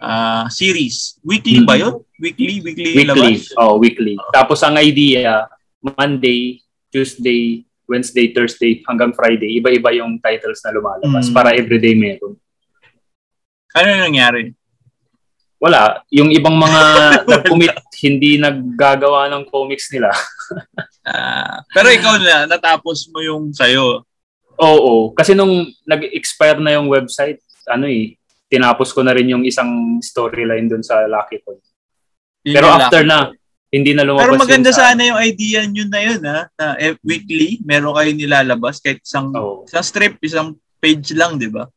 ah, 0.00 0.48
series. 0.48 1.20
Weekly 1.20 1.62
ba 1.62 1.76
Mm. 1.76 1.80
yun? 1.80 1.94
Weekly? 2.18 2.54
Weekly, 2.58 2.90
weekly. 2.92 3.04
labas? 3.06 3.52
Oh, 3.54 3.76
weekly. 3.76 4.16
Tapos 4.30 4.60
ang 4.60 4.74
idea, 4.74 5.44
Monday, 5.78 6.60
Tuesday, 6.88 7.62
Wednesday, 7.84 8.30
Thursday, 8.30 8.80
hanggang 8.84 9.10
Friday, 9.10 9.56
iba-iba 9.56 9.90
yung 9.92 10.16
titles 10.18 10.62
na 10.62 10.70
lumalabas 10.70 11.26
Mm. 11.26 11.34
para 11.34 11.52
everyday 11.52 11.92
meron. 11.92 12.34
Ano 13.70 13.86
yung 13.86 14.04
nangyari? 14.08 14.42
Wala. 15.56 16.00
Yung 16.08 16.32
ibang 16.32 16.56
mga 16.56 16.80
nag-commit, 17.30 17.74
hindi 18.00 18.36
naggagawa 18.36 19.28
ng 19.28 19.44
comics 19.46 19.92
nila. 19.92 20.08
Ah, 21.00 21.64
pero 21.72 21.88
ikaw 21.88 22.20
na, 22.20 22.44
natapos 22.44 23.08
mo 23.08 23.24
yung 23.24 23.50
sayo. 23.50 24.04
Oo. 24.60 25.10
Kasi 25.10 25.32
nung 25.32 25.48
nag-expire 25.82 26.60
na 26.60 26.76
yung 26.76 26.86
website, 26.86 27.40
ano 27.64 27.88
eh, 27.88 28.19
tinapos 28.50 28.90
ko 28.90 29.00
na 29.00 29.14
rin 29.14 29.30
yung 29.30 29.46
isang 29.46 29.70
storyline 30.00 30.66
dun 30.66 30.82
sa 30.82 31.06
Lucky 31.06 31.38
Pod. 31.38 31.62
Yun 32.42 32.52
Pero 32.52 32.66
yung 32.66 32.76
after 32.76 33.02
lucky. 33.02 33.08
na, 33.08 33.18
hindi 33.70 33.90
na 33.94 34.02
lumabas 34.02 34.26
Pero 34.26 34.34
maganda 34.36 34.68
yun 34.68 34.74
sa- 34.74 34.84
sana 34.90 35.02
yung 35.06 35.20
idea 35.20 35.60
nyo 35.62 35.84
na 35.86 36.00
yun, 36.02 36.20
ha? 36.20 36.40
Na 36.50 36.66
eh, 36.74 36.98
weekly, 37.00 37.62
meron 37.62 37.94
kayo 37.94 38.10
nilalabas 38.10 38.82
kahit 38.82 38.98
isang, 38.98 39.30
Oo. 39.30 39.62
isang 39.62 39.86
strip, 39.86 40.18
isang 40.18 40.48
page 40.76 41.14
lang, 41.14 41.38
di 41.38 41.46
ba? 41.46 41.70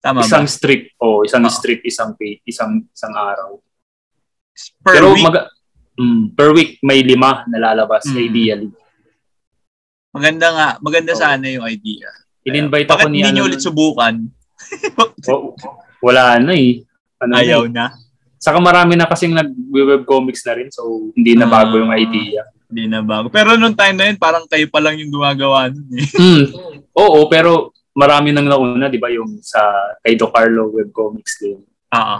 Tama 0.00 0.24
isang 0.24 0.42
ba? 0.42 0.50
strip. 0.50 0.96
Oh, 0.96 1.20
isang 1.20 1.44
Oo. 1.44 1.52
strip, 1.52 1.84
isang 1.84 2.16
page, 2.16 2.40
isang 2.42 2.80
isang 2.88 3.12
araw. 3.12 3.60
Per 4.80 4.90
Pero 4.90 5.12
week, 5.12 5.22
mag- 5.22 5.50
mm, 5.94 6.22
per 6.32 6.50
week 6.50 6.80
may 6.80 7.04
lima 7.04 7.44
nalalabas 7.44 8.08
Mm. 8.08 8.16
ideally. 8.16 8.70
maganda 10.08 10.48
nga. 10.50 10.68
Maganda 10.80 11.12
Oo. 11.12 11.20
sana 11.20 11.46
yung 11.46 11.62
idea. 11.64 12.08
In-invite 12.42 12.88
ako 12.88 12.96
Bakit 12.96 13.12
ni 13.12 13.20
hindi 13.20 13.30
nyo 13.30 13.44
ano, 13.44 13.48
ulit 13.52 13.60
subukan? 13.60 14.14
Wala 15.98 16.38
na 16.38 16.52
eh. 16.52 16.82
Ano 17.18 17.30
na 17.32 17.38
Ayaw 17.38 17.66
eh. 17.66 17.70
na. 17.70 17.86
Saka 18.38 18.58
marami 18.58 18.94
na 18.94 19.04
kasing 19.04 19.34
nag-web 19.34 20.04
comics 20.04 20.46
na 20.46 20.54
rin 20.54 20.70
so 20.70 20.86
hindi 21.12 21.34
na 21.34 21.44
bago 21.44 21.74
yung 21.74 21.90
Ah. 21.90 21.98
idea. 21.98 22.46
Hindi 22.64 22.86
na 22.86 23.00
bago. 23.00 23.26
Pero 23.28 23.56
nung 23.56 23.74
time 23.74 23.96
na 23.96 24.06
yun, 24.06 24.16
parang 24.16 24.46
kayo 24.46 24.68
pa 24.68 24.78
lang 24.78 24.94
yung 24.94 25.10
gumagawa 25.10 25.66
nun 25.68 25.88
eh. 25.90 26.06
Mm. 26.14 26.44
Oo, 26.94 27.26
pero 27.26 27.72
marami 27.92 28.30
nang 28.30 28.46
nauna, 28.46 28.86
'di 28.86 28.98
ba, 28.98 29.10
yung 29.10 29.40
sa 29.40 29.58
kay 30.00 30.14
Do 30.14 30.28
Carlo 30.28 30.70
web 30.70 30.90
comics 30.90 31.38
din. 31.38 31.58
Oo. 31.88 32.18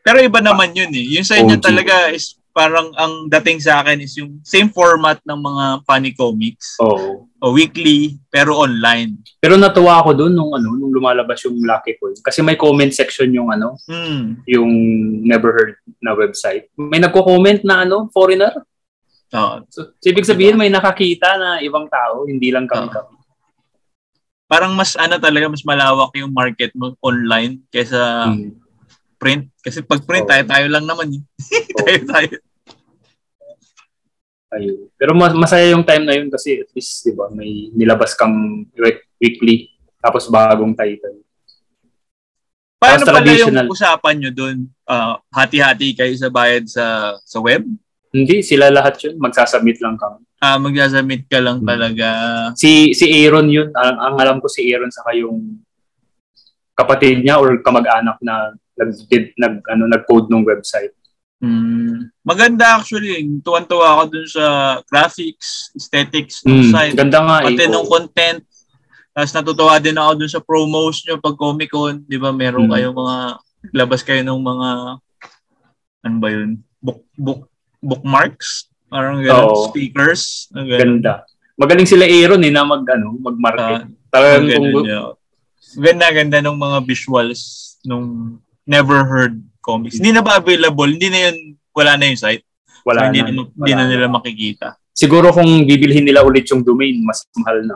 Pero 0.00 0.22
iba 0.22 0.38
naman 0.38 0.70
yun 0.70 0.92
eh. 0.92 1.18
Yung 1.18 1.26
sa 1.26 1.34
inyo 1.34 1.58
OG. 1.58 1.64
talaga 1.64 1.94
is 2.10 2.38
parang 2.56 2.88
ang 2.96 3.28
dating 3.28 3.60
sa 3.60 3.84
akin 3.84 4.00
is 4.00 4.16
yung 4.16 4.40
same 4.40 4.72
format 4.72 5.20
ng 5.20 5.36
mga 5.36 5.64
funny 5.84 6.16
comics. 6.16 6.80
Oo. 6.80 7.28
O 7.36 7.52
weekly, 7.52 8.16
pero 8.26 8.56
online. 8.56 9.20
Pero 9.36 9.60
natuwa 9.60 10.00
ako 10.00 10.16
doon 10.16 10.32
nung 10.32 10.56
ano, 10.56 10.72
nung 10.72 10.88
lumalabas 10.88 11.36
yung 11.44 11.60
Lucky 11.60 12.00
Coin 12.00 12.16
kasi 12.16 12.40
may 12.40 12.56
comment 12.56 12.88
section 12.88 13.28
yung 13.28 13.52
ano, 13.52 13.76
Hmm. 13.84 14.40
yung 14.48 14.72
Never 15.20 15.52
Heard 15.52 15.76
na 16.00 16.16
website. 16.16 16.72
May 16.72 16.96
nagko-comment 16.96 17.60
na 17.60 17.84
ano, 17.84 18.08
foreigner. 18.08 18.56
Oo. 19.36 19.60
So, 19.68 19.92
ibig 20.00 20.24
sabihin 20.24 20.56
may 20.56 20.72
nakakita 20.72 21.36
na 21.36 21.48
ibang 21.60 21.92
tao, 21.92 22.24
hindi 22.24 22.48
lang 22.48 22.64
kami 22.64 22.88
Oo. 22.88 22.94
kami. 22.94 23.12
Parang 24.46 24.72
mas 24.72 24.96
ano 24.96 25.20
talaga, 25.20 25.50
mas 25.50 25.60
malawak 25.60 26.14
yung 26.16 26.32
market 26.32 26.72
mo 26.72 26.96
online 27.02 27.60
kaysa 27.68 28.32
Mm. 28.32 28.54
print. 29.18 29.52
Kasi 29.60 29.82
pag 29.82 30.06
print, 30.06 30.24
Oo. 30.24 30.30
tayo-tayo 30.30 30.66
lang 30.70 30.86
naman 30.86 31.10
eh. 31.12 31.22
Oo. 31.76 31.84
tayo-tayo. 31.84 32.36
Ayun. 34.46 34.86
Pero 34.94 35.12
mas 35.12 35.34
masaya 35.34 35.74
yung 35.74 35.82
time 35.82 36.06
na 36.06 36.14
yun 36.14 36.30
kasi 36.30 36.62
at 36.62 36.70
least, 36.70 37.02
di 37.02 37.10
ba, 37.10 37.26
may 37.28 37.70
nilabas 37.74 38.14
kang 38.14 38.66
week- 38.72 39.06
weekly 39.18 39.74
tapos 39.98 40.30
bagong 40.30 40.70
title. 40.72 41.18
Paano 42.76 43.02
Tapos 43.02 43.24
pala 43.24 43.32
yung 43.32 43.56
usapan 43.72 44.14
nyo 44.20 44.30
doon? 44.30 44.56
Ah, 44.86 45.18
hati-hati 45.32 45.96
kayo 45.96 46.12
sa 46.14 46.28
bayad 46.30 46.68
sa 46.68 47.16
sa 47.24 47.40
web? 47.40 47.64
Hindi, 48.14 48.44
sila 48.44 48.70
lahat 48.70 49.00
yun. 49.02 49.18
Magsasubmit 49.18 49.80
lang 49.82 49.98
kami. 49.98 50.22
Ah, 50.38 50.60
magsasubmit 50.60 51.26
ka 51.26 51.40
lang 51.42 51.64
Hmm. 51.64 51.66
talaga. 51.66 52.08
Si 52.54 52.92
si 52.94 53.08
Aaron 53.10 53.48
yun. 53.50 53.72
Ang, 53.74 53.96
ang 53.98 54.14
alam 54.20 54.36
ko 54.38 54.46
si 54.46 54.68
Aaron 54.70 54.92
saka 54.92 55.16
yung 55.16 55.58
kapatid 56.76 57.24
niya 57.24 57.40
or 57.40 57.56
kamag-anak 57.64 58.20
na 58.20 58.52
nag, 58.76 58.92
did, 59.08 59.32
nag 59.40 59.64
ano 59.66 59.88
nag-code 59.88 60.28
ng 60.28 60.44
website. 60.44 60.92
Hmm. 61.36 62.08
Maganda 62.24 62.80
actually. 62.80 63.12
Tuwan-tuwa 63.44 63.86
ako 63.92 64.02
dun 64.08 64.26
sa 64.26 64.44
graphics, 64.88 65.70
aesthetics 65.76 66.40
ng 66.42 66.64
Mm, 66.64 66.70
site. 66.72 66.94
ganda 66.96 67.20
nga 67.20 67.36
eh. 67.44 67.52
Pati 67.52 67.62
nung 67.68 67.84
Oo. 67.84 67.92
content. 67.92 68.40
Tapos 69.12 69.32
natutuwa 69.32 69.76
din 69.76 69.96
ako 69.96 70.12
dun 70.16 70.32
sa 70.32 70.40
promos 70.40 71.04
nyo 71.04 71.20
pag 71.20 71.36
Comic 71.36 71.70
Con. 71.70 72.04
Di 72.04 72.16
ba 72.16 72.32
meron 72.32 72.66
Mm. 72.66 72.72
kayong 72.72 72.96
mga, 72.96 73.16
labas 73.72 74.00
kayo 74.00 74.22
ng 74.22 74.40
mga, 74.40 74.68
ano 76.02 76.16
ba 76.16 76.28
yun? 76.30 76.50
Book, 76.78 77.04
book, 77.14 77.42
bookmarks? 77.80 78.70
Parang 78.86 79.18
gano'n. 79.18 79.46
Oo. 79.46 79.68
Stickers. 79.68 80.46
Ang 80.54 80.66
ganun. 80.68 80.80
Ganda. 81.02 81.14
Magaling 81.56 81.88
sila 81.88 82.04
Aaron 82.04 82.44
eh 82.44 82.52
na 82.52 82.62
mag 82.62 82.84
ano, 82.86 83.16
mag-market. 83.18 83.84
Ah, 83.84 83.88
Talagang 84.12 84.44
Ang 84.46 84.72
kung. 84.72 84.86
Ganda, 85.76 86.06
ganda 86.08 86.38
ng 86.40 86.56
mga 86.56 86.78
visuals 86.84 87.42
nung 87.82 88.38
never 88.64 89.04
heard 89.04 89.40
comics. 89.66 89.98
Hindi 89.98 90.14
na 90.14 90.22
ba 90.22 90.38
available? 90.38 90.86
Hindi 90.86 91.10
na 91.10 91.18
yun, 91.26 91.58
wala 91.74 91.98
na 91.98 92.06
yung 92.06 92.20
site. 92.22 92.46
wala 92.86 93.02
so, 93.02 93.06
hindi, 93.10 93.20
na. 93.26 93.30
hindi 93.42 93.72
na 93.74 93.84
nila 93.90 94.06
makikita. 94.06 94.78
Siguro 94.94 95.34
kung 95.34 95.66
bibilhin 95.66 96.06
nila 96.06 96.22
ulit 96.22 96.46
yung 96.54 96.62
domain, 96.62 96.94
mas 97.02 97.26
mahal 97.34 97.66
na. 97.66 97.74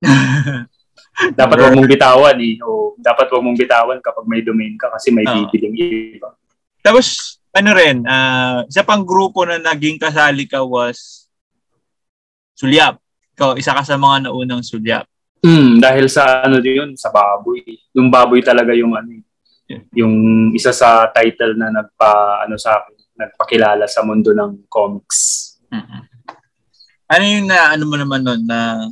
Dapat 1.38 1.56
wag 1.58 1.74
mong 1.76 1.90
bitawan 1.90 2.38
eh. 2.38 2.56
O, 2.62 2.94
dapat 2.94 3.26
wag 3.26 3.42
mong 3.42 3.58
bitawan 3.58 3.98
kapag 3.98 4.24
may 4.30 4.38
domain 4.40 4.78
ka 4.78 4.86
kasi 4.94 5.10
may 5.10 5.26
Oo. 5.26 5.50
bibiling 5.50 5.74
iba. 6.14 6.30
Tapos, 6.78 7.38
ano 7.50 7.74
rin, 7.74 8.06
ah, 8.06 8.62
isa 8.70 8.86
pang 8.86 9.02
grupo 9.02 9.42
na 9.42 9.58
naging 9.58 9.98
kasali 9.98 10.46
ka 10.46 10.62
was 10.62 11.26
Sulyap. 12.58 12.98
Ikaw, 13.38 13.54
isa 13.54 13.70
ka 13.70 13.86
sa 13.86 13.94
mga 13.94 14.26
naunang 14.26 14.66
Sulyap. 14.66 15.06
Hmm, 15.38 15.78
dahil 15.78 16.10
sa 16.10 16.42
ano 16.42 16.58
din 16.58 16.82
yun, 16.82 16.90
sa 16.98 17.14
baboy. 17.14 17.62
Yung 17.94 18.10
baboy 18.10 18.42
talaga 18.42 18.74
yung 18.74 18.98
ano 18.98 19.14
eh. 19.14 19.22
Yung 19.92 20.14
isa 20.56 20.72
sa 20.72 21.12
title 21.12 21.56
na 21.60 21.68
nagpa 21.68 22.42
ano 22.44 22.56
sa 22.56 22.80
akin, 22.80 22.96
nagpakilala 23.18 23.84
sa 23.84 24.00
mundo 24.06 24.32
ng 24.32 24.64
comics. 24.70 25.52
Ano 27.08 27.24
yung 27.24 27.48
na, 27.48 27.72
ano 27.72 27.84
mo 27.88 27.96
naman 27.96 28.20
nun, 28.20 28.42
na, 28.44 28.88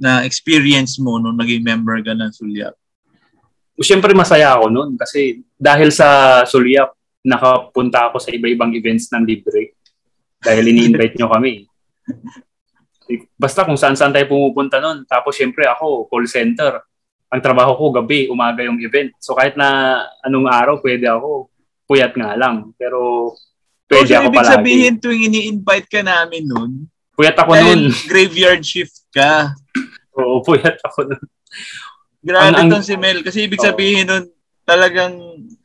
na 0.00 0.24
experience 0.24 0.96
mo 0.96 1.20
nung 1.20 1.36
naging 1.36 1.60
member 1.64 2.00
ka 2.00 2.12
ng 2.16 2.32
Sulyap? 2.32 2.74
Siyempre 3.78 4.10
masaya 4.16 4.58
ako 4.58 4.72
noon 4.72 4.90
kasi 4.98 5.44
dahil 5.54 5.92
sa 5.94 6.42
Sulyap, 6.48 6.96
nakapunta 7.22 8.08
ako 8.08 8.16
sa 8.18 8.32
iba-ibang 8.32 8.72
events 8.72 9.12
ng 9.12 9.22
libre. 9.28 9.76
Dahil 10.40 10.70
ini-invite 10.72 11.18
nyo 11.18 11.28
kami. 11.28 11.66
Basta 13.42 13.64
kung 13.64 13.76
saan-saan 13.76 14.12
tayo 14.12 14.28
pumupunta 14.28 14.80
noon. 14.80 15.04
Tapos 15.08 15.36
siyempre 15.36 15.68
ako, 15.68 16.08
call 16.08 16.28
center. 16.28 16.80
Ang 17.28 17.40
trabaho 17.40 17.76
ko 17.76 17.92
gabi, 17.92 18.24
umaga 18.26 18.64
yung 18.64 18.80
event. 18.80 19.12
So 19.20 19.36
kahit 19.36 19.52
na 19.52 20.00
anong 20.22 20.48
araw, 20.48 20.80
pwede 20.80 21.04
ako. 21.04 21.52
Puyat 21.84 22.12
nga 22.12 22.32
lang. 22.34 22.72
Pero 22.74 23.32
pwede 23.84 24.08
so, 24.08 24.16
ako 24.16 24.28
ibig 24.28 24.38
palagi. 24.38 24.52
sabihin, 24.54 24.94
tuwing 24.96 25.24
ini-invite 25.26 25.88
ka 25.88 26.00
namin 26.00 26.44
nun, 26.44 26.70
Puyat 27.12 27.36
ako 27.36 27.50
noon. 27.52 27.58
dahil 27.58 27.80
graveyard 28.06 28.62
shift 28.62 29.04
ka. 29.10 29.52
Oo, 30.18 30.40
puyat 30.40 30.78
ako 30.82 31.08
noon. 31.08 31.24
Grabe 32.18 32.54
Ang- 32.56 32.70
tong 32.70 32.84
si 32.84 32.96
Mel. 32.96 33.20
Kasi 33.20 33.44
ibig 33.44 33.60
sabihin 33.60 34.06
nun, 34.06 34.24
talagang, 34.62 35.16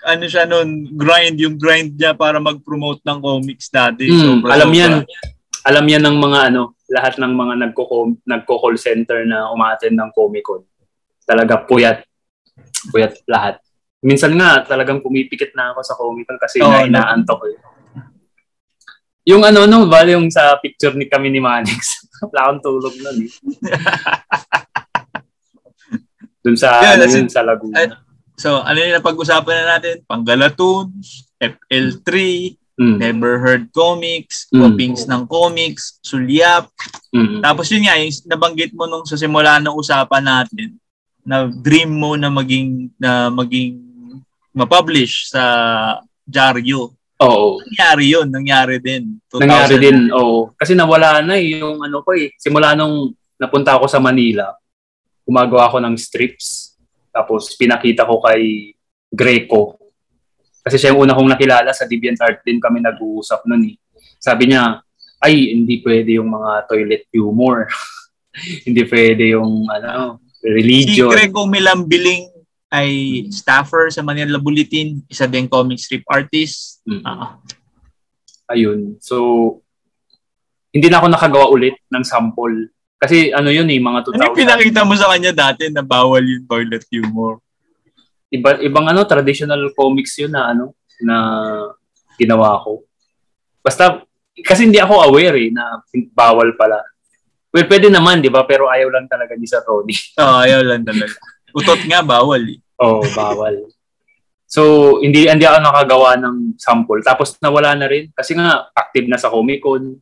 ano 0.04 0.24
siya 0.26 0.44
nun, 0.44 0.88
grind, 0.96 1.36
yung 1.38 1.56
grind 1.56 1.96
niya 1.96 2.12
para 2.12 2.40
mag-promote 2.40 3.04
ng 3.04 3.20
comics 3.20 3.68
dati. 3.68 4.08
Hmm, 4.08 4.40
Sobra, 4.40 4.56
alam 4.56 4.68
sobra. 4.68 4.80
yan. 4.80 4.94
Alam 5.64 5.86
yan 5.88 6.04
ng 6.04 6.18
mga 6.20 6.40
ano, 6.52 6.62
lahat 6.88 7.16
ng 7.18 7.34
mga 7.34 7.54
nagko 7.62 7.84
nagko-call 8.22 8.76
center 8.76 9.24
na 9.24 9.48
umaten 9.48 9.96
ng 9.96 10.12
Comic 10.12 10.44
Con. 10.44 10.64
Talaga 11.24 11.64
puyat. 11.64 12.04
Puyat 12.90 13.16
lahat. 13.26 13.60
Minsan 14.00 14.36
nga 14.36 14.60
talagang 14.62 15.00
pumipikit 15.00 15.56
na 15.56 15.72
ako 15.72 15.80
sa 15.80 15.96
Comic 15.96 16.28
Con 16.28 16.36
kasi 16.38 16.60
Oo, 16.60 16.68
na 16.68 16.84
inaantok 16.84 17.40
ko. 17.40 17.46
eh. 17.48 17.60
Yung 19.24 19.40
ano 19.40 19.64
no, 19.64 19.88
bali 19.88 20.12
yung 20.12 20.28
sa 20.28 20.60
picture 20.60 20.92
ni 20.94 21.08
kami 21.08 21.32
ni 21.32 21.40
Manix. 21.40 22.04
Wala 22.28 22.52
akong 22.52 22.62
tulog 22.62 22.92
nun 23.00 23.24
eh. 23.24 23.32
Dun 26.44 26.60
sa, 26.60 26.84
Yeah, 26.84 27.00
ano 27.00 27.08
yun, 27.08 27.32
sa 27.32 27.40
Laguna. 27.42 27.76
Ay, 27.80 27.88
So, 28.36 28.60
ano 28.60 28.76
yung 28.76 28.98
napag-usapan 28.98 29.56
na 29.56 29.78
natin? 29.78 30.04
Panggalatoons, 30.04 31.32
FL3, 31.40 32.12
Mm. 32.74 32.98
Never 32.98 33.38
Heard 33.38 33.70
Comics, 33.70 34.50
Mm. 34.50 34.58
Copings 34.60 35.06
ng 35.06 35.30
Comics, 35.30 36.02
Sulyap. 36.02 36.74
Mm. 37.14 37.40
Tapos 37.40 37.70
yun 37.70 37.86
nga, 37.86 38.02
yung 38.02 38.10
nabanggit 38.26 38.74
mo 38.74 38.90
nung 38.90 39.06
sa 39.06 39.14
simula 39.14 39.62
ng 39.62 39.78
usapan 39.78 40.26
natin, 40.26 40.74
na 41.24 41.48
dream 41.48 41.92
mo 41.92 42.20
na 42.20 42.28
maging 42.28 42.92
na 43.00 43.32
maging 43.32 43.80
ma-publish 44.54 45.34
sa 45.34 45.44
Jaryo. 46.24 46.94
Oo. 47.24 47.60
Nangyari 47.64 48.06
yun, 48.14 48.28
nangyari 48.30 48.78
din. 48.78 49.18
2000. 49.32 49.42
Nangyari 49.44 49.76
din, 49.80 49.98
oo. 50.14 50.52
Kasi 50.54 50.76
nawala 50.76 51.24
na 51.24 51.40
eh, 51.40 51.60
yung 51.60 51.82
ano 51.82 52.04
ko 52.04 52.14
eh. 52.14 52.36
Simula 52.38 52.76
nung 52.76 53.16
napunta 53.40 53.76
ako 53.76 53.90
sa 53.90 54.04
Manila, 54.04 54.54
gumagawa 55.26 55.72
ako 55.72 55.78
ng 55.84 55.96
strips. 55.98 56.78
Tapos 57.10 57.56
pinakita 57.56 58.06
ko 58.06 58.20
kay 58.22 58.76
Greco. 59.10 59.80
Kasi 60.64 60.80
siya 60.80 60.96
yung 60.96 61.08
una 61.08 61.16
kong 61.16 61.32
nakilala 61.34 61.72
sa 61.76 61.88
DeviantArt 61.88 62.44
din 62.44 62.60
kami 62.60 62.80
nag-uusap 62.80 63.44
nun 63.48 63.68
eh. 63.68 63.76
Sabi 64.20 64.52
niya, 64.52 64.80
ay, 65.24 65.56
hindi 65.56 65.80
pwede 65.84 66.20
yung 66.20 66.32
mga 66.32 66.68
toilet 66.68 67.04
humor. 67.16 67.68
hindi 68.68 68.84
pwede 68.88 69.36
yung 69.36 69.68
ano, 69.68 70.23
Si 70.44 70.48
religion. 70.52 71.08
Greco 71.08 71.48
Milambiling 71.48 72.28
ay 72.74 72.90
staffer 73.32 73.88
sa 73.94 74.04
Manila 74.04 74.36
Bulletin, 74.42 75.00
isa 75.08 75.24
din 75.30 75.48
comic 75.48 75.80
strip 75.80 76.04
artist. 76.10 76.84
Mm. 76.84 77.06
Ah, 77.08 77.40
Ayun. 78.52 79.00
So, 79.00 79.16
hindi 80.74 80.90
na 80.92 81.00
ako 81.00 81.08
nakagawa 81.08 81.48
ulit 81.54 81.80
ng 81.88 82.04
sample. 82.04 82.74
Kasi 83.00 83.32
ano 83.32 83.54
yun 83.54 83.70
eh, 83.70 83.80
mga 83.80 84.10
2000. 84.10 84.16
ano 84.16 84.24
yung 84.28 84.42
pinakita 84.42 84.82
mo 84.84 84.94
sa 84.98 85.12
kanya 85.14 85.32
dati 85.32 85.70
na 85.72 85.86
bawal 85.86 86.24
yung 86.24 86.44
toilet 86.50 86.84
humor? 86.92 87.40
Iba, 88.34 88.58
ibang 88.60 88.90
ano, 88.90 89.06
traditional 89.06 89.72
comics 89.78 90.18
yun 90.18 90.34
na 90.34 90.52
ano, 90.52 90.74
na 91.00 91.18
ginawa 92.18 92.58
ko. 92.64 92.84
Basta, 93.62 94.02
kasi 94.42 94.66
hindi 94.66 94.82
ako 94.82 95.08
aware 95.08 95.38
eh, 95.40 95.50
na 95.54 95.80
bawal 96.12 96.52
pala. 96.58 96.82
Well, 97.54 97.70
pwede 97.70 97.94
naman, 97.94 98.26
di 98.26 98.34
ba? 98.34 98.50
Pero 98.50 98.66
ayaw 98.66 98.90
lang 98.90 99.06
talaga 99.06 99.38
ni 99.38 99.46
Sir 99.46 99.62
Ronnie. 99.62 99.94
Oo, 100.22 100.26
oh, 100.26 100.42
ayaw 100.42 100.62
lang 100.66 100.82
talaga. 100.82 101.14
Utot 101.54 101.82
nga, 101.86 102.02
bawal 102.02 102.42
eh. 102.50 102.60
Oo, 102.82 103.06
oh, 103.06 103.08
bawal. 103.14 103.70
So, 104.50 104.62
hindi 105.02 105.30
hindi 105.30 105.46
ako 105.46 105.62
nakagawa 105.62 106.18
ng 106.18 106.58
sample. 106.62 107.02
Tapos 107.02 107.38
nawala 107.42 107.74
na 107.74 107.90
rin 107.90 108.14
kasi 108.14 108.38
nga 108.38 108.70
active 108.74 109.10
na 109.10 109.18
sa 109.18 109.30
Comic 109.30 109.62
Con. 109.62 109.98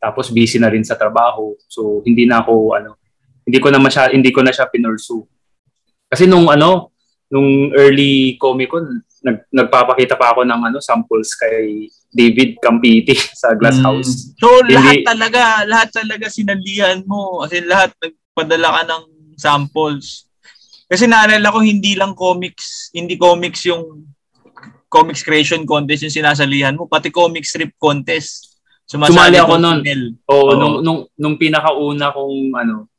Tapos 0.00 0.32
busy 0.32 0.56
na 0.56 0.72
rin 0.72 0.80
sa 0.80 0.96
trabaho. 0.96 1.52
So, 1.68 2.00
hindi 2.08 2.24
na 2.24 2.40
ako 2.40 2.80
ano, 2.80 2.96
hindi 3.44 3.60
ko 3.60 3.68
na 3.68 3.76
masya, 3.76 4.12
hindi 4.12 4.32
ko 4.32 4.40
na 4.40 4.56
siya 4.56 4.72
pinursu. 4.72 5.24
Kasi 6.08 6.24
nung 6.24 6.48
ano, 6.48 6.96
nung 7.28 7.76
early 7.76 8.40
Comic 8.40 8.72
Con, 8.72 9.04
nag, 9.20 9.36
nagpapakita 9.52 10.16
pa 10.16 10.32
ako 10.32 10.44
ng 10.44 10.60
ano 10.72 10.78
samples 10.80 11.36
kay 11.36 11.88
David 12.08 12.56
Campiti 12.58 13.14
sa 13.40 13.52
Glass 13.54 13.78
Mm. 13.78 13.84
House. 13.86 14.32
So, 14.36 14.48
lahat 14.66 15.04
Hindi- 15.04 15.06
talaga, 15.06 15.42
lahat 15.64 15.88
talaga 15.92 16.26
sinalihan 16.26 17.04
mo. 17.04 17.44
Kasi 17.44 17.62
lahat 17.62 17.92
nagpadala 18.00 18.68
ka 18.80 18.82
ng 18.88 19.04
samples. 19.36 20.26
Kasi 20.90 21.06
naalala 21.06 21.54
ko, 21.54 21.62
hindi 21.62 21.94
lang 21.94 22.18
comics, 22.18 22.90
hindi 22.90 23.14
comics 23.14 23.62
yung 23.68 24.08
comics 24.90 25.22
creation 25.22 25.62
contest 25.62 26.02
yung 26.02 26.10
sinasalihan 26.10 26.74
mo, 26.74 26.90
pati 26.90 27.14
comic 27.14 27.46
strip 27.46 27.78
contest. 27.78 28.58
Sumali 28.90 29.38
ako 29.38 29.54
Nel. 29.62 30.18
Oo, 30.26 30.50
Oo. 30.50 30.58
nung 30.58 30.74
nung 30.82 31.00
nung 31.14 31.36
pinakauna 31.38 32.10
kong 32.10 32.58
ano 32.58 32.90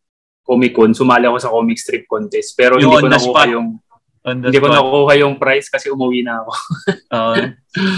Comic 0.42 0.74
Con, 0.74 0.96
sumali 0.96 1.28
ako 1.28 1.38
sa 1.38 1.52
comic 1.52 1.78
strip 1.78 2.08
contest. 2.08 2.56
Pero 2.58 2.80
Yung 2.80 2.96
hindi 2.96 3.06
ko 3.06 3.08
nakuha 3.12 3.44
yung 3.52 3.78
On 4.22 4.38
the 4.38 4.54
hindi 4.54 4.62
ko 4.62 4.70
spot. 4.70 4.78
nakuha 4.78 5.14
yung 5.18 5.36
prize 5.42 5.68
kasi 5.68 5.90
umuwi 5.90 6.22
na 6.22 6.46
ako. 6.46 6.52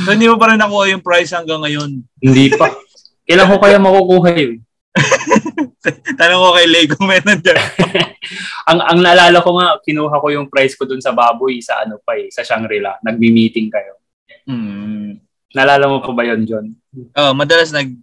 So, 0.05 0.13
hindi 0.13 0.29
mo 0.29 0.37
pa 0.39 0.53
rin 0.53 0.61
nakuha 0.61 0.85
yung 0.93 1.03
prize 1.03 1.31
hanggang 1.35 1.61
ngayon. 1.61 1.99
hindi 2.23 2.45
pa. 2.55 2.71
Kailan 3.27 3.49
ko 3.49 3.55
kaya 3.59 3.77
makukuha 3.79 4.29
yun? 4.35 4.63
Tanong 6.19 6.41
ko 6.43 6.49
kay 6.55 6.67
Lego 6.69 6.97
Manager. 7.03 7.57
ang 8.69 8.79
ang 8.79 8.99
naalala 9.01 9.43
ko 9.43 9.51
nga, 9.59 9.75
kinuha 9.83 10.15
ko 10.21 10.27
yung 10.31 10.47
prize 10.47 10.77
ko 10.79 10.87
dun 10.87 11.03
sa 11.03 11.11
baboy 11.11 11.59
sa 11.59 11.83
ano 11.83 11.99
pa 11.99 12.15
eh, 12.15 12.31
sa 12.31 12.45
Shangri-La. 12.45 13.03
Nagmi-meeting 13.03 13.67
kayo. 13.67 13.99
hmm. 14.47 15.19
Naalala 15.53 15.85
mo 15.85 16.01
pa 16.01 16.11
ba 16.17 16.25
yun, 16.25 16.49
John? 16.49 16.65
Oh, 17.13 17.33
madalas 17.37 17.69
nag 17.69 17.93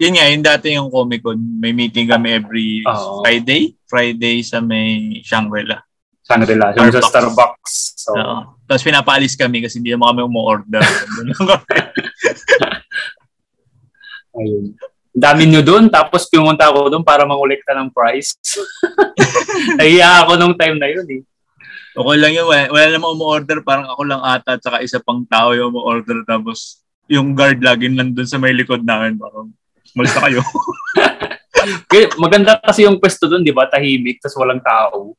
yun 0.00 0.14
nga, 0.16 0.24
yung 0.32 0.44
dati 0.44 0.72
yung 0.72 0.88
Comic 0.88 1.20
Con, 1.20 1.36
may 1.36 1.76
meeting 1.76 2.08
kami 2.08 2.32
every 2.32 2.80
Oo. 2.84 3.20
Friday, 3.20 3.76
Friday 3.84 4.40
sa 4.40 4.64
may 4.64 5.20
Shangri-La. 5.20 5.84
Shangri-La, 6.24 6.72
yung 6.72 6.88
sa 6.88 7.04
Starbucks. 7.04 8.00
So, 8.00 8.16
Oo. 8.16 8.56
Tapos 8.64 8.80
pinapaalis 8.80 9.36
kami 9.36 9.60
kasi 9.60 9.76
hindi 9.76 9.92
naman 9.92 10.16
kami 10.16 10.24
umu-order. 10.24 10.80
Doon 10.80 11.28
ayun. 14.40 14.64
Dami 15.14 15.46
nyo 15.46 15.62
dun, 15.62 15.86
tapos 15.92 16.26
pumunta 16.26 16.72
ako 16.72 16.90
dun 16.90 17.04
para 17.06 17.28
mangolekta 17.28 17.76
ng 17.76 17.92
prize. 17.92 18.34
Nahiya 19.78 20.26
ako 20.26 20.40
nung 20.40 20.56
time 20.58 20.80
na 20.80 20.90
yun 20.90 21.06
eh. 21.06 21.22
okay 21.94 22.16
lang 22.18 22.32
yun. 22.34 22.48
Wala, 22.48 22.72
wala 22.72 22.84
namang 22.88 23.14
umu-order. 23.14 23.62
Parang 23.62 23.86
ako 23.92 24.02
lang 24.08 24.24
ata 24.24 24.58
at 24.58 24.62
saka 24.64 24.82
isa 24.82 24.98
pang 25.04 25.22
tao 25.28 25.52
yung 25.54 25.70
umu-order. 25.70 26.24
Tapos 26.26 26.82
yung 27.06 27.36
guard 27.36 27.60
lagi 27.60 27.92
nandun 27.92 28.26
sa 28.26 28.40
may 28.40 28.56
likod 28.56 28.82
namin. 28.82 29.20
Parang, 29.20 29.52
malis 29.94 30.12
na 30.16 30.24
kayo. 30.26 30.40
Maganda 32.24 32.58
kasi 32.64 32.88
yung 32.88 32.98
pwesto 32.98 33.30
dun, 33.30 33.46
di 33.46 33.54
ba? 33.54 33.70
Tahimik, 33.70 34.18
tapos 34.18 34.36
walang 34.40 34.64
tao. 34.64 35.14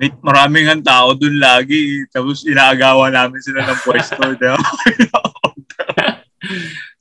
May 0.00 0.08
maraming 0.20 0.66
ang 0.68 0.82
tao 0.82 1.12
dun 1.12 1.36
lagi. 1.36 2.04
Tapos 2.08 2.42
inaagawan 2.42 3.12
namin 3.12 3.40
sila 3.40 3.62
ng 3.64 3.80
pwesto. 3.84 4.18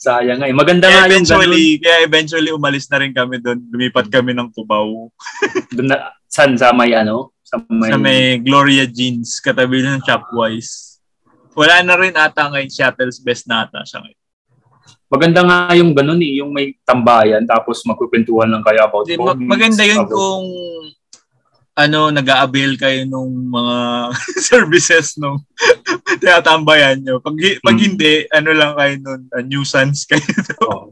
Sayang 0.02 0.42
nga 0.42 0.50
eh. 0.50 0.56
Maganda 0.56 0.90
kaya 0.90 1.06
nga 1.06 1.14
yung 1.14 1.26
ganun. 1.26 1.46
eventually, 1.46 1.66
kaya 1.78 1.98
eventually 2.06 2.52
umalis 2.52 2.86
na 2.90 2.98
rin 3.02 3.14
kami 3.14 3.38
dun. 3.38 3.62
Lumipat 3.70 4.10
kami 4.10 4.34
ng 4.34 4.50
Cubao. 4.50 5.14
Dun 5.78 5.88
na, 5.90 6.10
san 6.26 6.58
sa 6.58 6.74
may 6.74 6.94
ano? 6.94 7.34
Sa 7.46 7.62
may, 7.70 7.90
Sa 7.94 7.98
may 7.98 8.22
Gloria 8.42 8.86
Jeans, 8.90 9.38
katabi 9.38 9.82
ng 9.82 10.02
Shopwise. 10.02 10.98
Wala 11.54 11.84
na 11.84 11.94
rin 12.00 12.16
ata 12.16 12.50
ngayon 12.50 12.72
Shuttle's 12.72 13.22
Best 13.22 13.46
na 13.46 13.68
ata 13.68 13.84
siya 13.86 14.02
ngayon. 14.02 14.20
Maganda 15.12 15.44
nga 15.44 15.58
yung 15.76 15.92
ganun 15.92 16.24
eh, 16.24 16.40
yung 16.40 16.56
may 16.56 16.72
tambayan 16.88 17.44
tapos 17.44 17.84
magkukwentuhan 17.84 18.48
lang 18.48 18.64
kayo 18.64 18.88
about 18.88 19.04
Di, 19.04 19.20
ma- 19.20 19.36
comics, 19.36 19.50
maganda 19.52 19.84
yun 19.84 20.00
about- 20.00 20.12
kung 20.16 20.46
ano, 21.72 22.12
nag-a-avail 22.12 22.76
kayo 22.76 23.08
nung 23.08 23.48
mga 23.48 23.78
services 24.50 25.16
nung 25.16 25.40
tinatambayan 26.22 27.00
nyo. 27.00 27.24
Pag, 27.24 27.36
pag 27.64 27.78
Mm. 27.80 27.84
hindi, 27.84 28.14
ano 28.28 28.50
lang 28.52 28.74
kayo 28.76 28.94
nun, 29.00 29.22
uh, 29.32 29.44
nuisance 29.44 30.04
kayo. 30.04 30.22
Oo. 30.68 30.92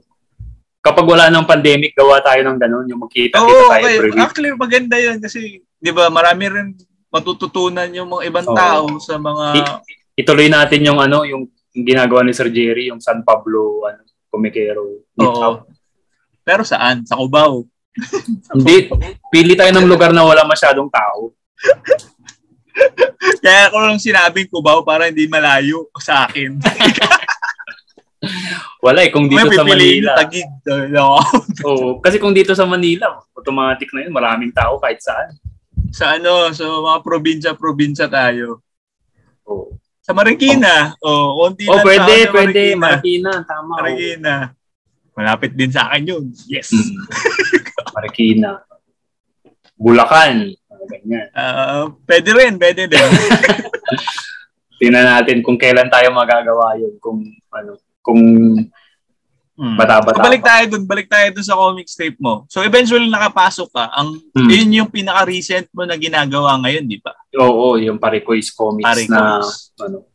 Kapag 0.79 1.03
wala 1.03 1.27
ng 1.27 1.43
pandemic, 1.43 1.91
gawa 1.91 2.23
tayo 2.23 2.39
ng 2.47 2.55
ganun, 2.55 2.87
yung 2.87 3.03
magkita-kita 3.03 3.43
Oo, 3.43 3.67
tayo 3.67 3.83
okay. 3.83 3.95
every 3.99 4.11
week. 4.15 4.23
Actually, 4.23 4.51
maganda 4.55 4.95
yun 4.95 5.19
kasi, 5.19 5.59
di 5.59 5.91
ba, 5.91 6.07
marami 6.07 6.47
rin 6.47 6.67
matututunan 7.11 7.91
yung 7.91 8.07
mga 8.07 8.23
ibang 8.31 8.47
Oo. 8.47 8.55
tao 8.55 8.85
sa 9.03 9.19
mga... 9.19 9.75
Ituloy 10.15 10.47
natin 10.47 10.79
yung 10.87 10.99
ano, 11.03 11.27
yung, 11.27 11.51
yung 11.75 11.83
ginagawa 11.83 12.23
ni 12.23 12.31
Sir 12.31 12.47
Jerry, 12.47 12.87
yung 12.87 13.03
San 13.03 13.27
Pablo, 13.27 13.83
ano, 13.83 14.07
Comikero. 14.31 15.03
Oo. 15.19 15.67
Pero 16.47 16.63
saan? 16.63 17.03
Sa 17.03 17.19
Cubao. 17.19 17.67
Hindi, 18.53 18.75
pili 19.29 19.53
tayo 19.53 19.71
ng 19.71 19.85
lugar 19.85 20.11
na 20.11 20.23
wala 20.23 20.43
masyadong 20.43 20.87
tao. 20.87 21.33
Kaya 23.43 23.67
ako 23.67 23.75
lang 23.77 23.99
sinabing 23.99 24.47
Cubao 24.47 24.81
para 24.81 25.05
hindi 25.05 25.27
malayo 25.27 25.91
sa 25.99 26.23
akin. 26.23 26.55
Wala 28.79 29.03
eh, 29.03 29.11
kung 29.11 29.27
dito 29.27 29.47
May 29.47 29.55
sa 29.55 29.63
Manila. 29.63 30.11
tagig. 30.15 30.47
No. 30.89 31.19
Oo, 31.65 31.99
kasi 31.99 32.15
kung 32.15 32.31
dito 32.31 32.51
sa 32.51 32.63
Manila, 32.63 33.19
automatic 33.31 33.91
na 33.91 34.03
yun, 34.03 34.11
maraming 34.11 34.51
tao 34.51 34.75
kahit 34.75 34.99
saan. 34.99 35.35
sa 35.89 36.15
ano, 36.15 36.51
sa 36.51 36.63
mga 36.63 36.99
probinsya-probinsya 37.01 38.07
tayo. 38.07 38.63
Oo. 39.43 39.75
Sa 39.99 40.11
Marikina. 40.11 40.95
Oh, 40.99 41.35
konti 41.37 41.63
Oh, 41.65 41.75
lang 41.75 41.83
pwede, 41.83 42.15
sa 42.21 42.31
pwede. 42.31 42.63
Marikina. 42.75 42.79
Marikina, 42.79 43.31
tama. 43.43 43.73
Marikina. 43.77 44.35
Malapit 45.11 45.51
din 45.51 45.71
sa 45.71 45.91
akin 45.91 46.03
yun. 46.05 46.25
Yes. 46.45 46.71
Mm. 46.71 46.95
Marikina. 47.99 48.63
Bulacan. 49.75 50.55
Ganyan. 50.89 51.27
Ah, 51.31 51.91
pwede 52.01 52.29
rin, 52.31 52.55
pwede 52.55 52.87
din. 52.87 52.97
Tingnan 54.79 55.05
natin 55.05 55.43
kung 55.43 55.59
kailan 55.59 55.91
tayo 55.91 56.07
magagawa 56.09 56.79
yun. 56.79 56.95
Kung 56.97 57.19
ano, 57.51 57.75
kung 57.99 58.21
Hmm. 59.59 59.75
Bata-bata 59.75 60.23
Balik 60.23 60.39
pa. 60.39 60.55
tayo 60.55 60.63
dun, 60.71 60.87
balik 60.87 61.11
tayo 61.11 61.35
dun 61.35 61.43
sa 61.43 61.51
comic 61.51 61.83
strip 61.83 62.15
mo. 62.15 62.47
So 62.47 62.63
eventually 62.63 63.11
nakapasok 63.11 63.67
ka. 63.67 63.91
Ang 63.91 64.15
Hmm. 64.31 64.47
yun 64.47 64.71
yung 64.73 64.87
pinaka-recent 64.87 65.67
mo 65.75 65.83
na 65.83 65.99
ginagawa 65.99 66.55
ngayon, 66.57 66.87
di 66.87 66.95
ba? 66.95 67.11
oo, 67.35 67.75
yung 67.75 67.99
Paricois 67.99 68.47
comics 68.49 68.87
Pare 68.87 69.03
na 69.11 69.43
ano. 69.83 70.07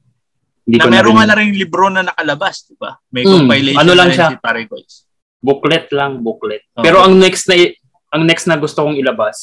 Hindi 0.65 0.81
Na 0.81 0.89
meron 0.89 1.13
nga 1.13 1.29
na 1.29 1.37
rin 1.37 1.53
libro 1.53 1.93
na 1.93 2.01
nakalabas, 2.03 2.65
di 2.65 2.73
ba? 2.73 2.97
May 3.13 3.21
Hmm, 3.23 3.45
compilation 3.45 3.85
ano 3.85 3.93
lang 3.93 4.11
siya? 4.11 4.33
si 4.33 4.37
Paricois. 4.41 4.93
Booklet 5.45 5.93
lang, 5.93 6.19
booklet. 6.19 6.65
Oo. 6.75 6.81
Pero 6.81 7.05
ang 7.05 7.13
next 7.15 7.45
na 7.45 7.61
ang 8.09 8.25
next 8.25 8.47
na 8.47 8.57
gusto 8.57 8.81
kong 8.81 8.97
ilabas, 8.97 9.37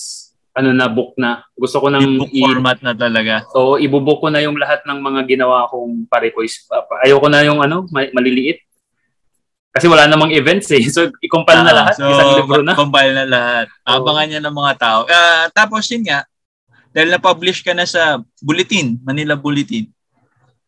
ano 0.51 0.73
na 0.73 0.87
book 0.87 1.13
na. 1.15 1.45
Gusto 1.53 1.77
ko 1.77 1.87
nang 1.87 2.17
book 2.17 2.33
i- 2.33 2.41
format 2.41 2.81
na 2.81 2.91
talaga. 2.91 3.45
So, 3.47 3.77
ibubook 3.77 4.19
ko 4.19 4.27
na 4.27 4.41
yung 4.41 4.57
lahat 4.57 4.81
ng 4.81 4.97
mga 4.97 5.29
ginawa 5.29 5.67
kong 5.67 6.07
Paricois. 6.07 6.65
Ayoko 6.99 7.27
na 7.27 7.43
yung 7.43 7.61
ano, 7.61 7.85
ma- 7.87 8.09
maliliit. 8.09 8.63
Kasi 9.71 9.87
wala 9.87 10.03
namang 10.03 10.31
events 10.31 10.67
eh. 10.71 10.83
So, 10.89 11.07
i-compile 11.21 11.61
na 11.61 11.69
Ah, 11.69 11.77
lahat. 11.77 11.93
so, 11.95 12.03
isang 12.05 12.31
libro 12.35 12.59
na. 12.59 12.73
Compile 12.73 13.13
na 13.13 13.25
lahat. 13.25 13.67
Abangan 13.87 14.27
niya 14.27 14.41
ng 14.41 14.51
mga 14.53 14.73
tao. 14.75 14.99
Ah, 15.05 15.47
tapos 15.49 15.85
yun 15.87 16.03
nga, 16.03 16.23
dahil 16.91 17.07
na-publish 17.09 17.61
ka 17.61 17.71
na 17.71 17.85
sa 17.85 18.19
Bulletin, 18.37 18.99
Manila 19.01 19.35
Bulletin. 19.35 19.87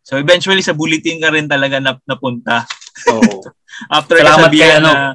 So 0.02 0.16
eventually 0.16 0.60
sa 0.60 0.72
Bulletin 0.72 1.16
ka 1.18 1.32
rin 1.32 1.48
talaga 1.48 1.80
nap 1.80 2.00
napunta. 2.04 2.68
Oo. 3.12 3.42
After 3.98 4.16
Salamat 4.22 4.50
kasabihan 4.50 4.70
kay 4.70 4.80
ano, 4.80 4.92
na, 4.94 5.10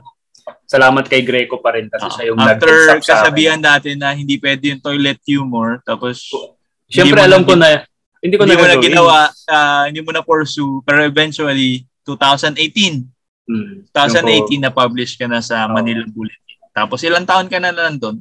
Salamat 0.69 1.05
kay 1.09 1.23
Greco 1.25 1.57
pa 1.65 1.73
rin 1.73 1.89
kasi 1.89 2.05
Ah, 2.05 2.13
siya 2.13 2.25
yung 2.29 2.39
after 2.41 3.01
kasabihan 3.01 3.61
dati 3.61 3.97
na 3.97 4.13
hindi 4.13 4.37
pwede 4.37 4.77
yung 4.77 4.83
toilet 4.85 5.21
humor, 5.25 5.81
tapos 5.81 6.29
Siyempre 6.89 7.21
alam 7.25 7.45
na 7.45 7.49
ko 7.49 7.53
na, 7.57 7.69
hindi 8.21 8.37
ko 8.37 8.43
hindi 8.45 8.57
na 8.57 8.61
mo 8.61 8.67
na 8.69 8.77
ginawa, 8.77 9.19
ah, 9.49 9.85
hindi 9.89 10.01
mo 10.05 10.13
na 10.13 10.21
pursue, 10.21 10.85
pero 10.85 11.05
eventually 11.05 11.89
2018, 12.05 13.05
Hmm. 13.49 13.89
2018 13.97 14.61
na 14.61 14.69
publish 14.69 15.17
ka 15.17 15.25
na 15.25 15.41
sa. 15.41 15.65
Manila 15.73 16.05
Bulletin. 16.05 16.57
Tapos 16.69 17.01
ilang 17.01 17.25
taon 17.25 17.49
ka 17.49 17.57
na 17.57 17.73
nandun? 17.73 18.21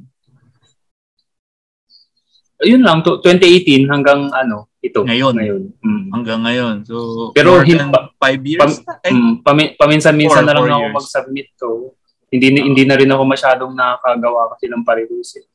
Ayun 2.57 2.81
lang, 2.81 3.01
to, 3.01 3.21
2018 3.21 3.85
hanggang 3.85 4.29
ano, 4.29 4.65
ito. 4.79 5.01
Ngayon. 5.01 5.33
Ngayon. 5.35 5.61
Mm. 5.77 6.05
Hanggang 6.09 6.41
ngayon. 6.41 6.75
So, 6.83 7.29
Pero 7.31 7.61
hin- 7.61 7.87
pa- 7.87 8.09
five 8.17 8.41
years? 8.41 8.81
pam-? 8.81 8.97
Eh, 9.03 9.11
Mm, 9.11 9.33
pami- 9.41 9.73
paminsan-minsan 9.75 10.41
na 10.41 10.53
lang 10.53 10.65
ako 10.65 10.81
years. 10.83 10.97
mag-submit 10.97 11.47
to. 11.55 11.93
Hindi 12.27 12.47
ni- 12.51 12.65
hindi 12.65 12.83
na 12.83 12.95
rin 12.95 13.07
ako 13.07 13.23
masyadong 13.23 13.71
nakakagawa 13.71 14.51
kasi 14.51 14.67
ng 14.67 14.81
parehas 14.81 15.31
eh. 15.35 15.45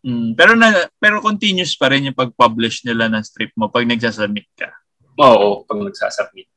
mm, 0.00 0.32
pero 0.32 0.56
na 0.56 0.72
pero 0.96 1.20
continuous 1.20 1.76
pa 1.76 1.86
rin 1.86 2.08
yung 2.08 2.16
pag-publish 2.16 2.82
nila 2.82 3.04
ng 3.06 3.20
strip 3.20 3.52
mo 3.52 3.68
pag 3.68 3.84
nagsasubmit 3.84 4.48
ka. 4.54 4.72
Oo, 5.14 5.62
pag 5.62 5.76
nagsasubmit. 5.78 6.48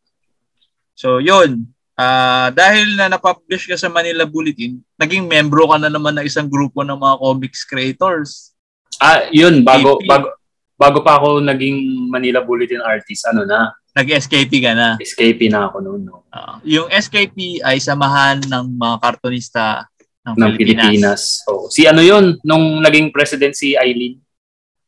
So, 0.93 1.19
yun. 1.19 1.67
Ah, 1.93 2.49
dahil 2.49 2.95
na 2.95 3.05
na-publish 3.07 3.67
ka 3.67 3.75
sa 3.75 3.86
Manila 3.86 4.23
Bulletin, 4.23 4.79
naging 4.95 5.27
membro 5.27 5.67
ka 5.67 5.77
na 5.77 5.86
naman 5.88 6.15
ng 6.15 6.23
isang 6.23 6.47
grupo 6.47 6.81
ng 6.81 6.95
mga 6.95 7.15
comics 7.19 7.61
creators. 7.61 8.53
Ah, 9.00 9.30
yun, 9.30 9.62
bago, 9.62 9.98
AP. 9.98 10.06
bago, 10.06 10.28
bago 10.74 11.00
pa 11.02 11.18
ako 11.18 11.39
naging 11.39 12.10
Manila 12.10 12.41
Bulletin 12.41 12.82
artist, 12.82 13.26
ano 13.26 13.46
na, 13.46 13.72
Nag-SKP 13.94 14.52
ka 14.58 14.74
na. 14.74 14.98
escape 14.98 15.46
na 15.48 15.70
ako 15.70 15.78
noon. 15.80 16.02
No? 16.04 16.26
Ah, 16.34 16.58
yung 16.66 16.89
SKP 16.89 17.62
ay 17.62 17.78
samahan 17.78 18.41
ng 18.41 18.66
mga 18.74 18.96
kartonista 18.98 19.86
ng, 20.26 20.34
ng 20.34 20.52
Pilipinas. 20.58 20.82
Pilipinas. 20.89 21.22
Oh, 21.46 21.70
si 21.70 21.86
ano 21.86 22.02
yun, 22.02 22.41
nung 22.41 22.82
naging 22.82 23.14
president 23.14 23.54
si 23.54 23.78
Eileen, 23.78 24.18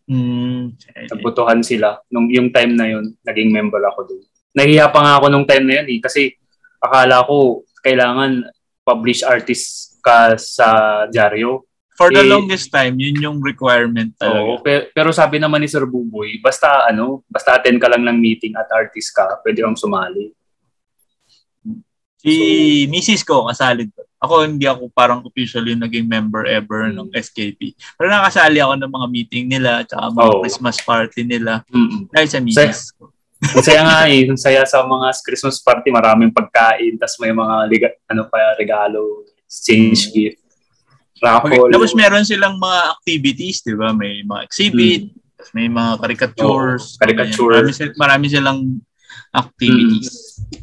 Mm, 0.05 0.77
nagbotohan 1.09 1.65
sila. 1.65 1.97
Nung 2.13 2.29
yung 2.29 2.53
time 2.53 2.77
na 2.77 2.85
yun, 2.85 3.17
naging 3.25 3.49
member 3.49 3.81
ako 3.89 4.05
doon. 4.05 4.21
Nahiya 4.53 4.93
pa 4.93 5.01
nga 5.01 5.17
ako 5.17 5.33
nung 5.33 5.49
time 5.49 5.65
na 5.65 5.81
yun 5.81 5.87
eh, 5.89 5.99
kasi 5.99 6.29
akala 6.77 7.25
ko 7.25 7.65
kailangan 7.81 8.45
publish 8.85 9.25
artist 9.25 9.97
ka 10.05 10.37
sa 10.37 10.67
dyaryo. 11.09 11.65
For 11.95 12.11
the 12.11 12.19
Eh, 12.19 12.27
longest 12.27 12.67
time, 12.69 12.95
yun 12.95 13.15
yung 13.17 13.37
requirement 13.39 14.11
Oo, 14.17 14.19
talaga. 14.19 14.51
pe- 14.61 14.85
pero 14.91 15.09
sabi 15.09 15.39
naman 15.39 15.59
ni 15.59 15.67
Sir 15.67 15.83
Buboy, 15.83 16.37
basta 16.37 16.83
ano, 16.83 17.23
basta 17.25 17.55
attend 17.55 17.79
ka 17.79 17.87
lang 17.87 18.03
ng 18.03 18.17
meeting 18.17 18.51
at 18.51 18.67
artist 18.69 19.09
ka, 19.09 19.39
pwede 19.41 19.63
kang 19.63 19.75
sumali. 19.75 20.35
Si 22.17 22.35
Mrs. 22.85 23.21
ko, 23.21 23.45
kasali 23.45 23.85
doon. 23.85 24.07
Ako, 24.17 24.33
hindi 24.43 24.65
ako 24.65 24.89
parang 24.89 25.21
officially 25.21 25.77
naging 25.77 26.03
member 26.05 26.43
ever 26.43 26.89
Hmm. 26.89 26.97
ng 26.97 27.07
SKP. 27.13 27.77
Pero 27.93 28.09
nakasali 28.09 28.57
ako 28.57 28.73
ng 28.75 28.91
mga 28.91 29.07
meeting 29.07 29.45
nila, 29.45 29.85
tsaka 29.85 30.09
mga 30.09 30.25
Oo. 30.27 30.41
Christmas 30.41 30.77
party 30.81 31.21
nila. 31.23 31.61
Mm-mm. 31.69 32.09
Dahil 32.09 32.27
sa 32.27 32.39
Mrs. 32.39 32.91
ko. 32.91 33.13
Ang 33.45 33.61
saya 33.61 33.81
nga 33.83 33.99
eh, 34.09 34.25
ang 34.25 34.41
saya 34.41 34.61
sa 34.65 34.81
mga 34.81 35.07
Christmas 35.21 35.61
party, 35.61 35.93
maraming 35.93 36.33
pagkain, 36.33 36.97
tas 36.97 37.13
may 37.19 37.29
mga 37.29 37.55
liga, 37.67 37.87
ano 38.09 38.25
pa, 38.25 38.57
regalo, 38.57 39.21
exchange 39.45 40.09
gift, 40.09 40.41
Okay. 41.15 41.55
raffle. 41.55 41.71
Tapos 41.71 41.91
meron 41.95 42.27
silang 42.27 42.59
mga 42.59 42.79
activities, 42.99 43.63
di 43.63 43.75
ba? 43.75 43.95
May 43.95 44.21
mga 44.27 44.41
exhibit, 44.43 45.15
tapos 45.39 45.51
may 45.55 45.67
mga 45.71 45.91
caricatures. 46.03 46.83
Oo, 46.83 46.99
caricature. 46.99 47.55
Marami, 47.55 47.71
sil- 47.71 47.97
marami 47.97 48.25
silang 48.27 48.59
activities. 49.31 50.07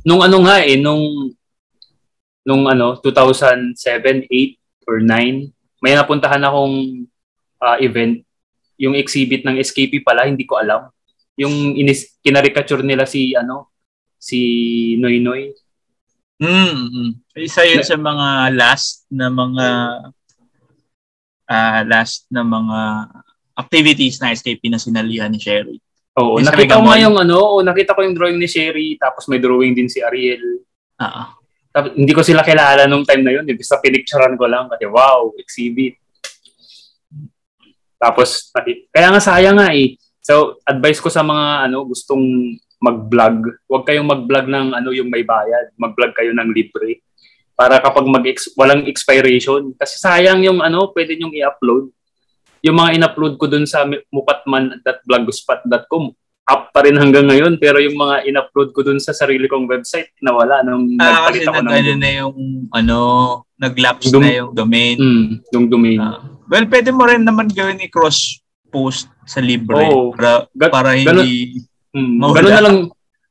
nung 0.05 0.21
ano 0.21 0.45
nga 0.45 0.61
eh, 0.65 0.77
nung 0.77 1.33
nung 2.43 2.67
ano, 2.67 2.99
2007, 2.99 4.27
8 4.27 4.91
or 4.91 4.99
9, 4.99 5.49
may 5.79 5.95
napuntahan 5.95 6.43
akong 6.43 7.07
ah, 7.63 7.79
event. 7.79 8.19
Yung 8.83 8.99
exhibit 8.99 9.47
ng 9.47 9.63
SKP 9.63 10.03
pala, 10.03 10.27
hindi 10.27 10.43
ko 10.43 10.59
alam. 10.59 10.91
Yung 11.39 11.79
inis, 11.79 12.19
kinarikature 12.19 12.83
nila 12.83 13.07
si 13.07 13.33
ano, 13.39 13.71
si 14.19 14.39
Noy 14.99 15.23
Noy. 15.23 15.55
Mm, 16.43 16.75
mm. 16.91 17.11
Isa 17.39 17.63
yun 17.63 17.87
sa 17.87 17.95
mga 17.95 18.51
last 18.59 19.07
na 19.07 19.31
mga 19.31 19.67
ah 21.47 21.83
last 21.87 22.27
na 22.31 22.43
mga 22.47 22.81
activities 23.59 24.19
na 24.19 24.33
SKP 24.33 24.73
na 24.73 24.81
sinalihan 24.81 25.29
ni 25.29 25.39
Sherry. 25.39 25.79
Oo, 26.13 26.37
sa 26.45 26.53
nakita 26.53 26.77
ko 26.77 26.93
yung 26.93 27.17
ano, 27.17 27.35
oo, 27.41 27.57
nakita 27.65 27.97
ko 27.97 28.05
yung 28.05 28.17
drawing 28.17 28.37
ni 28.37 28.49
Sherry, 28.49 29.01
tapos 29.01 29.29
may 29.33 29.41
drawing 29.41 29.73
din 29.73 29.89
si 29.89 30.05
Ariel. 30.05 30.61
Ah, 31.01 31.33
Tapos, 31.73 31.97
hindi 31.97 32.13
ko 32.13 32.21
sila 32.21 32.45
kilala 32.45 32.85
nung 32.85 33.03
time 33.03 33.25
na 33.25 33.33
yun. 33.33 33.49
Eh. 33.49 33.57
Basta 33.57 33.81
pinicturean 33.81 34.37
ko 34.37 34.45
lang 34.45 34.69
kasi 34.69 34.85
wow, 34.85 35.33
exhibit. 35.41 35.97
Tapos, 37.97 38.53
kaya 38.93 39.09
nga 39.09 39.23
sayang 39.23 39.57
nga 39.57 39.73
eh. 39.73 39.97
So, 40.21 40.61
advice 40.69 41.01
ko 41.01 41.09
sa 41.09 41.25
mga 41.25 41.71
ano 41.71 41.89
gustong 41.89 42.55
mag-vlog, 42.83 43.63
huwag 43.71 43.87
kayong 43.89 44.07
mag-vlog 44.07 44.47
ng 44.53 44.69
ano 44.75 44.91
yung 44.93 45.09
may 45.09 45.25
bayad. 45.25 45.73
Mag-vlog 45.81 46.13
kayo 46.13 46.35
ng 46.37 46.51
libre. 46.53 47.01
Para 47.53 47.79
kapag 47.79 48.05
mag 48.05 48.25
walang 48.55 48.85
expiration. 48.85 49.71
Kasi 49.75 49.97
sayang 49.97 50.43
yung 50.43 50.59
ano, 50.59 50.91
pwede 50.91 51.15
nyong 51.15 51.35
i-upload. 51.35 51.89
Yung 52.63 52.75
mga 52.75 52.95
in-upload 52.97 53.37
ko 53.37 53.45
dun 53.47 53.65
sa 53.65 53.83
mupatman.blogspot.com, 53.83 56.05
up 56.45 56.63
pa 56.71 56.81
rin 56.83 56.95
hanggang 56.95 57.27
ngayon. 57.27 57.57
Pero 57.57 57.79
yung 57.79 57.95
mga 57.95 58.25
in-upload 58.25 58.71
ko 58.71 58.81
dun 58.83 58.99
sa 58.99 59.13
sarili 59.13 59.47
kong 59.47 59.67
website, 59.67 60.11
nawala 60.19 60.63
nung 60.63 60.87
ah 60.99 61.29
nagpalit 61.29 61.43
ako 61.43 61.61
ng 61.61 61.71
ano 61.71 61.91
na 61.97 62.11
yung 62.13 62.35
ano, 62.71 62.97
nag-lapse 63.57 64.11
Dum- 64.11 64.23
na 64.23 64.33
yung 64.33 64.51
domain. 64.53 64.97
Mm, 64.97 65.25
yung 65.51 65.67
domain. 65.69 65.99
Ah. 65.99 66.19
well, 66.47 66.67
pwede 66.67 66.91
mo 66.91 67.03
rin 67.05 67.23
naman 67.23 67.49
gawin 67.49 67.81
i-cross 67.81 68.41
post 68.69 69.09
sa 69.25 69.39
libre 69.39 69.85
Oo. 69.85 70.13
para, 70.13 70.49
Ga- 70.51 70.73
para 70.73 70.91
hindi 70.95 71.57
Mm, 71.93 72.13
Mawala. 72.17 72.35
ganun 72.41 72.51
na 72.51 72.65
lang 72.65 72.77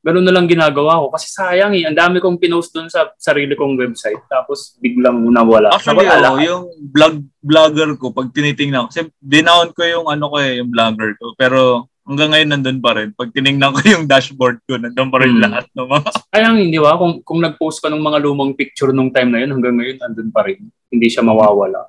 ganun 0.02 0.26
na 0.26 0.34
lang 0.34 0.50
ginagawa 0.50 0.98
ko 1.06 1.14
kasi 1.14 1.30
sayang 1.30 1.78
eh. 1.78 1.86
Ang 1.86 1.98
dami 1.98 2.18
kong 2.18 2.42
pinost 2.42 2.74
doon 2.74 2.90
sa 2.90 3.14
sarili 3.22 3.54
kong 3.54 3.78
website 3.78 4.22
tapos 4.26 4.76
biglang 4.82 5.22
nawala. 5.30 5.78
Actually, 5.78 6.10
nawala 6.10 6.30
oh, 6.34 6.42
yung 6.42 6.64
vlog 6.90 7.22
vlogger 7.42 7.90
ko, 8.02 8.10
pag 8.14 8.34
tinitingnan 8.34 8.86
ko, 8.86 8.88
kasi 8.90 9.10
dinown 9.22 9.74
ko 9.74 9.82
yung 9.86 10.06
ano 10.10 10.30
ko 10.30 10.38
eh, 10.42 10.62
yung 10.62 10.70
vlogger 10.74 11.14
ko. 11.22 11.38
Pero 11.38 11.90
hanggang 12.02 12.34
ngayon 12.34 12.50
nandun 12.50 12.80
pa 12.82 12.92
rin. 12.98 13.14
Pag 13.14 13.30
tiningnan 13.30 13.78
ko 13.78 13.80
yung 13.94 14.06
dashboard 14.10 14.58
ko, 14.66 14.82
nandun 14.82 15.10
pa 15.14 15.18
rin 15.22 15.38
Hmm. 15.38 15.44
lahat 15.46 15.66
ng 15.70 15.88
mga... 15.94 16.10
Sayang 16.34 16.58
hindi 16.58 16.78
ba 16.82 16.98
kung 16.98 17.22
kung 17.22 17.40
nag-post 17.40 17.78
ka 17.80 17.88
ng 17.94 18.02
mga 18.02 18.20
lumang 18.26 18.58
picture 18.58 18.90
nung 18.92 19.14
time 19.14 19.30
na 19.30 19.46
yun 19.46 19.54
hanggang 19.54 19.78
ngayon 19.78 19.98
andun 20.02 20.30
pa 20.34 20.42
rin. 20.50 20.66
Hindi 20.90 21.08
siya 21.08 21.22
mawawala. 21.22 21.88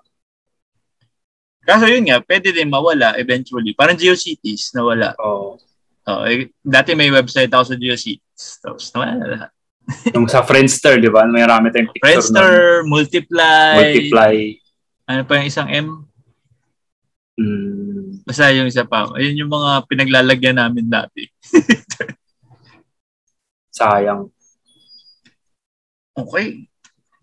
Kaso 1.62 1.86
yun 1.86 2.10
nga, 2.10 2.18
pwede 2.26 2.50
din 2.50 2.66
mawala 2.68 3.14
eventually. 3.22 3.70
Parang 3.72 3.94
GeoCities, 3.94 4.74
nawala. 4.74 5.14
Oh, 5.22 5.56
Oh, 6.02 6.26
eh, 6.26 6.50
dati 6.58 6.98
may 6.98 7.14
website 7.14 7.50
ako 7.50 7.74
sa 7.74 7.76
GeoCities. 7.78 8.44
Tapos 8.58 8.90
nawala 8.90 9.22
lahat. 9.22 9.50
yung 10.14 10.26
sa 10.30 10.42
Friendster, 10.42 10.98
'di 10.98 11.10
ba? 11.10 11.26
May 11.26 11.42
marami 11.42 11.70
tayong 11.70 11.90
picture 11.90 12.06
Friendster, 12.06 12.50
nun. 12.82 12.90
Multiply, 12.90 13.74
Multiply. 13.78 14.34
ano 15.10 15.20
pa 15.26 15.32
yung 15.38 15.48
isang 15.50 15.68
M? 15.70 15.88
Mm, 17.38 18.22
Basta 18.22 18.50
yung 18.54 18.70
isa 18.70 18.86
pa. 18.86 19.10
Ayun 19.14 19.46
yung 19.46 19.50
mga 19.50 19.86
pinaglalagyan 19.86 20.58
namin 20.58 20.86
dati. 20.86 21.26
sayang. 23.72 24.28
Okay. 26.12 26.68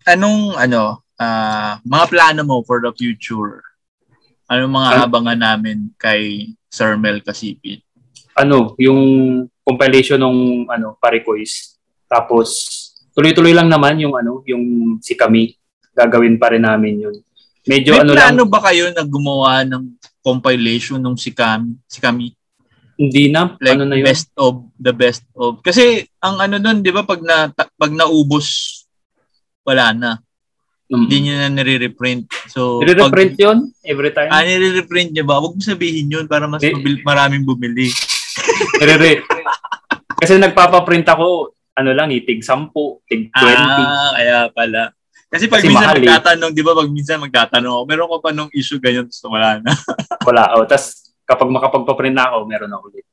Anong 0.04 0.58
ano, 0.58 1.04
ah 1.16 1.78
mga 1.86 2.04
plano 2.10 2.40
mo 2.42 2.56
for 2.66 2.82
the 2.82 2.90
future? 2.92 3.62
Anong 4.50 4.72
mga 4.74 4.90
An- 4.90 5.02
abangan 5.06 5.40
namin 5.40 5.94
kay 5.94 6.50
Sir 6.68 6.98
Mel 6.98 7.22
Kasipit? 7.22 7.86
Ano, 8.40 8.74
yung 8.76 9.00
compilation 9.60 10.16
ng 10.16 10.36
ano, 10.66 10.96
Parikois. 10.96 11.76
Tapos 12.06 12.48
tuloy-tuloy 13.12 13.52
lang 13.52 13.68
naman 13.68 14.00
yung 14.00 14.14
ano, 14.14 14.40
yung 14.44 14.62
si 14.98 15.14
kami. 15.14 15.54
Gagawin 15.92 16.36
pa 16.36 16.50
rin 16.50 16.62
namin 16.62 17.02
yun. 17.02 17.16
Medyo 17.62 17.92
May 17.92 18.00
ano 18.00 18.10
lang, 18.10 18.16
plano 18.16 18.42
ba 18.46 18.60
kayo 18.64 18.88
na 18.88 19.04
gumawa 19.04 19.62
ng 19.62 19.94
compilation 20.20 20.96
ng 20.96 21.12
si 21.14 21.28
Kami? 21.30 21.76
Si 21.84 22.00
Kami? 22.00 22.32
hindi 22.96 23.32
na, 23.32 23.56
Like 23.56 23.80
ano 23.80 23.88
na 23.88 23.96
yun. 23.96 24.04
best 24.04 24.28
of 24.36 24.60
the 24.76 24.92
best 24.92 25.24
of. 25.32 25.64
Kasi 25.64 26.04
ang 26.20 26.36
ano 26.36 26.60
nun, 26.60 26.84
'di 26.84 26.92
ba 26.92 27.00
pag 27.00 27.24
na 27.24 27.48
pag 27.48 27.88
naubos 27.90 28.76
wala 29.64 29.92
na. 29.92 30.10
Mm. 30.84 30.98
Hindi 30.98 31.16
niyo 31.16 31.34
na 31.34 31.48
nire-reprint. 31.48 32.28
So 32.50 32.84
Nire-reprint 32.84 33.38
yun 33.38 33.58
every 33.80 34.12
time. 34.12 34.28
Ah, 34.28 34.42
nire-reprint 34.42 35.14
niya 35.14 35.24
ba? 35.24 35.40
Huwag 35.40 35.54
mo 35.54 35.62
sabihin 35.62 36.12
yun 36.12 36.26
para 36.26 36.44
mas 36.44 36.60
Eh. 36.60 36.74
mabil- 36.74 37.00
maraming 37.00 37.40
bumili. 37.40 37.88
Nire- 38.80 39.24
Kasi 40.20 40.36
nagpapaprint 40.36 41.08
ako, 41.08 41.56
ano 41.76 41.90
lang, 41.96 42.12
eh, 42.12 42.20
tig 42.20 42.44
10, 42.44 42.68
tig 43.08 43.32
20. 43.32 43.32
Ah, 43.32 44.12
kaya 44.12 44.38
pala. 44.52 44.82
Kasi 45.30 45.46
pag 45.46 45.62
Kasi 45.62 45.70
minsan 45.70 45.86
mahal 45.86 45.96
eh. 45.96 46.02
magtatanong, 46.02 46.50
di 46.50 46.62
ba 46.66 46.72
pag 46.74 46.90
minsan 46.90 47.22
magtatanong 47.22 47.72
ako, 47.72 47.82
meron 47.86 48.10
ko 48.10 48.16
pa 48.18 48.30
nung 48.34 48.50
issue 48.50 48.82
ganyan, 48.82 49.06
tapos 49.06 49.30
wala 49.30 49.62
na. 49.62 49.72
Wala. 50.28 50.42
O, 50.58 50.66
tas 50.66 51.14
kapag 51.22 51.46
makapagpaprint 51.48 52.18
na 52.18 52.28
ako, 52.28 52.36
meron 52.50 52.74
ako 52.74 52.90
ulit. 52.90 53.06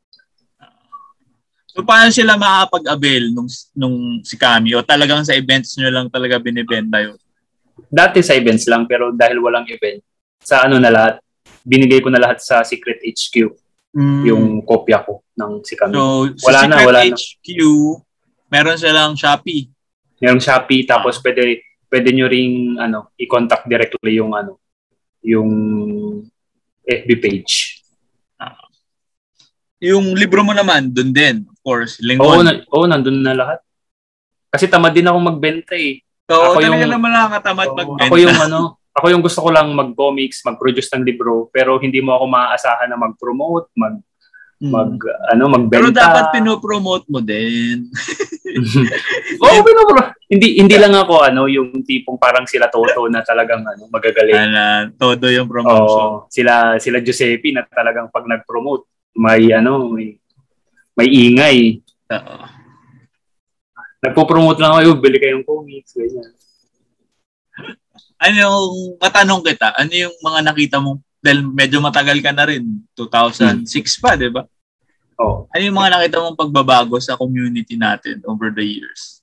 So 1.78 1.86
paano 1.86 2.10
sila 2.10 2.42
makakapag-avail 2.42 3.38
nung, 3.38 3.46
nung 3.78 4.26
si 4.26 4.34
Kami? 4.34 4.74
O 4.74 4.82
talagang 4.82 5.22
sa 5.22 5.38
events 5.38 5.78
nyo 5.78 5.94
lang 5.94 6.10
talaga 6.10 6.42
binibenta 6.42 6.98
yun? 6.98 7.22
Dati 7.86 8.26
sa 8.26 8.34
events 8.34 8.66
lang, 8.66 8.90
pero 8.90 9.14
dahil 9.14 9.38
walang 9.38 9.70
event, 9.70 10.02
sa 10.42 10.66
ano 10.66 10.82
na 10.82 10.90
lahat, 10.90 11.22
binigay 11.62 12.02
ko 12.02 12.10
na 12.10 12.18
lahat 12.18 12.42
sa 12.42 12.66
Secret 12.66 12.98
HQ, 13.06 13.54
yung 13.96 14.62
kopya 14.62 15.02
ko 15.02 15.24
ng 15.34 15.64
si 15.64 15.74
kami. 15.74 15.96
So, 15.96 16.30
Wala 16.44 16.60
sa 16.60 16.68
na, 16.68 16.76
wala 16.82 17.00
na. 17.02 17.14
HQ, 17.14 17.48
meron 18.48 18.78
silang 18.78 19.14
Shopee. 19.14 19.70
Merong 20.18 20.42
Shopee, 20.42 20.84
tapos 20.84 21.18
pwede, 21.20 21.62
pwede 21.88 22.10
nyo 22.12 22.26
ring 22.26 22.78
ano, 22.78 23.14
i-contact 23.16 23.66
directly 23.66 24.18
yung 24.18 24.34
ano, 24.34 24.60
yung 25.22 25.50
FB 26.84 27.10
page. 27.18 27.54
yung 29.78 30.18
libro 30.18 30.42
mo 30.42 30.58
naman, 30.58 30.90
dun 30.90 31.14
din. 31.14 31.46
Of 31.46 31.62
course, 31.62 32.02
Oo, 32.02 32.06
Lingon. 32.10 32.42
na, 32.42 32.66
oo, 32.66 32.90
nandun 32.90 33.22
na 33.22 33.38
lahat. 33.38 33.62
Kasi 34.50 34.66
tamad 34.66 34.90
din 34.90 35.06
ako 35.06 35.22
magbenta 35.22 35.78
eh. 35.78 36.02
So, 36.26 36.34
ako 36.34 36.58
talaga 36.58 36.82
yung- 36.82 36.94
naman 36.98 37.12
nakakatamad 37.14 37.68
Oo, 37.68 37.78
magbenta. 37.78 38.02
ako 38.04 38.16
yung 38.18 38.40
ano, 38.42 38.60
ako 38.98 39.06
yung 39.14 39.22
gusto 39.22 39.46
ko 39.46 39.50
lang 39.54 39.70
mag-comics, 39.78 40.42
mag-produce 40.42 40.90
ng 40.98 41.06
libro, 41.06 41.54
pero 41.54 41.78
hindi 41.78 42.02
mo 42.02 42.18
ako 42.18 42.26
maaasahan 42.26 42.90
na 42.90 42.98
mag-promote, 42.98 43.70
mag 43.78 44.02
Hmm. 44.58 44.74
mag 44.74 44.90
ano, 45.30 45.54
magbenta. 45.54 45.74
Pero 45.78 45.94
dapat 45.94 46.34
pinopromote 46.34 47.06
mo 47.14 47.22
din. 47.22 47.94
Oo, 49.46 49.58
pinopro. 49.62 50.18
Hindi 50.26 50.58
hindi 50.58 50.74
lang 50.82 50.98
ako 50.98 51.22
ano, 51.22 51.46
yung 51.46 51.86
tipong 51.86 52.18
parang 52.18 52.50
sila 52.50 52.66
Toto 52.66 53.06
na 53.06 53.22
talagang 53.22 53.62
ano, 53.62 53.86
magagaling. 53.94 54.34
Ana, 54.34 54.90
todo 54.98 55.30
yung 55.30 55.46
promotion. 55.46 56.26
Oo, 56.26 56.34
sila 56.34 56.82
sila 56.82 56.98
Giuseppe 57.06 57.54
na 57.54 57.70
talagang 57.70 58.10
pag 58.10 58.26
nag-promote, 58.26 58.90
may 59.14 59.54
ano, 59.54 59.94
may 59.94 60.18
may 60.98 61.06
ingay. 61.06 61.58
Oo. 62.18 62.38
Nagpo-promote 64.02 64.58
lang 64.58 64.74
ako, 64.74 64.80
"Yo, 64.82 64.94
bili 64.98 65.22
kayong 65.22 65.46
comics, 65.46 65.94
ganyan. 65.94 66.34
Ano 68.18 68.36
yung, 68.36 68.70
matanong 68.98 69.42
kita, 69.46 69.78
ano 69.78 69.94
yung 69.94 70.16
mga 70.22 70.40
nakita 70.42 70.78
mo, 70.82 71.02
dahil 71.22 71.46
medyo 71.46 71.78
matagal 71.82 72.18
ka 72.22 72.34
na 72.34 72.46
rin, 72.50 72.66
2006 72.98 74.02
pa, 74.02 74.18
di 74.18 74.30
ba? 74.30 74.46
Oh, 75.18 75.50
Ano 75.50 75.62
yung 75.62 75.78
mga 75.78 75.98
nakita 75.98 76.22
mong 76.22 76.38
pagbabago 76.38 76.98
sa 77.02 77.18
community 77.18 77.78
natin 77.78 78.22
over 78.26 78.54
the 78.54 78.66
years? 78.66 79.18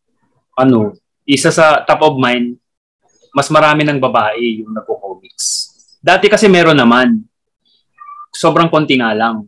ano, 0.55 0.95
isa 1.26 1.51
sa 1.51 1.82
top 1.82 2.01
of 2.07 2.14
mind, 2.14 2.55
mas 3.34 3.51
marami 3.51 3.82
ng 3.82 3.99
babae 3.99 4.62
yung 4.62 4.70
nagko-comics. 4.70 5.74
Dati 5.99 6.30
kasi 6.30 6.47
meron 6.47 6.78
naman. 6.78 7.26
Sobrang 8.30 8.70
konti 8.70 8.99
nga 8.99 9.11
lang. 9.14 9.47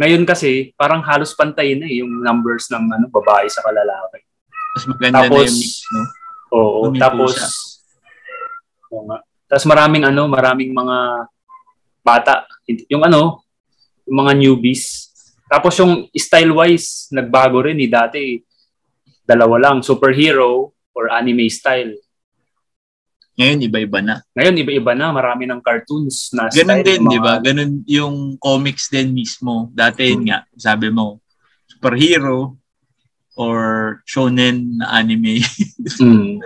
Ngayon 0.00 0.24
kasi, 0.24 0.72
parang 0.78 1.04
halos 1.04 1.34
pantay 1.36 1.76
na 1.76 1.84
eh, 1.84 2.00
yung 2.00 2.22
numbers 2.24 2.70
ng 2.72 2.84
ano, 2.86 3.06
babae 3.12 3.50
sa 3.50 3.60
kalalaki. 3.60 4.24
Mas 4.48 4.84
maganda 4.88 5.16
na 5.20 5.22
Tapos, 5.26 5.44
yung 5.44 5.58
mix, 5.58 5.74
no? 5.92 6.02
Oo, 6.48 6.80
tapos 6.96 7.34
siya. 7.36 7.48
Oo 8.90 9.04
nga. 9.06 9.18
Tapos 9.46 9.64
maraming 9.64 10.04
ano, 10.04 10.28
maraming 10.28 10.72
mga 10.72 10.96
bata, 12.00 12.44
yung 12.88 13.02
ano, 13.02 13.44
yung 14.04 14.18
mga 14.24 14.32
newbies. 14.36 15.08
Tapos 15.48 15.76
yung 15.76 16.08
style-wise, 16.12 17.08
nagbago 17.08 17.64
rin 17.64 17.80
eh. 17.80 17.88
Dati, 17.88 18.36
dalawa 19.24 19.56
lang, 19.56 19.76
superhero 19.80 20.72
or 20.92 21.08
anime 21.08 21.48
style. 21.48 21.96
Ngayon, 23.38 23.60
iba-iba 23.62 24.00
na. 24.02 24.14
Ngayon, 24.34 24.56
iba-iba 24.58 24.92
na. 24.92 25.14
Marami 25.14 25.46
ng 25.46 25.62
cartoons 25.62 26.34
na 26.34 26.50
Ganun 26.50 26.82
style. 26.82 26.84
din, 26.84 27.00
mga- 27.00 27.12
di 27.14 27.18
ba? 27.22 27.34
Ganun 27.38 27.72
yung 27.86 28.16
comics 28.36 28.90
din 28.90 29.14
mismo. 29.14 29.70
Dati 29.70 30.10
yun 30.10 30.26
nga, 30.26 30.42
sabi 30.58 30.90
mo, 30.90 31.22
superhero 31.70 32.58
or 33.38 33.58
shonen 34.04 34.82
na 34.82 34.98
anime. 34.98 35.38
Mm. 36.02 36.42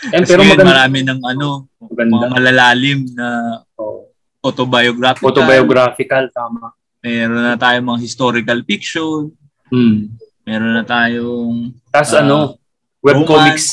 Eh, 0.00 0.10
Tapos 0.14 0.28
pero 0.28 0.42
maganda. 0.44 0.64
marami 0.64 0.98
ng 1.02 1.20
ano, 1.20 1.48
maganda. 1.80 2.12
mga 2.14 2.26
malalalim 2.30 2.98
na 3.12 3.28
Oh, 3.74 4.06
autobiographical. 4.40 5.26
autobiographical, 5.28 6.24
tama. 6.30 6.70
Meron 6.98 7.42
na 7.44 7.54
tayong 7.54 7.86
mga 7.88 8.00
historical 8.00 8.58
fiction. 8.62 9.34
Mm. 9.68 10.14
Meron 10.42 10.72
na 10.72 10.84
tayong 10.84 11.74
Tapos 11.88 12.14
Ah, 12.14 12.22
ano, 12.22 12.58
webcomics, 13.00 13.66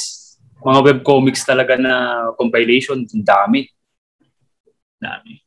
mga 0.60 0.80
webcomics 0.84 1.42
talaga 1.42 1.74
na 1.76 1.94
compilation, 2.34 3.02
ang 3.02 3.24
dami. 3.24 3.70
dami. 4.96 5.38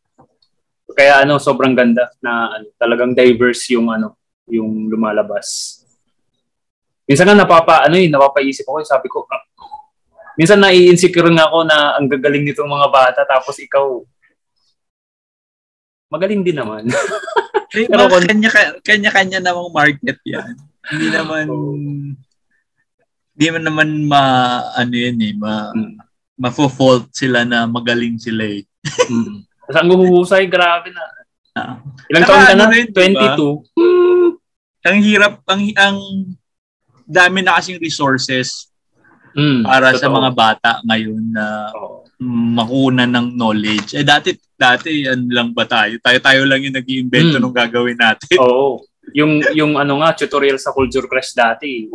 Kaya 0.88 1.22
ano, 1.22 1.38
sobrang 1.38 1.74
ganda 1.74 2.06
na 2.18 2.54
ano, 2.54 2.70
talagang 2.74 3.14
diverse 3.14 3.70
yung 3.72 3.86
ano, 3.88 4.14
yung 4.46 4.86
lumalabas. 4.86 5.78
Minsan 7.04 7.24
nga 7.24 7.34
napapa 7.36 7.82
ano 7.82 7.94
yun, 7.94 8.10
napapaisip 8.10 8.62
ako, 8.62 8.82
sabi 8.84 9.06
ko, 9.06 9.22
ah, 9.26 9.42
minsan 10.38 10.62
nai-insecure 10.62 11.26
nga 11.34 11.50
ako 11.50 11.66
na 11.66 11.98
ang 11.98 12.06
gagaling 12.06 12.46
nitong 12.46 12.70
mga 12.70 12.88
bata 12.88 13.20
tapos 13.26 13.58
ikaw 13.58 13.98
magaling 16.08 16.40
din 16.40 16.56
naman. 16.56 16.86
Eh, 17.68 17.84
Pero 17.84 18.08
kung- 18.08 18.24
kanya, 18.24 18.48
kanya-kanya 18.80 19.44
namang 19.44 19.68
market 19.68 20.16
yan. 20.24 20.56
Hindi 20.88 21.12
naman, 21.20 21.44
hindi 23.36 23.46
man 23.52 23.64
naman 23.68 23.88
ma, 24.08 24.22
ano 24.72 24.94
yun 24.96 25.20
eh, 25.20 25.36
ma, 25.36 25.68
Mm. 25.76 26.00
mafo-fault 26.40 27.12
sila 27.12 27.44
na 27.44 27.68
magaling 27.68 28.16
sila 28.16 28.40
eh. 28.48 28.64
mm. 28.88 29.44
Ang 29.68 29.88
huhusay, 29.92 30.48
grabe 30.48 30.96
na. 30.96 31.04
Ah. 31.52 31.76
Ilang 32.08 32.24
Saka 32.24 32.32
taon 32.32 32.40
ka 32.40 32.52
ano 32.56 32.64
na? 32.64 32.72
diba? 32.72 33.36
22. 33.68 33.76
Hmm. 33.76 34.28
Ang 34.80 34.98
hirap, 35.04 35.32
ang, 35.44 35.62
ang 35.76 35.98
dami 37.04 37.44
na 37.44 37.60
kasing 37.60 37.76
resources 37.76 38.67
Mm, 39.38 39.62
para 39.62 39.94
sa 39.94 40.10
totoo. 40.10 40.16
mga 40.18 40.30
bata 40.34 40.70
ngayon 40.82 41.22
na 41.30 41.70
Oo. 41.72 42.02
makunan 42.18 43.06
ng 43.06 43.26
knowledge. 43.32 43.94
Eh 43.94 44.02
dati, 44.02 44.34
dati 44.52 45.06
yan 45.06 45.30
lang 45.30 45.54
ba 45.54 45.62
tayo? 45.62 45.94
Tayo-tayo 46.02 46.42
lang 46.42 46.58
yung 46.60 46.74
nag-iimbento 46.74 47.38
Mm. 47.38 47.40
nung 47.40 47.54
gagawin 47.54 47.94
natin. 47.94 48.34
Oo. 48.36 48.82
Yung 49.14 49.40
yung 49.54 49.78
ano 49.78 50.02
nga 50.02 50.12
tutorial 50.12 50.58
sa 50.58 50.74
Culture 50.74 51.06
Clash 51.06 51.32
dati, 51.32 51.86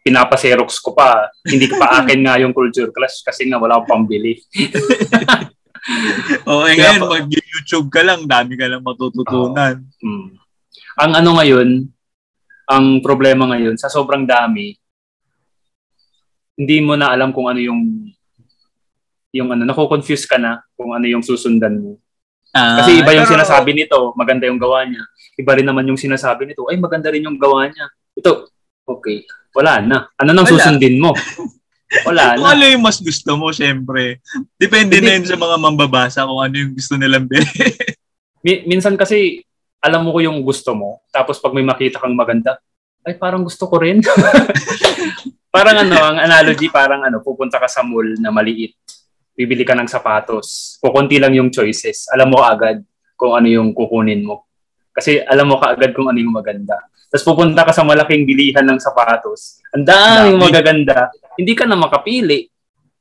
pinapa-xerox 0.00 0.82
ko 0.82 0.90
pa. 0.90 1.30
Hindi 1.40 1.70
ko 1.70 1.78
pa 1.78 1.86
akin 2.02 2.20
nga 2.20 2.34
yung 2.36 2.50
Culture 2.50 2.90
Clash 2.90 3.22
kasi 3.22 3.46
nga 3.46 3.56
wala 3.56 3.78
akong 3.78 3.90
pambili. 4.02 4.34
O 6.44 6.68
eh, 6.68 6.76
ngayon, 6.76 7.00
pa- 7.00 7.10
mag-YouTube 7.16 7.88
ka 7.88 8.04
lang, 8.04 8.28
dami 8.28 8.52
ka 8.52 8.68
lang 8.68 8.84
matututunan. 8.84 9.80
Mm. 10.04 10.28
Ang 11.00 11.12
ano 11.16 11.30
ngayon, 11.40 11.68
ang 12.68 13.00
problema 13.00 13.48
ngayon, 13.48 13.80
sa 13.80 13.88
sobrang 13.88 14.28
dami, 14.28 14.76
hindi 16.60 16.76
mo 16.84 16.92
na 16.92 17.08
alam 17.08 17.32
kung 17.32 17.48
ano 17.48 17.56
yung 17.56 17.80
yung 19.32 19.48
ano, 19.48 19.62
nako-confuse 19.64 20.26
ka 20.26 20.36
na 20.36 20.60
kung 20.76 20.92
ano 20.92 21.06
yung 21.06 21.24
susundan 21.24 21.80
mo. 21.80 21.96
Ah, 22.50 22.82
Kasi 22.82 22.98
iba 22.98 23.14
yung 23.14 23.24
pero- 23.24 23.38
sinasabi 23.38 23.72
nito, 23.72 24.10
maganda 24.12 24.44
yung 24.50 24.58
gawa 24.58 24.82
niya. 24.82 25.00
Iba 25.38 25.54
rin 25.54 25.64
naman 25.64 25.86
yung 25.86 25.96
sinasabi 25.96 26.50
nito, 26.50 26.66
ay 26.66 26.76
maganda 26.76 27.08
rin 27.08 27.22
yung 27.24 27.38
gawa 27.38 27.70
niya. 27.70 27.86
Ito, 28.12 28.50
okay, 28.84 29.22
wala 29.54 29.78
na. 29.80 29.98
Ano 30.18 30.34
nang 30.34 30.44
Wala. 30.44 30.54
susundin 30.58 30.98
mo? 30.98 31.14
Wala 32.06 32.38
Kung 32.38 32.46
na. 32.46 32.54
ano 32.54 32.64
yung 32.70 32.84
mas 32.86 33.02
gusto 33.02 33.34
mo, 33.34 33.50
syempre. 33.50 34.22
Depende 34.54 34.98
Hindi. 34.98 35.06
na 35.06 35.14
yun 35.18 35.26
sa 35.26 35.34
mga 35.34 35.56
mambabasa 35.58 36.22
kung 36.22 36.38
ano 36.38 36.54
yung 36.54 36.70
gusto 36.74 36.94
nilang 36.94 37.26
bilhin. 37.26 37.50
Mi- 38.46 38.62
minsan 38.66 38.94
kasi, 38.94 39.42
alam 39.78 40.06
mo 40.06 40.14
ko 40.14 40.22
yung 40.22 40.38
gusto 40.42 40.70
mo, 40.70 41.02
tapos 41.10 41.38
pag 41.38 41.50
may 41.50 41.66
makita 41.66 41.98
kang 41.98 42.14
maganda, 42.14 42.58
ay 43.02 43.14
parang 43.14 43.42
gusto 43.42 43.66
ko 43.66 43.78
rin. 43.78 43.98
parang 45.50 45.76
ano, 45.82 45.94
ang 45.98 46.18
analogy, 46.22 46.70
parang 46.70 47.02
ano, 47.02 47.18
pupunta 47.20 47.58
ka 47.58 47.66
sa 47.66 47.82
mall 47.82 48.06
na 48.22 48.30
maliit. 48.30 48.78
Bibili 49.34 49.66
ka 49.66 49.74
ng 49.74 49.90
sapatos. 49.90 50.78
Kukunti 50.78 51.18
lang 51.18 51.34
yung 51.34 51.50
choices. 51.50 52.06
Alam 52.14 52.34
mo 52.34 52.46
agad 52.46 52.80
kung 53.18 53.36
ano 53.36 53.46
yung 53.50 53.74
kukunin 53.74 54.24
mo. 54.24 54.48
Kasi 54.94 55.22
alam 55.22 55.50
mo 55.50 55.60
kaagad 55.60 55.94
kung 55.94 56.10
ano 56.10 56.18
yung 56.18 56.34
maganda. 56.34 56.76
Tapos 57.10 57.24
pupunta 57.26 57.66
ka 57.66 57.72
sa 57.74 57.82
malaking 57.82 58.26
bilihan 58.26 58.66
ng 58.66 58.78
sapatos. 58.78 59.58
Ang 59.74 59.86
daming 59.86 60.38
Dami. 60.38 60.44
magaganda. 60.46 60.96
Hindi 61.34 61.52
ka 61.58 61.64
na 61.66 61.78
makapili. 61.78 62.46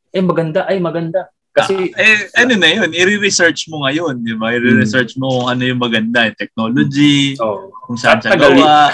Eh 0.09 0.23
maganda, 0.25 0.65
ay 0.65 0.81
maganda. 0.81 1.29
Kasi 1.53 1.91
eh, 1.93 2.29
ano 2.37 2.53
na 2.55 2.69
yun, 2.71 2.89
i-research 2.93 3.69
mo 3.69 3.85
ngayon, 3.85 4.21
di 4.21 4.37
ba? 4.37 4.53
I-research 4.53 5.17
mo 5.17 5.33
kung 5.33 5.47
ano 5.49 5.63
yung 5.65 5.81
maganda, 5.81 6.29
yung 6.29 6.37
technology, 6.37 7.35
oh, 7.41 7.73
kung 7.83 7.97
saan 7.97 8.21
siya 8.21 8.37
gawa, 8.37 8.93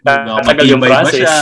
tatagal 0.00 0.66
yung 0.70 0.82
process. 0.82 1.26
siya. 1.26 1.38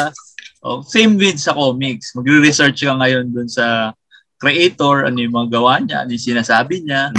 Oh, 0.64 0.80
same 0.80 1.20
with 1.20 1.36
sa 1.36 1.52
comics. 1.52 2.16
Magre-research 2.16 2.88
ka 2.88 2.96
ngayon 2.96 3.28
dun 3.36 3.52
sa 3.52 3.92
creator, 4.40 5.04
ano 5.04 5.20
yung 5.20 5.36
mga 5.36 5.60
gawa 5.60 5.76
niya, 5.76 6.08
ano 6.08 6.16
yung 6.16 6.28
sinasabi 6.32 6.80
niya. 6.80 7.12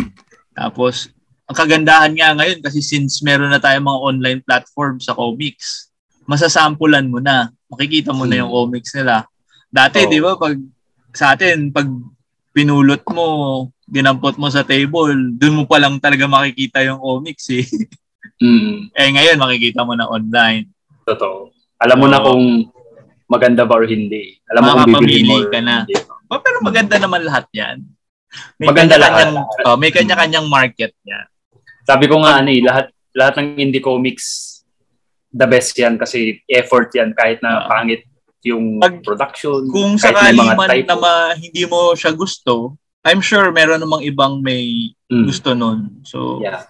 Tapos, 0.57 1.13
ang 1.45 1.53
kagandahan 1.53 2.09
nga 2.17 2.33
ngayon 2.33 2.65
kasi 2.65 2.81
since 2.81 3.21
meron 3.21 3.53
na 3.53 3.61
tayong 3.61 3.85
mga 3.85 4.01
online 4.01 4.41
platform 4.41 4.97
sa 4.97 5.13
comics, 5.13 5.93
masasampulan 6.25 7.05
mo 7.05 7.21
na. 7.21 7.53
Makikita 7.69 8.17
mo 8.17 8.25
na 8.25 8.41
yung 8.41 8.49
Hmm. 8.49 8.57
comics 8.65 8.97
nila. 8.97 9.29
Dati, 9.69 10.05
Oo. 10.05 10.09
di 10.09 10.19
ba, 10.25 10.33
pag 10.41 10.57
sa 11.13 11.37
atin, 11.37 11.69
pag 11.69 11.85
pinulot 12.49 13.05
mo, 13.13 13.27
ginampot 13.85 14.41
mo 14.41 14.49
sa 14.49 14.65
table, 14.65 15.13
dun 15.37 15.61
mo 15.61 15.63
pa 15.69 15.77
lang 15.77 16.01
talaga 16.01 16.25
makikita 16.25 16.81
yung 16.81 16.97
comics 16.97 17.45
eh. 17.53 17.65
mm, 18.41 18.89
eh 18.97 19.09
ngayon, 19.13 19.37
makikita 19.37 19.85
mo 19.85 19.93
na 19.93 20.09
online. 20.09 20.65
Totoo. 21.05 21.53
Alam 21.77 21.97
mo 22.01 22.07
na 22.09 22.17
Oo. 22.17 22.25
kung 22.25 22.43
maganda 23.25 23.63
ba 23.63 23.75
or 23.75 23.85
hindi. 23.85 24.37
Alam 24.47 24.61
mo 24.61 24.69
kung 24.75 25.01
bibili 25.01 25.21
mo 25.21 25.33
Makakapamili 25.33 25.35
or 25.35 25.45
ka 25.47 25.59
na. 25.59 25.75
hindi. 25.81 25.95
Oh, 26.25 26.39
pero 26.39 26.57
maganda 26.59 26.95
naman 26.97 27.21
lahat 27.21 27.45
yan. 27.51 27.77
May 28.57 28.67
Maganda 28.67 28.95
lahat. 28.97 29.27
oh, 29.63 29.75
may 29.75 29.89
kanya-kanyang 29.89 30.45
market 30.45 30.91
yan. 31.01 31.25
Sabi 31.81 32.05
ko 32.05 32.19
nga 32.19 32.41
ano 32.41 32.49
eh, 32.49 32.59
lahat 32.59 32.85
lahat 33.11 33.33
ng 33.37 33.47
indie 33.57 33.79
comics 33.79 34.59
the 35.29 35.45
best 35.45 35.71
yan 35.73 35.95
kasi 35.95 36.41
effort 36.45 36.91
yan 36.91 37.11
kahit 37.11 37.39
na 37.39 37.61
Oo. 37.61 37.69
pangit 37.69 38.03
yung 38.41 38.77
Pag- 38.77 39.01
production. 39.01 39.63
Kung 39.67 39.95
sakali 39.95 40.35
man 40.35 40.67
typo. 40.67 40.85
na 40.85 40.95
ma- 40.95 41.35
hindi 41.35 41.63
mo 41.63 41.93
siya 41.93 42.11
gusto, 42.11 42.75
I'm 43.01 43.19
sure 43.19 43.49
meron 43.49 43.79
namang 43.79 44.03
ibang 44.03 44.39
may 44.39 44.91
Mm, 45.05 45.25
gusto 45.25 45.53
nun. 45.53 46.01
So, 46.01 46.41
yeah. 46.41 46.65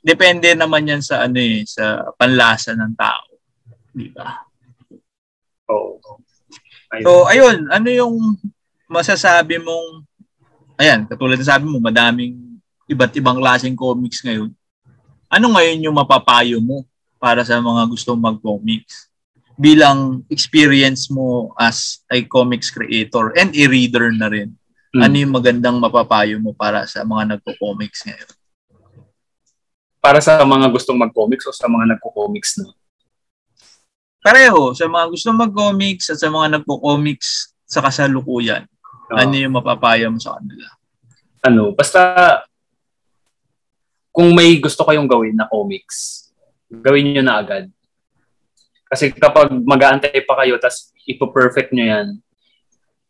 depende 0.00 0.48
naman 0.50 0.88
yan 0.88 1.00
sa 1.00 1.22
ano 1.22 1.36
eh, 1.36 1.60
sa 1.62 2.08
panlasa 2.14 2.72
ng 2.72 2.96
tao. 2.96 3.28
Di 3.90 4.08
ba? 4.08 4.48
Oo. 5.70 6.02
Ayun. 6.90 7.04
So, 7.06 7.10
ayun, 7.30 7.58
ano 7.70 7.88
yung 7.88 8.14
masasabi 8.90 9.62
mong, 9.62 10.02
ayan, 10.74 11.06
katulad 11.06 11.38
ng 11.38 11.46
sabi 11.46 11.64
mo, 11.70 11.78
madaming 11.78 12.58
iba't 12.90 13.14
ibang 13.14 13.38
klaseng 13.38 13.78
comics 13.78 14.26
ngayon. 14.26 14.50
Ano 15.30 15.54
ngayon 15.54 15.86
yung 15.86 15.94
mapapayo 15.94 16.58
mo 16.58 16.82
para 17.22 17.46
sa 17.46 17.62
mga 17.62 17.86
gustong 17.86 18.18
mag-comics? 18.18 19.06
Bilang 19.54 20.26
experience 20.26 21.06
mo 21.06 21.54
as 21.54 22.02
a 22.10 22.18
comics 22.26 22.74
creator 22.74 23.30
and 23.38 23.54
a 23.54 23.64
reader 23.70 24.10
na 24.10 24.26
rin. 24.26 24.50
Hmm. 24.90 25.06
Ano 25.06 25.14
yung 25.22 25.30
magandang 25.30 25.78
mapapayo 25.78 26.42
mo 26.42 26.50
para 26.50 26.82
sa 26.90 27.06
mga 27.06 27.38
nagpo-comics 27.38 28.10
ngayon? 28.10 28.30
Para 30.02 30.18
sa 30.18 30.42
mga 30.42 30.66
gustong 30.74 30.98
mag-comics 30.98 31.46
o 31.46 31.54
sa 31.54 31.70
mga 31.70 31.94
nagko-comics 31.94 32.58
na? 32.58 32.74
Pareho, 34.20 34.76
sa 34.76 34.84
mga 34.84 35.06
gustong 35.08 35.40
mag-comics 35.40 36.12
at 36.12 36.20
sa 36.20 36.28
mga 36.28 36.60
nagpo-comics 36.60 37.56
sa 37.64 37.80
kasalukuyan. 37.80 38.68
Ah. 39.10 39.24
Ano 39.24 39.34
yung 39.34 39.56
mapapayo 39.56 40.12
mo 40.12 40.20
sa 40.20 40.36
kanila? 40.36 40.68
ano, 41.40 41.72
basta 41.72 42.00
kung 44.12 44.36
may 44.36 44.60
gusto 44.60 44.84
kayong 44.84 45.08
gawin 45.08 45.36
na 45.36 45.48
comics, 45.48 46.28
gawin 46.68 47.16
nyo 47.16 47.22
na 47.24 47.40
agad. 47.40 47.64
Kasi 48.90 49.14
kapag 49.14 49.54
mag-aantay 49.54 50.26
pa 50.26 50.34
kayo, 50.42 50.58
tas 50.58 50.90
ipo-perfect 51.06 51.70
nyo 51.72 51.86
yan, 51.86 52.08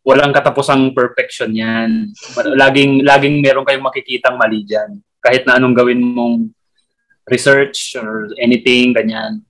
walang 0.05 0.31
katapusang 0.31 0.93
perfection 0.93 1.51
yan. 1.51 2.13
Laging, 2.55 3.01
laging 3.01 3.41
meron 3.41 3.65
kayong 3.65 3.85
makikitang 3.85 4.37
mali 4.37 4.63
dyan. 4.63 5.01
Kahit 5.21 5.43
na 5.45 5.57
anong 5.57 5.75
gawin 5.75 5.99
mong 6.01 6.53
research 7.27 7.97
or 7.97 8.29
anything, 8.37 8.93
ganyan. 8.93 9.41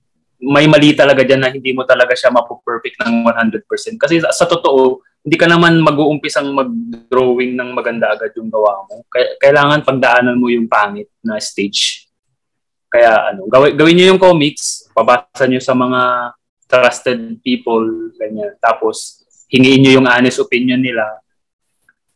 May 0.42 0.66
mali 0.66 0.90
talaga 0.98 1.22
dyan 1.22 1.38
na 1.38 1.54
hindi 1.54 1.70
mo 1.70 1.86
talaga 1.86 2.18
siya 2.18 2.34
mapo-perfect 2.34 2.98
ng 3.06 3.22
100%. 3.30 3.94
Kasi 3.94 4.18
sa, 4.18 4.34
sa 4.34 4.44
totoo, 4.50 4.98
hindi 5.22 5.38
ka 5.38 5.46
naman 5.46 5.78
mag-uumpisang 5.78 6.50
mag-drawing 6.50 7.54
ng 7.54 7.70
maganda 7.70 8.10
agad 8.10 8.34
yung 8.34 8.50
gawa 8.50 8.82
mo. 8.90 9.06
Kailangan 9.38 9.86
pagdaanan 9.86 10.34
mo 10.34 10.50
yung 10.50 10.66
pangit 10.66 11.06
na 11.22 11.38
stage. 11.38 12.10
Kaya 12.90 13.30
ano, 13.30 13.46
gawin, 13.46 13.78
gawin 13.78 13.94
nyo 13.96 14.06
yung 14.12 14.20
comics, 14.20 14.90
pabasa 14.90 15.46
nyo 15.46 15.62
sa 15.62 15.78
mga 15.78 16.00
trusted 16.66 17.38
people, 17.46 18.10
ganyan. 18.18 18.50
Tapos, 18.58 19.22
hingiin 19.46 19.80
nyo 19.86 19.92
yung 20.02 20.08
honest 20.10 20.42
opinion 20.42 20.82
nila. 20.82 21.06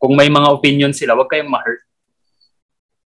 Kung 0.03 0.18
may 0.18 0.27
mga 0.27 0.51
opinion 0.51 0.91
sila, 0.91 1.14
huwag 1.14 1.31
kayong 1.31 1.53
ma-hurt. 1.53 1.87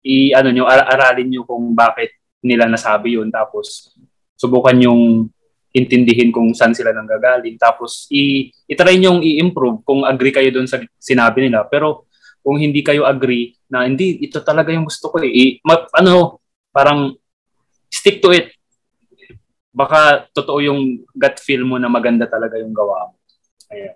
I, 0.07 0.31
ano 0.31 0.55
nyo, 0.55 0.65
ar- 0.65 0.95
aralin 0.95 1.27
nyo 1.27 1.43
kung 1.43 1.75
bakit 1.75 2.15
nila 2.39 2.71
nasabi 2.71 3.19
yun. 3.19 3.35
Tapos, 3.35 3.93
subukan 4.39 4.79
yung 4.79 5.27
intindihin 5.75 6.31
kung 6.33 6.55
saan 6.57 6.73
sila 6.73 6.95
nanggagaling. 6.95 7.59
Tapos, 7.59 8.07
i- 8.09 8.49
itry 8.71 8.97
nyong 8.97 9.21
i-improve 9.21 9.85
kung 9.85 10.07
agree 10.07 10.33
kayo 10.33 10.49
doon 10.49 10.71
sa 10.71 10.81
sinabi 10.97 11.51
nila. 11.51 11.67
Pero, 11.69 12.09
kung 12.41 12.57
hindi 12.57 12.81
kayo 12.81 13.05
agree 13.05 13.53
na 13.69 13.85
hindi, 13.85 14.17
ito 14.25 14.41
talaga 14.41 14.73
yung 14.73 14.89
gusto 14.89 15.13
ko 15.13 15.21
eh. 15.21 15.29
I- 15.29 15.57
ma- 15.61 15.91
ano, 15.93 16.41
parang 16.73 17.13
stick 17.93 18.23
to 18.25 18.33
it. 18.33 18.55
Baka 19.69 20.31
totoo 20.33 20.65
yung 20.65 21.05
gut 21.13 21.37
feel 21.43 21.69
mo 21.69 21.77
na 21.77 21.93
maganda 21.93 22.25
talaga 22.25 22.57
yung 22.57 22.73
gawa 22.73 23.13
mo. 23.13 23.17
Ayan. 23.69 23.95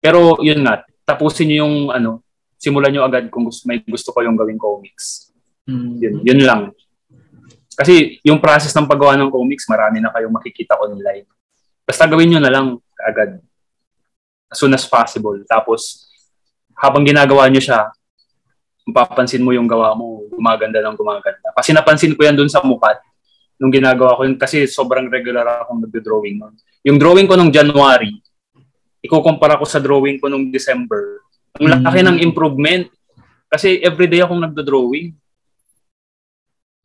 Pero 0.00 0.40
yun 0.40 0.64
nga, 0.64 0.80
tapusin 1.04 1.52
niyo 1.52 1.68
yung 1.68 1.92
ano, 1.92 2.24
simulan 2.56 2.88
niyo 2.88 3.04
agad 3.04 3.28
kung 3.28 3.44
gusto, 3.44 3.68
may 3.68 3.84
gusto 3.84 4.16
ko 4.16 4.24
yung 4.24 4.36
gawing 4.36 4.56
comics. 4.56 5.28
Yun, 6.00 6.24
yun 6.24 6.40
lang. 6.40 6.72
Kasi 7.80 8.20
yung 8.20 8.44
process 8.44 8.76
ng 8.76 8.84
paggawa 8.84 9.16
ng 9.16 9.32
comics, 9.32 9.64
marami 9.64 10.04
na 10.04 10.12
kayong 10.12 10.36
makikita 10.36 10.76
online. 10.76 11.24
Basta 11.88 12.04
gawin 12.04 12.36
nyo 12.36 12.40
na 12.44 12.52
lang 12.52 12.76
agad. 13.00 13.40
As 14.52 14.60
soon 14.60 14.76
as 14.76 14.84
possible. 14.84 15.40
Tapos, 15.48 16.12
habang 16.76 17.08
ginagawa 17.08 17.48
nyo 17.48 17.56
siya, 17.56 17.88
mapapansin 18.84 19.40
mo 19.40 19.56
yung 19.56 19.64
gawa 19.64 19.96
mo, 19.96 20.28
gumaganda 20.28 20.84
ng 20.84 20.92
gumaganda. 20.92 21.48
Kasi 21.56 21.72
napansin 21.72 22.12
ko 22.12 22.20
yan 22.28 22.36
dun 22.36 22.52
sa 22.52 22.60
mukat 22.60 23.00
nung 23.60 23.68
ginagawa 23.68 24.16
ko 24.16 24.24
yun 24.24 24.40
kasi 24.40 24.64
sobrang 24.64 25.12
regular 25.12 25.44
akong 25.64 25.84
nagdo-drawing 25.84 26.40
nun. 26.40 26.56
Yung 26.80 26.96
drawing 26.96 27.28
ko 27.28 27.36
nung 27.36 27.52
January, 27.52 28.08
ikukumpara 29.04 29.60
ko 29.60 29.68
sa 29.68 29.76
drawing 29.76 30.16
ko 30.16 30.32
nung 30.32 30.48
December. 30.48 31.20
Ang 31.60 31.84
laki 31.84 32.00
ng 32.00 32.18
improvement. 32.24 32.88
Kasi 33.52 33.84
everyday 33.84 34.24
akong 34.24 34.40
nagdo-drawing. 34.40 35.12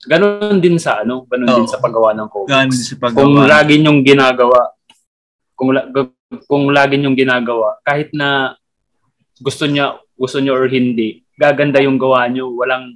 Ganon 0.06 0.58
din 0.58 0.78
sa 0.78 1.01
ano, 1.01 1.26
ganon 1.26 1.47
Oo. 1.47 1.58
din 1.58 1.68
sa 1.68 1.78
paggawa 1.78 2.14
ng 2.14 2.30
comics. 2.30 2.51
Ganun 2.51 2.72
sa 2.72 2.93
Kung 2.93 3.01
paggawa. 3.34 3.49
lagi 3.49 3.76
niyong 3.78 4.01
ginagawa, 4.01 4.60
kung 5.51 5.70
la- 5.72 5.89
kung 6.45 6.66
lagi 6.70 6.95
niyong 6.95 7.16
ginagawa, 7.16 7.80
kahit 7.82 8.12
na 8.12 8.53
gusto 9.38 9.66
niya, 9.66 9.86
gusto 10.14 10.38
niyo 10.38 10.53
or 10.53 10.68
hindi, 10.68 11.26
gaganda 11.34 11.80
yung 11.80 11.97
gawa 11.97 12.26
niyo, 12.26 12.49
walang 12.51 12.95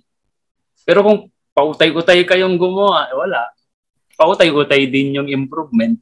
Pero 0.82 1.02
kung 1.02 1.20
pautay-utay 1.52 2.26
kayong 2.26 2.56
gumawa, 2.56 3.06
eh, 3.06 3.16
wala. 3.16 3.46
Pautay-utay 4.16 4.86
din 4.86 5.14
yung 5.14 5.30
improvement. 5.30 6.02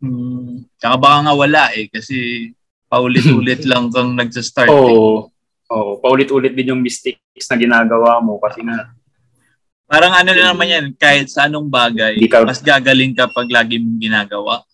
Hmm. 0.00 0.64
Tsaka 0.74 0.96
baka 0.96 1.18
nga 1.22 1.34
wala 1.36 1.62
eh 1.70 1.86
kasi 1.86 2.48
paulit-ulit 2.86 3.60
lang 3.68 3.86
kang 3.86 4.12
nagsa-start. 4.12 4.66
eh. 4.66 4.72
Oo. 4.72 5.28
Oo, 5.68 5.90
paulit-ulit 5.98 6.52
din 6.52 6.70
yung 6.70 6.80
mistakes 6.80 7.20
na 7.46 7.56
ginagawa 7.56 8.18
mo 8.18 8.36
kasi 8.36 8.60
nga 8.60 8.88
Parang 9.86 10.12
ano 10.14 10.30
na 10.32 10.52
naman 10.52 10.68
yan, 10.68 10.86
kahit 10.96 11.28
sa 11.28 11.46
anong 11.46 11.68
bagay, 11.68 12.16
ka- 12.26 12.46
mas 12.46 12.62
gagaling 12.64 13.12
ka 13.12 13.28
pag 13.28 13.48
lagi 13.50 13.76
mong 13.76 14.00
ginagawa. 14.00 14.64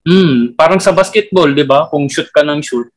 Hmm, 0.00 0.56
parang 0.56 0.80
sa 0.80 0.96
basketball, 0.96 1.52
'di 1.52 1.68
ba? 1.68 1.84
Kung 1.92 2.08
shoot 2.08 2.32
ka 2.32 2.40
ng 2.40 2.64
shoot, 2.64 2.88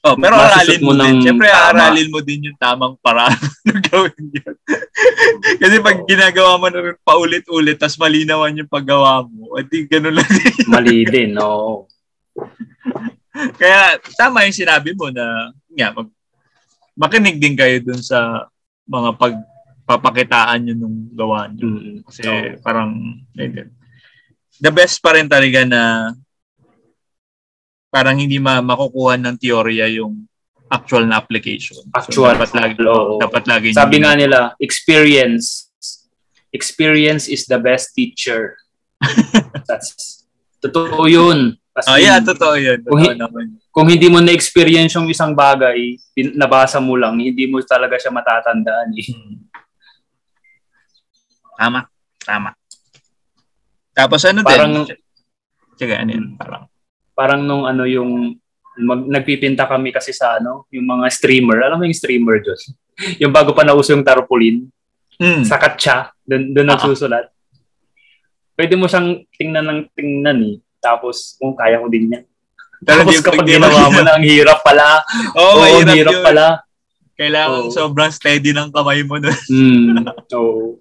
Oh, 0.00 0.16
pero 0.16 0.32
aralin 0.32 0.80
mo, 0.80 0.96
mo 0.96 1.04
din. 1.04 1.20
Siyempre, 1.20 1.52
aralin 1.52 2.08
mo 2.08 2.24
din 2.24 2.48
yung 2.48 2.56
tamang 2.56 2.96
paraan 3.04 3.36
na 3.68 3.76
gawin 3.84 4.32
yun. 4.32 4.56
Kasi 5.60 5.76
pag 5.84 6.08
ginagawa 6.08 6.56
mo 6.56 6.72
na 6.72 6.96
paulit-ulit, 7.04 7.76
tas 7.76 8.00
malinawan 8.00 8.56
yung 8.56 8.70
paggawa 8.72 9.28
mo, 9.28 9.60
edi 9.60 9.84
ganun 9.84 10.16
lang. 10.16 10.24
mali 10.72 11.04
din, 11.04 11.36
oo. 11.36 11.84
Kaya 13.60 14.00
tama 14.16 14.48
yung 14.48 14.56
sinabi 14.56 14.96
mo 14.96 15.12
na 15.12 15.52
nga, 15.76 15.92
mag, 15.92 16.08
makinig 16.96 17.36
din 17.36 17.52
kayo 17.52 17.76
dun 17.84 18.00
sa 18.00 18.48
mga 18.90 19.10
pagpapakitaan 19.14 20.66
nyo 20.66 20.74
nung 20.74 20.98
gawa 21.14 21.46
nyo. 21.46 21.62
Mm. 21.62 21.96
Kasi 22.02 22.22
Oo. 22.26 22.58
parang 22.66 22.90
like, 23.38 23.70
the 24.58 24.72
best 24.74 24.98
pa 24.98 25.14
rin 25.14 25.30
talaga 25.30 25.62
na 25.62 25.82
parang 27.90 28.18
hindi 28.18 28.42
ma 28.42 28.58
makukuha 28.58 29.18
ng 29.18 29.36
teorya 29.38 29.86
yung 29.94 30.26
actual 30.70 31.06
na 31.06 31.18
application. 31.18 31.82
Actual, 31.94 32.38
dapat 32.38 32.50
lagi, 32.54 32.82
oo. 32.86 33.18
dapat 33.18 33.44
lagi 33.46 33.68
Sabi 33.74 34.02
nga 34.02 34.14
nila, 34.14 34.54
experience. 34.62 35.70
Experience 36.50 37.26
is 37.30 37.46
the 37.46 37.58
best 37.58 37.94
teacher. 37.94 38.58
That's 39.70 40.26
totoo 40.62 41.06
yun. 41.06 41.59
As 41.70 41.86
Oh, 41.86 41.94
in, 41.94 42.02
yeah, 42.02 42.18
totoo 42.18 42.54
yun. 42.56 42.82
Kung 42.82 42.98
Totoo 42.98 43.14
hi- 43.14 43.16
naman. 43.16 43.46
Kung 43.70 43.86
hindi 43.86 44.06
mo 44.06 44.18
na-experience 44.18 44.98
yung 44.98 45.06
isang 45.06 45.30
bagay, 45.32 45.94
nabasa 46.34 46.78
mo 46.78 46.98
lang, 46.98 47.14
hindi 47.14 47.46
mo 47.46 47.62
talaga 47.62 47.94
siya 47.94 48.10
matatandaan. 48.10 48.90
Eh. 48.92 49.06
Hmm. 49.06 49.38
Tama. 51.56 51.80
Tama. 52.18 52.50
Tapos 53.92 54.20
ano 54.24 54.40
Parang- 54.42 54.82
din? 54.82 54.98
Sige, 55.76 55.94
ano 55.94 56.10
yun? 56.10 56.26
Parang, 56.34 56.64
Parang 57.12 57.40
nung 57.40 57.64
ano 57.64 57.84
yung 57.84 58.32
mag, 58.76 59.04
nagpipinta 59.04 59.64
kami 59.64 59.92
kasi 59.92 60.10
sa 60.10 60.40
ano, 60.40 60.64
yung 60.70 60.88
mga 60.88 61.06
streamer. 61.10 61.60
Alam 61.62 61.78
mo 61.78 61.84
yung 61.84 61.94
streamer, 61.94 62.40
Diyos? 62.40 62.64
yung 63.22 63.30
bago 63.30 63.52
pa 63.52 63.62
nauso 63.62 63.92
yung 63.92 64.02
tarpaulin. 64.02 64.66
mm, 65.14 65.44
sa 65.44 65.54
katsa, 65.54 66.16
doon 66.24 66.50
doon 66.50 66.64
Ah. 66.66 66.70
nagsusulat. 66.74 67.28
Pwede 68.56 68.72
mo 68.72 68.88
siyang 68.88 69.20
tingnan 69.30 69.64
ng 69.64 69.80
tingnan 69.92 70.38
eh. 70.42 70.56
Tapos, 70.80 71.36
kung 71.36 71.52
kaya 71.52 71.76
ko 71.76 71.86
din 71.86 72.08
yan. 72.10 72.24
Pero 72.80 73.04
Tapos 73.04 73.12
di- 73.12 73.22
kapag 73.22 73.46
ginawa 73.46 73.86
mo 73.86 74.00
na, 74.00 74.16
ang 74.16 74.24
hirap 74.24 74.58
pala. 74.60 75.04
Oo, 75.34 75.44
Oo, 75.46 75.60
mahirap 75.60 75.84
ang 75.84 75.94
hirap 75.94 76.14
yun. 76.14 76.24
pala. 76.24 76.46
Kailangan 77.12 77.60
Oo. 77.60 77.70
sobrang 77.70 78.08
steady 78.08 78.50
ng 78.50 78.68
kamay 78.70 79.04
mo 79.04 79.16
nun. 79.16 79.36
Hmm. 79.46 80.08
Oo. 80.34 80.80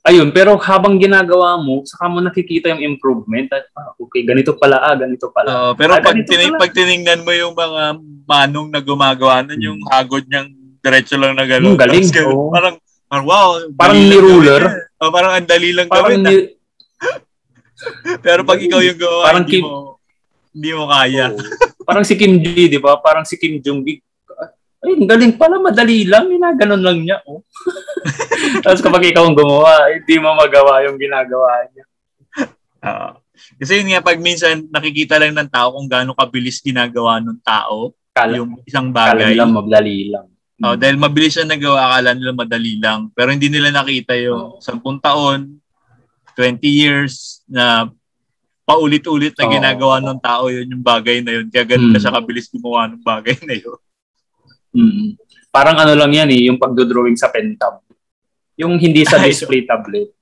Ayun, 0.00 0.32
pero 0.32 0.56
habang 0.56 0.96
ginagawa 0.96 1.60
mo, 1.60 1.84
saka 1.84 2.08
mo 2.08 2.18
nakikita 2.18 2.72
yung 2.72 2.80
improvement. 2.86 3.52
At, 3.52 3.68
ah, 3.70 3.92
okay, 3.94 4.24
ganito 4.24 4.56
pala, 4.56 4.80
ah, 4.80 4.96
ganito 4.96 5.28
pala. 5.28 5.48
Oo, 5.52 5.70
pero 5.74 5.92
Ah, 5.92 6.00
pag, 6.00 6.16
tinig, 6.18 6.48
pala. 6.50 6.58
pag 6.58 6.72
tinignan 6.72 7.20
mo 7.20 7.30
yung 7.30 7.52
mga 7.52 8.00
manong 8.24 8.72
na 8.72 8.80
gumagawa 8.80 9.44
nun, 9.44 9.60
yung 9.60 9.78
hagod 9.86 10.24
niyang 10.24 10.48
diretso 10.80 11.20
lang 11.20 11.36
na 11.36 11.44
gano'n. 11.44 11.76
Hmm, 11.76 11.76
galing, 11.78 12.08
Tapos 12.08 12.32
oo. 12.32 12.48
Parang, 12.48 12.80
parang 13.06 13.26
wow. 13.28 13.48
Parang 13.76 14.00
ni-ruler. 14.00 14.62
gawin 14.64 14.80
yan. 14.80 14.98
Oh, 14.98 15.10
parang 15.10 15.32
ang 15.34 15.44
dali 15.44 15.68
lang 15.70 15.84
Parang, 15.86 16.08
gawin. 16.08 16.24
ah. 16.24 16.32
ni- 16.32 16.48
Pero 18.24 18.40
pag 18.42 18.58
ikaw 18.58 18.80
yung 18.80 18.98
gawa, 18.98 19.20
Parang 19.26 19.44
hindi 19.44 19.58
Kim- 19.58 19.66
mo, 19.66 19.98
hindi 20.50 20.70
mo 20.74 20.84
kaya. 20.86 21.26
Oo. 21.30 21.40
parang 21.82 22.06
si 22.06 22.14
Kim 22.14 22.38
Ji, 22.38 22.70
di 22.70 22.78
ba? 22.78 22.98
Parang 22.98 23.26
si 23.26 23.34
Kim 23.34 23.58
Jong-gi. 23.58 23.98
ay, 24.80 24.96
ang 24.96 25.08
galing 25.10 25.34
pala, 25.36 25.60
madali 25.60 26.08
lang, 26.08 26.30
ginaganon 26.30 26.80
lang 26.80 26.98
niya. 27.02 27.18
Oh. 27.26 27.44
Tapos 28.64 28.80
kapag 28.80 29.12
ikaw 29.12 29.26
ang 29.26 29.36
gumawa, 29.36 29.92
hindi 29.92 30.16
mo 30.16 30.32
magawa 30.32 30.80
yung 30.88 30.96
ginagawa 30.96 31.68
niya. 31.68 31.84
Uh, 32.80 33.12
kasi 33.60 33.76
yun 33.76 33.92
nga, 33.92 34.00
pag 34.00 34.16
minsan 34.16 34.64
nakikita 34.72 35.20
lang 35.20 35.36
ng 35.36 35.52
tao 35.52 35.76
kung 35.76 35.84
gaano 35.84 36.16
kabilis 36.16 36.64
ginagawa 36.64 37.20
ng 37.20 37.36
tao 37.44 37.92
Kala, 38.10 38.40
yung 38.40 38.56
isang 38.64 38.88
bagay. 38.88 39.12
kala 39.12 39.30
nila 39.36 39.44
madali 39.46 40.08
lang. 40.08 40.26
Oh, 40.60 40.76
dahil 40.76 40.96
mabilis 40.96 41.36
siya 41.36 41.44
nagawa, 41.44 41.88
akala 41.92 42.12
nila 42.12 42.32
madali 42.32 42.76
lang. 42.76 43.08
Pero 43.12 43.32
hindi 43.32 43.48
nila 43.48 43.72
nakita 43.72 44.12
yung 44.16 44.56
Oo. 44.56 44.64
10 44.64 44.80
taon, 45.00 45.59
20 46.40 46.56
years 46.64 47.44
na 47.44 47.92
paulit-ulit 48.64 49.34
na 49.34 49.44
ginagawa 49.46 50.00
ng 50.00 50.16
tao 50.16 50.48
yun 50.48 50.64
yung 50.64 50.80
bagay 50.80 51.20
na 51.20 51.36
yun. 51.36 51.46
Kaya 51.46 51.66
ganun 51.66 51.90
na 51.90 51.98
Mm. 51.98 52.02
siya 52.02 52.14
kabilis 52.14 52.48
gumawa 52.48 52.88
ng 52.88 53.02
bagay 53.02 53.36
na 53.42 53.54
yun. 53.54 53.80
Mm. 54.70 55.08
Parang 55.50 55.76
ano 55.76 55.92
lang 55.92 56.08
yan 56.08 56.30
eh, 56.30 56.46
yung 56.46 56.56
pagdodrawing 56.56 57.18
sa 57.18 57.28
pentab. 57.28 57.82
Yung 58.54 58.78
hindi 58.78 59.02
sa 59.02 59.18
Ay, 59.18 59.34
display 59.34 59.66
tablet. 59.66 60.14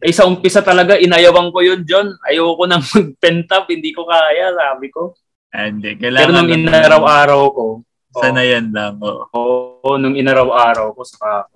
eh 0.00 0.10
sa 0.10 0.26
umpisa 0.26 0.58
talaga, 0.60 0.98
inayawan 0.98 1.48
ko 1.48 1.62
yun, 1.62 1.86
John. 1.86 2.10
Ayoko 2.20 2.66
nang 2.66 2.82
mag-pentab, 2.90 3.70
hindi 3.70 3.94
ko 3.94 4.04
kaya, 4.04 4.50
sabi 4.50 4.90
ko. 4.90 5.14
Ah, 5.48 5.70
Hindi, 5.70 5.94
Pero 5.94 6.18
kailangan 6.18 6.34
nung 6.34 6.50
lang- 6.50 6.66
inaraw-araw 6.66 7.42
ko, 7.48 7.66
Sanayan 8.14 8.70
lang. 8.70 8.98
Oh. 8.98 9.26
oo, 9.30 9.98
nung 9.98 10.14
inaraw-araw 10.14 10.94
ko, 10.94 11.02
saka, 11.02 11.46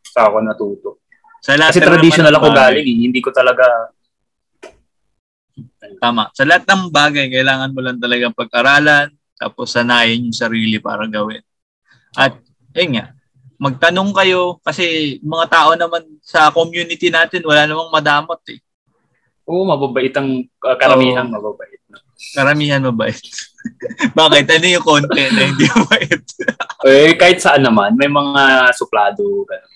saka 0.00 0.28
ako 0.28 0.36
natuto. 0.40 0.88
Sa 1.44 1.60
lahat 1.60 1.76
Kasi 1.76 1.84
traditional 1.84 2.32
ako 2.40 2.48
galing 2.56 2.88
eh. 2.88 2.98
Hindi 3.04 3.20
ko 3.20 3.28
talaga, 3.28 3.92
Tama. 6.00 6.32
Sa 6.32 6.44
lahat 6.44 6.64
ng 6.68 6.90
bagay, 6.90 7.32
kailangan 7.32 7.72
mo 7.72 7.80
lang 7.84 8.00
talagang 8.00 8.34
pag-aralan, 8.34 9.12
tapos 9.36 9.72
sanayin 9.72 10.28
yung 10.28 10.36
sarili 10.36 10.80
para 10.80 11.04
gawin. 11.08 11.40
At, 12.16 12.36
yun 12.76 12.98
nga, 12.98 13.12
magtanong 13.60 14.10
kayo, 14.12 14.58
kasi 14.64 15.16
mga 15.20 15.46
tao 15.48 15.70
naman 15.76 16.02
sa 16.20 16.52
community 16.52 17.08
natin, 17.08 17.44
wala 17.44 17.68
namang 17.68 17.92
madamot 17.92 18.40
eh. 18.52 18.60
oo, 19.44 19.64
mababait 19.68 20.12
ang 20.16 20.40
uh, 20.44 20.76
karamihan, 20.80 21.28
Oo. 21.28 21.36
mababait. 21.36 21.80
Karamihan 22.32 22.80
mabait. 22.80 23.20
Bakit? 24.18 24.44
Ano 24.48 24.66
yung 24.68 24.84
konti 24.84 25.22
na 25.32 25.42
hindi 25.52 25.66
mabait? 25.68 26.24
Eh, 26.84 27.16
kahit 27.16 27.40
saan 27.40 27.64
naman, 27.64 27.96
may 27.96 28.12
mga 28.12 28.68
suplado. 28.76 29.24
ganun. 29.48 29.72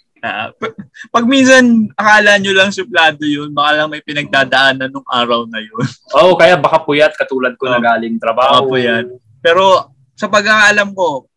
P- 0.59 0.77
pag 1.09 1.25
minsan 1.25 1.89
akala 1.95 2.39
nyo 2.39 2.53
lang 2.55 2.71
suplado 2.75 3.23
yun, 3.23 3.55
baka 3.55 3.71
lang 3.79 3.89
may 3.91 4.03
pinagdadaanan 4.03 4.91
nung 4.91 5.07
araw 5.07 5.47
na 5.47 5.63
yun. 5.63 5.87
Oo, 6.19 6.35
kaya 6.35 6.59
baka 6.59 6.83
puyat 6.83 7.15
katulad 7.15 7.55
ko 7.55 7.71
na 7.71 7.79
Oo. 7.79 7.85
galing 7.85 8.19
trabaho. 8.19 8.67
Baka 8.67 8.71
puyat. 8.71 9.07
Pero 9.39 9.95
sa 10.19 10.27
pagkakaalam 10.27 10.91
ko, 10.93 11.31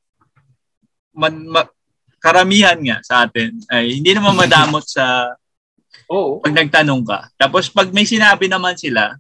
man, 1.14 1.34
ma- 1.46 1.74
karamihan 2.22 2.78
nga 2.78 2.98
sa 3.02 3.26
atin 3.26 3.58
ay 3.70 3.98
hindi 3.98 4.14
naman 4.14 4.38
madamot 4.38 4.86
sa 4.86 5.34
Oo. 6.14 6.42
pag 6.42 6.54
nagtanong 6.54 7.02
ka. 7.06 7.20
Tapos 7.38 7.70
pag 7.70 7.90
may 7.94 8.06
sinabi 8.06 8.50
naman 8.50 8.78
sila, 8.78 9.16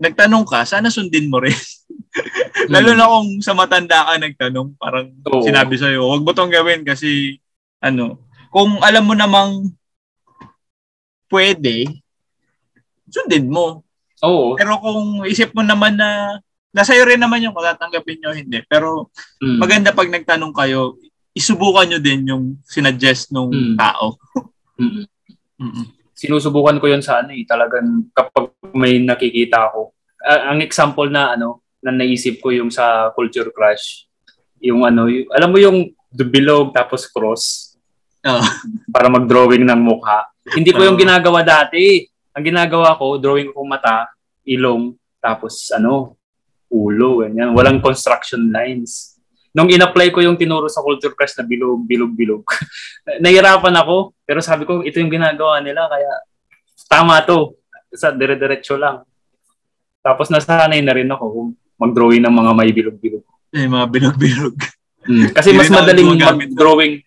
nagtanong 0.00 0.48
ka, 0.48 0.64
sana 0.64 0.88
sundin 0.88 1.28
mo 1.28 1.44
rin. 1.44 1.52
Lalo 2.72 2.96
na 2.96 3.04
kung 3.04 3.38
sa 3.44 3.52
matanda 3.52 4.08
ka 4.08 4.16
nagtanong, 4.16 4.74
parang 4.80 5.12
Oo. 5.28 5.44
sinabi 5.44 5.76
sa'yo, 5.76 6.08
huwag 6.08 6.24
mo 6.24 6.32
tong 6.32 6.48
gawin 6.48 6.82
kasi, 6.82 7.36
ano, 7.80 8.20
kung 8.52 8.78
alam 8.80 9.04
mo 9.04 9.14
namang 9.16 9.72
pwede, 11.30 11.88
sundin 13.08 13.48
mo. 13.48 13.82
Oo. 14.20 14.54
Pero 14.54 14.76
kung 14.78 15.24
isip 15.24 15.56
mo 15.56 15.64
naman 15.64 15.96
na, 15.96 16.38
nasa 16.70 16.92
iyo 16.92 17.08
rin 17.08 17.18
naman 17.18 17.40
yung 17.40 17.54
kung 17.56 17.64
tatanggapin 17.64 18.20
nyo, 18.20 18.30
hindi. 18.36 18.60
Pero 18.68 19.08
Mm. 19.40 19.58
maganda 19.58 19.90
pag 19.90 20.10
nagtanong 20.10 20.52
kayo, 20.52 20.98
isubukan 21.32 21.86
nyo 21.88 21.98
din 22.02 22.26
yung 22.28 22.44
sinuggest 22.66 23.32
nung 23.32 23.50
Mm. 23.50 23.76
tao. 23.78 24.18
Mm. 24.76 25.06
Mm-mm. 25.60 25.86
Sinusubukan 26.16 26.80
ko 26.80 26.88
yun 26.88 27.04
sa 27.04 27.20
ano 27.20 27.32
eh. 27.36 27.44
Talagang 27.44 28.08
kapag 28.12 28.52
may 28.72 28.96
nakikita 29.00 29.68
ako. 29.68 29.92
Ah, 30.20 30.52
ang 30.52 30.60
example 30.60 31.08
na 31.08 31.36
ano, 31.36 31.60
na 31.80 31.92
naisip 31.92 32.40
ko 32.40 32.52
yung 32.52 32.68
sa 32.68 33.08
Culture 33.16 33.48
Crush. 33.52 34.04
Yung 34.60 34.84
ano, 34.84 35.08
yung, 35.08 35.28
alam 35.32 35.48
mo 35.52 35.56
yung 35.60 35.92
bilog 36.12 36.72
tapos 36.72 37.08
cross 37.08 37.69
Oo. 38.20 38.44
para 38.92 39.08
mag-drawing 39.08 39.64
ng 39.64 39.80
mukha. 39.80 40.28
Hindi 40.52 40.76
ko 40.76 40.84
yung 40.84 40.98
Oo. 40.98 41.02
ginagawa 41.02 41.40
dati. 41.40 42.04
Ang 42.36 42.44
ginagawa 42.52 42.94
ko, 43.00 43.16
drawing 43.16 43.50
ko 43.50 43.64
mata, 43.64 44.12
ilong, 44.44 44.94
tapos 45.18 45.72
ano, 45.72 46.16
ulo, 46.70 47.24
ganyan. 47.26 47.52
Walang 47.56 47.82
construction 47.82 48.48
lines. 48.52 49.18
Nung 49.50 49.66
in-apply 49.66 50.14
ko 50.14 50.22
yung 50.22 50.38
tinuro 50.38 50.70
sa 50.70 50.78
Culture 50.78 51.10
Crush 51.10 51.34
na 51.34 51.44
bilog, 51.44 51.82
bilog, 51.82 52.14
bilog, 52.14 52.42
nahirapan 53.24 53.74
ako. 53.82 54.14
Pero 54.22 54.38
sabi 54.38 54.62
ko, 54.62 54.86
ito 54.86 55.02
yung 55.02 55.10
ginagawa 55.10 55.58
nila, 55.58 55.90
kaya 55.90 56.12
tama 56.86 57.18
to. 57.26 57.58
Sa 57.90 58.14
dire-diretso 58.14 58.78
lang. 58.78 59.02
Tapos 59.98 60.30
nasanay 60.30 60.78
na 60.78 60.94
rin 60.94 61.10
ako 61.10 61.50
mag-drawing 61.74 62.22
ng 62.22 62.34
mga 62.34 62.50
may 62.54 62.70
bilog-bilog. 62.70 63.24
Yung 63.50 63.74
mga 63.74 63.86
bilog-bilog. 63.90 64.54
Mm. 65.10 65.34
Kasi 65.34 65.50
mas 65.50 65.66
madaling 65.66 66.14
mag-drawing. 66.14 67.02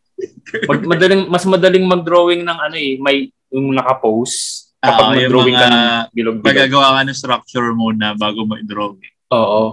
Mag, 0.68 0.82
madaling, 0.86 1.22
mas 1.28 1.44
madaling 1.44 1.86
mag-drawing 1.88 2.42
ng 2.44 2.60
ano 2.60 2.76
eh, 2.76 3.00
may 3.00 3.16
yung 3.50 3.72
naka-pose 3.72 4.70
kapag 4.78 5.04
yung 5.04 5.32
mag-drawing 5.32 5.56
ka 5.56 5.68
ng 5.70 5.84
bilog-bilog. 6.12 6.48
Magagawa 6.52 6.88
ka 6.94 7.02
ng 7.06 7.18
structure 7.18 7.70
muna 7.72 8.14
bago 8.14 8.44
mo 8.44 8.60
i-draw. 8.60 8.92
Oo. 9.32 9.64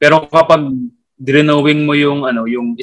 Pero 0.00 0.24
kapag 0.26 0.64
drawing 1.14 1.84
mo 1.84 1.92
yung 1.92 2.24
ano, 2.24 2.48
yung 2.48 2.74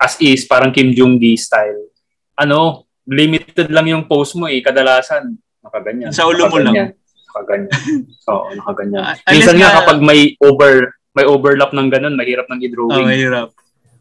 as 0.00 0.14
is, 0.20 0.44
parang 0.44 0.72
Kim 0.72 0.92
Jong-gi 0.92 1.36
style, 1.36 1.90
ano, 2.36 2.88
limited 3.04 3.68
lang 3.68 3.88
yung 3.88 4.04
pose 4.06 4.36
mo 4.36 4.46
eh, 4.46 4.60
kadalasan. 4.60 5.36
Nakaganyan. 5.60 6.08
Sa 6.12 6.24
ulo 6.28 6.48
mo 6.48 6.56
lang. 6.56 6.94
Nakaganyan. 7.30 7.70
Oo, 8.32 8.46
nakaganyan. 8.56 9.02
Unless 9.02 9.28
Minsan 9.28 9.56
nga 9.58 9.68
nga- 9.68 9.76
kapag 9.82 9.98
may 10.00 10.34
over 10.40 10.94
may 11.10 11.26
overlap 11.26 11.74
ng 11.74 11.90
ganun, 11.90 12.14
mahirap 12.14 12.46
nang 12.46 12.62
Oh, 12.62 12.66
i-drawing. 12.66 13.06
mahirap. 13.06 13.50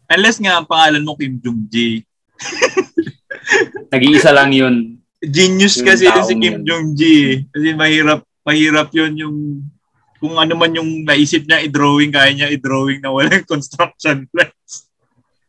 Unless 0.09 0.37
nga 0.39 0.61
ang 0.61 0.69
pangalan 0.69 1.01
mo 1.01 1.17
Kim 1.17 1.41
Jong-ji. 1.41 2.05
Nag-iisa 3.93 4.31
lang 4.31 4.51
yun. 4.53 4.99
Genius 5.19 5.79
Yung 5.79 5.87
kasi 5.87 6.07
yun 6.07 6.23
si 6.23 6.35
Kim. 6.39 6.63
Jong-ji. 6.63 7.49
Kasi 7.51 7.67
mahirap, 7.75 8.23
mahirap 8.47 8.87
yun 8.95 9.13
yung 9.19 9.37
kung 10.19 10.35
ano 10.35 10.53
man 10.59 10.75
yung 10.75 11.07
naisip 11.07 11.47
niya 11.47 11.63
i-drawing, 11.63 12.11
kaya 12.11 12.35
niya 12.35 12.51
i-drawing 12.51 12.99
na 12.99 13.09
walang 13.11 13.47
construction 13.51 14.27
plans. 14.27 14.91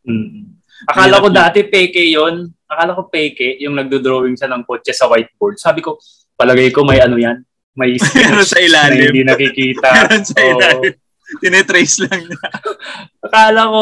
Mm. 0.07 0.57
Akala 0.87 1.21
ko 1.21 1.29
dati 1.29 1.67
peke 1.67 2.01
yon. 2.07 2.49
Akala 2.71 2.95
ko 2.95 3.11
peke 3.11 3.59
yung 3.61 3.75
nagdo-drawing 3.77 4.39
siya 4.39 4.49
ng 4.49 4.63
kotse 4.63 4.95
sa 4.95 5.11
whiteboard. 5.11 5.59
Sabi 5.59 5.83
ko, 5.83 5.99
palagay 6.39 6.71
ko 6.71 6.87
may 6.87 7.03
ano 7.03 7.19
yan. 7.19 7.43
May 7.75 7.99
Meron 8.17 8.47
sa 8.47 8.59
na 8.59 8.65
ilalim. 8.65 9.11
hindi 9.11 9.27
nakikita. 9.27 9.87
Meron 9.91 10.25
sa 10.25 10.39
ilalim. 10.39 10.95
Tinetrace 11.43 11.97
lang 12.07 12.23
niya. 12.27 12.49
Akala 13.27 13.63
ko, 13.69 13.81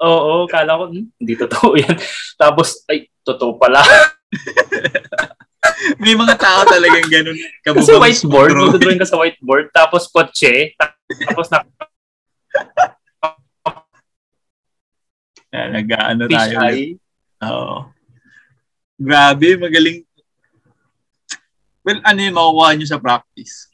oo, 0.00 0.48
akala 0.48 0.80
ko, 0.80 0.84
hmm, 0.88 1.06
hindi 1.20 1.34
totoo 1.36 1.76
yan. 1.82 1.96
Tapos, 2.34 2.82
ay, 2.88 3.08
totoo 3.22 3.60
pala. 3.60 3.80
May 6.02 6.16
mga 6.16 6.34
tao 6.40 6.64
talagang 6.64 7.08
ganun. 7.08 7.36
Kasi 7.62 7.92
whiteboard, 7.94 8.52
magdodrawing 8.56 9.00
ka 9.00 9.08
sa 9.08 9.20
whiteboard, 9.20 9.68
tapos 9.70 10.08
kotse, 10.08 10.72
tapos 11.28 11.48
na 11.52 11.62
Kaya 15.50 15.66
Nag-ano 15.74 16.30
tayo. 16.30 16.62
Oo. 17.42 17.90
Grabe, 18.94 19.58
magaling. 19.58 20.06
Well, 21.82 21.98
ano 22.06 22.18
yung 22.22 22.36
makukuha 22.38 22.70
nyo 22.78 22.86
sa 22.86 23.02
practice? 23.02 23.66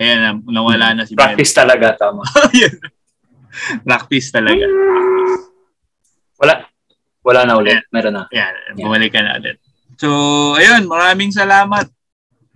Ayan, 0.00 0.18
na- 0.40 0.48
nawala 0.48 0.96
na 0.96 1.04
si. 1.04 1.12
Practice 1.12 1.52
talaga, 1.52 1.92
tama. 1.92 2.24
Practice 3.82 4.30
talaga. 4.30 4.66
Wala. 6.40 6.54
Wala 7.20 7.40
na 7.42 7.54
ulit. 7.56 7.82
Meron 7.90 8.14
na. 8.14 8.22
Ayan, 8.30 8.54
bumalik 8.76 9.10
ka 9.10 9.20
na 9.20 9.36
ulit. 9.36 9.58
So, 9.96 10.08
ayun, 10.54 10.86
maraming 10.86 11.32
salamat, 11.32 11.88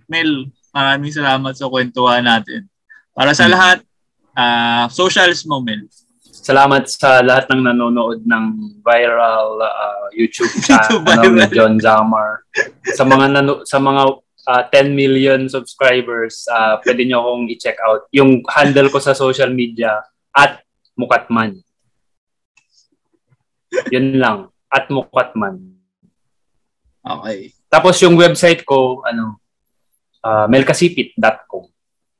Mel. 0.05 0.47
Maraming 0.71 1.11
salamat 1.11 1.51
sa 1.51 1.67
kwentuhan 1.67 2.23
natin. 2.23 2.69
Para 3.11 3.33
sa 3.33 3.45
Hmm. 3.45 3.53
lahat, 3.53 3.77
ah 4.31 4.87
socials 4.87 5.43
mo, 5.43 5.59
Mel. 5.59 5.83
Salamat 6.31 6.87
sa 6.87 7.19
lahat 7.19 7.51
ng 7.51 7.61
nanonood 7.63 8.23
ng 8.23 8.45
viral 8.81 9.59
uh, 9.59 10.07
YouTube 10.09 10.49
channel 10.65 11.03
Viral. 11.03 11.35
ni 11.35 11.45
John 11.51 11.75
Zamar. 11.77 12.47
Sa 12.95 13.03
mga 13.03 13.25
nano- 13.29 13.61
sa 13.61 13.77
mga 13.77 14.01
uh, 14.47 14.63
10 14.71 14.95
million 14.95 15.45
subscribers, 15.45 16.47
uh, 16.47 16.79
pwede 16.81 17.03
nyo 17.03 17.19
akong 17.19 17.45
i-check 17.47 17.77
out. 17.83 18.07
Yung 18.09 18.41
handle 18.47 18.87
ko 18.87 18.97
sa 18.97 19.13
social 19.13 19.51
media, 19.51 19.99
at 20.31 20.63
Mukatman. 20.95 21.59
Yun 23.91 24.19
lang. 24.19 24.37
At 24.67 24.87
Mukatman. 24.91 25.75
Okay. 27.01 27.55
Tapos 27.71 27.97
yung 28.03 28.19
website 28.19 28.61
ko, 28.67 29.01
ano, 29.07 29.39
uh, 30.21 30.45
melkasipit.com. 30.51 31.65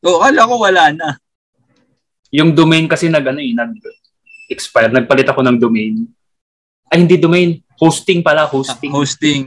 So, 0.01 0.17
kala 0.17 0.49
ko 0.49 0.55
wala 0.57 0.83
na. 0.91 1.09
yung 2.31 2.55
domain 2.55 2.87
kasi 2.87 3.11
nag 3.11 3.27
ano 3.27 3.43
eh, 3.43 3.51
nag 3.51 3.75
expire. 4.47 4.87
Nagpalit 4.91 5.27
ako 5.27 5.43
ng 5.43 5.59
domain. 5.59 6.07
Ay, 6.87 7.03
hindi 7.03 7.19
domain. 7.19 7.59
Hosting 7.75 8.23
pala, 8.23 8.47
hosting. 8.47 8.91
Hosting. 8.91 9.43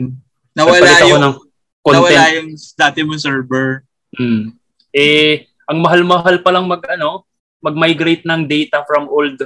Nawala 0.52 0.80
Nagpalit 0.84 1.08
yung, 1.08 1.22
ng 1.24 1.34
content. 1.80 2.12
nawala 2.12 2.36
yung 2.36 2.48
dati 2.76 2.98
mong 3.04 3.20
server. 3.20 3.68
Hmm. 4.16 4.52
Eh, 4.92 5.48
ang 5.64 5.80
mahal-mahal 5.80 6.40
pa 6.44 6.52
lang 6.52 6.68
mag, 6.68 6.80
ano, 6.88 7.24
mag-migrate 7.64 8.28
ng 8.28 8.44
data 8.44 8.84
from 8.84 9.08
old 9.08 9.40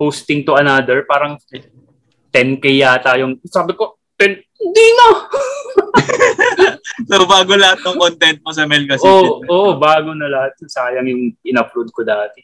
hosting 0.00 0.48
to 0.48 0.56
another. 0.56 1.04
Parang 1.04 1.36
10k 2.32 2.64
yata 2.80 3.20
yung, 3.20 3.36
sabi 3.44 3.76
ko, 3.76 4.00
10, 4.16 4.40
hindi 4.40 4.86
na! 4.96 5.08
So, 7.10 7.26
bago 7.26 7.58
lahat 7.58 7.82
ng 7.82 7.98
content 7.98 8.38
mo 8.40 8.54
sa 8.54 8.70
Mel 8.70 8.86
kasi. 8.86 9.02
Oo, 9.02 9.42
oh, 9.50 9.74
bago 9.76 10.14
na 10.14 10.30
lahat. 10.30 10.54
Sayang 10.62 11.10
yung 11.10 11.34
in-upload 11.42 11.90
ko 11.90 12.06
dati. 12.06 12.38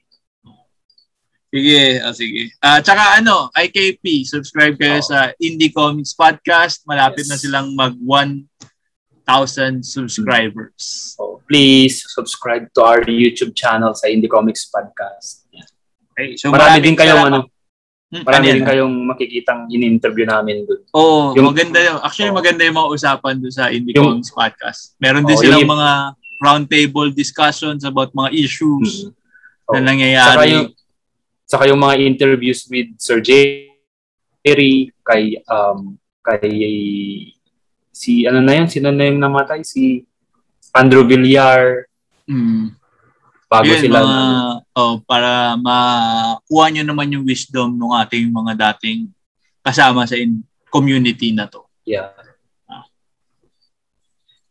Sige, 1.51 1.99
oh, 2.07 2.15
sige. 2.15 2.55
Ah, 2.63 2.79
tsaka 2.79 3.19
ano, 3.19 3.51
IKP, 3.55 4.23
subscribe 4.23 4.79
kayo 4.79 5.03
Oo. 5.03 5.07
sa 5.07 5.35
Indie 5.43 5.75
Comics 5.75 6.15
Podcast. 6.15 6.87
Malapit 6.87 7.27
Yes. 7.27 7.31
na 7.31 7.39
silang 7.39 7.75
mag 7.75 7.95
1,000 9.31 9.87
subscribers. 9.87 11.15
So, 11.15 11.39
please 11.47 12.03
subscribe 12.11 12.67
to 12.75 12.83
our 12.83 13.01
YouTube 13.07 13.55
channel 13.55 13.95
sa 13.95 14.11
Indie 14.11 14.27
Comics 14.31 14.67
Podcast. 14.67 15.47
Okay, 16.11 16.35
so 16.35 16.51
Marami 16.51 16.83
din 16.83 16.99
kayong 16.99 17.25
ano, 17.31 17.39
Hmm, 18.11 18.27
marami 18.27 18.51
ano 18.51 18.55
din 18.59 18.67
kayong 18.67 18.95
makikitang 19.07 19.71
in-interview 19.71 20.27
namin 20.27 20.67
doon. 20.67 20.83
Oo, 20.99 21.31
Yung- 21.39 21.55
maganda 21.55 21.79
yun. 21.79 22.03
Actually, 22.03 22.35
Oo. 22.35 22.39
maganda 22.43 22.67
yung 22.67 22.75
mga 22.75 22.91
usapan 22.91 23.35
doon 23.39 23.55
sa 23.55 23.71
Indie 23.71 23.95
Yung- 23.95 24.19
Comics 24.19 24.35
Podcast. 24.35 24.81
Meron 24.99 25.23
din 25.23 25.39
Oo, 25.39 25.43
silang 25.47 25.63
yung- 25.63 25.71
mga 25.79 25.91
roundtable 26.43 27.15
discussions 27.15 27.87
about 27.87 28.11
mga 28.11 28.35
issues 28.35 29.07
Oo. 29.07 29.15
na 29.71 29.79
Saka 29.79 29.87
nangyayari. 29.87 30.49
yung, 30.51 30.69
saka 31.47 31.63
yung 31.71 31.79
mga 31.79 31.95
interviews 32.03 32.67
with 32.67 32.91
Sir 32.99 33.23
Jerry, 33.23 34.91
kay, 35.07 35.39
um, 35.47 35.95
kay, 36.27 36.51
si, 38.01 38.25
ano 38.25 38.41
na 38.41 38.57
yun, 38.57 38.65
sino 38.65 38.89
na 38.89 39.05
yung 39.05 39.21
namatay? 39.21 39.61
Si 39.61 40.09
Andrew 40.73 41.05
Villar, 41.05 41.85
Mm. 42.25 42.73
bago 43.45 43.67
Yun, 43.67 43.83
sila. 43.83 43.99
mga, 44.01 44.07
ano, 44.07 44.31
oh, 44.73 44.95
para 45.03 45.59
makuha 45.59 46.65
nyo 46.71 46.85
naman 46.87 47.11
yung 47.11 47.27
wisdom 47.27 47.75
ng 47.75 47.93
ating 47.99 48.31
mga 48.31 48.53
dating 48.71 49.11
kasama 49.61 50.07
sa 50.07 50.15
in- 50.15 50.47
community 50.71 51.35
na 51.35 51.45
to. 51.45 51.61
yeah. 51.85 52.15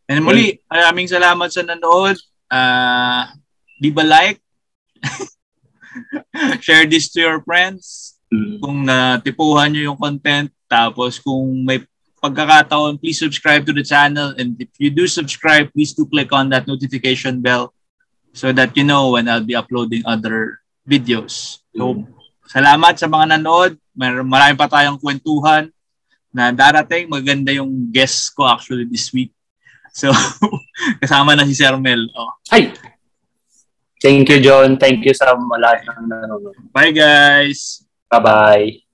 And 0.04 0.26
muli, 0.26 0.58
maraming 0.66 1.06
salamat 1.06 1.54
sa 1.54 1.62
nanood. 1.62 2.18
Ah, 2.50 3.30
di 3.78 3.94
ba 3.94 4.02
like? 4.02 4.42
Share 6.66 6.82
this 6.82 7.14
to 7.14 7.22
your 7.22 7.38
friends. 7.46 8.18
Mm. 8.26 8.58
Kung 8.58 8.82
natipuhan 8.82 9.70
nyo 9.70 9.94
yung 9.94 9.98
content. 9.98 10.50
Tapos 10.66 11.22
kung 11.22 11.62
may 11.62 11.86
pagkakataon, 12.20 13.00
please 13.00 13.18
subscribe 13.18 13.64
to 13.66 13.72
the 13.72 13.82
channel. 13.82 14.36
And 14.36 14.54
if 14.60 14.68
you 14.78 14.92
do 14.92 15.08
subscribe, 15.08 15.72
please 15.72 15.92
do 15.96 16.06
click 16.06 16.32
on 16.32 16.52
that 16.52 16.68
notification 16.68 17.40
bell 17.40 17.72
so 18.32 18.52
that 18.52 18.76
you 18.76 18.84
know 18.84 19.10
when 19.10 19.26
I'll 19.28 19.44
be 19.44 19.56
uploading 19.56 20.04
other 20.06 20.60
videos. 20.86 21.64
So, 21.74 22.04
salamat 22.46 23.00
sa 23.00 23.08
mga 23.08 23.40
nanood. 23.40 23.80
Mer 23.96 24.22
marami 24.22 24.54
pa 24.54 24.70
tayong 24.70 25.00
kwentuhan 25.00 25.72
na 26.30 26.54
darating. 26.54 27.10
Maganda 27.10 27.50
yung 27.50 27.90
guest 27.90 28.30
ko 28.36 28.46
actually 28.46 28.86
this 28.86 29.10
week. 29.10 29.34
So, 29.90 30.14
kasama 31.02 31.34
na 31.34 31.48
si 31.48 31.56
Sir 31.56 31.74
Mel. 31.80 32.06
Oh. 32.14 32.30
Ay! 32.54 32.70
Thank 34.00 34.32
you, 34.32 34.40
John. 34.40 34.80
Thank 34.80 35.04
you 35.04 35.12
sa 35.12 35.36
lahat 35.36 35.84
ng 35.84 36.08
nanonood. 36.08 36.56
Bye 36.72 36.94
guys! 36.94 37.84
Bye-bye. 38.08 38.89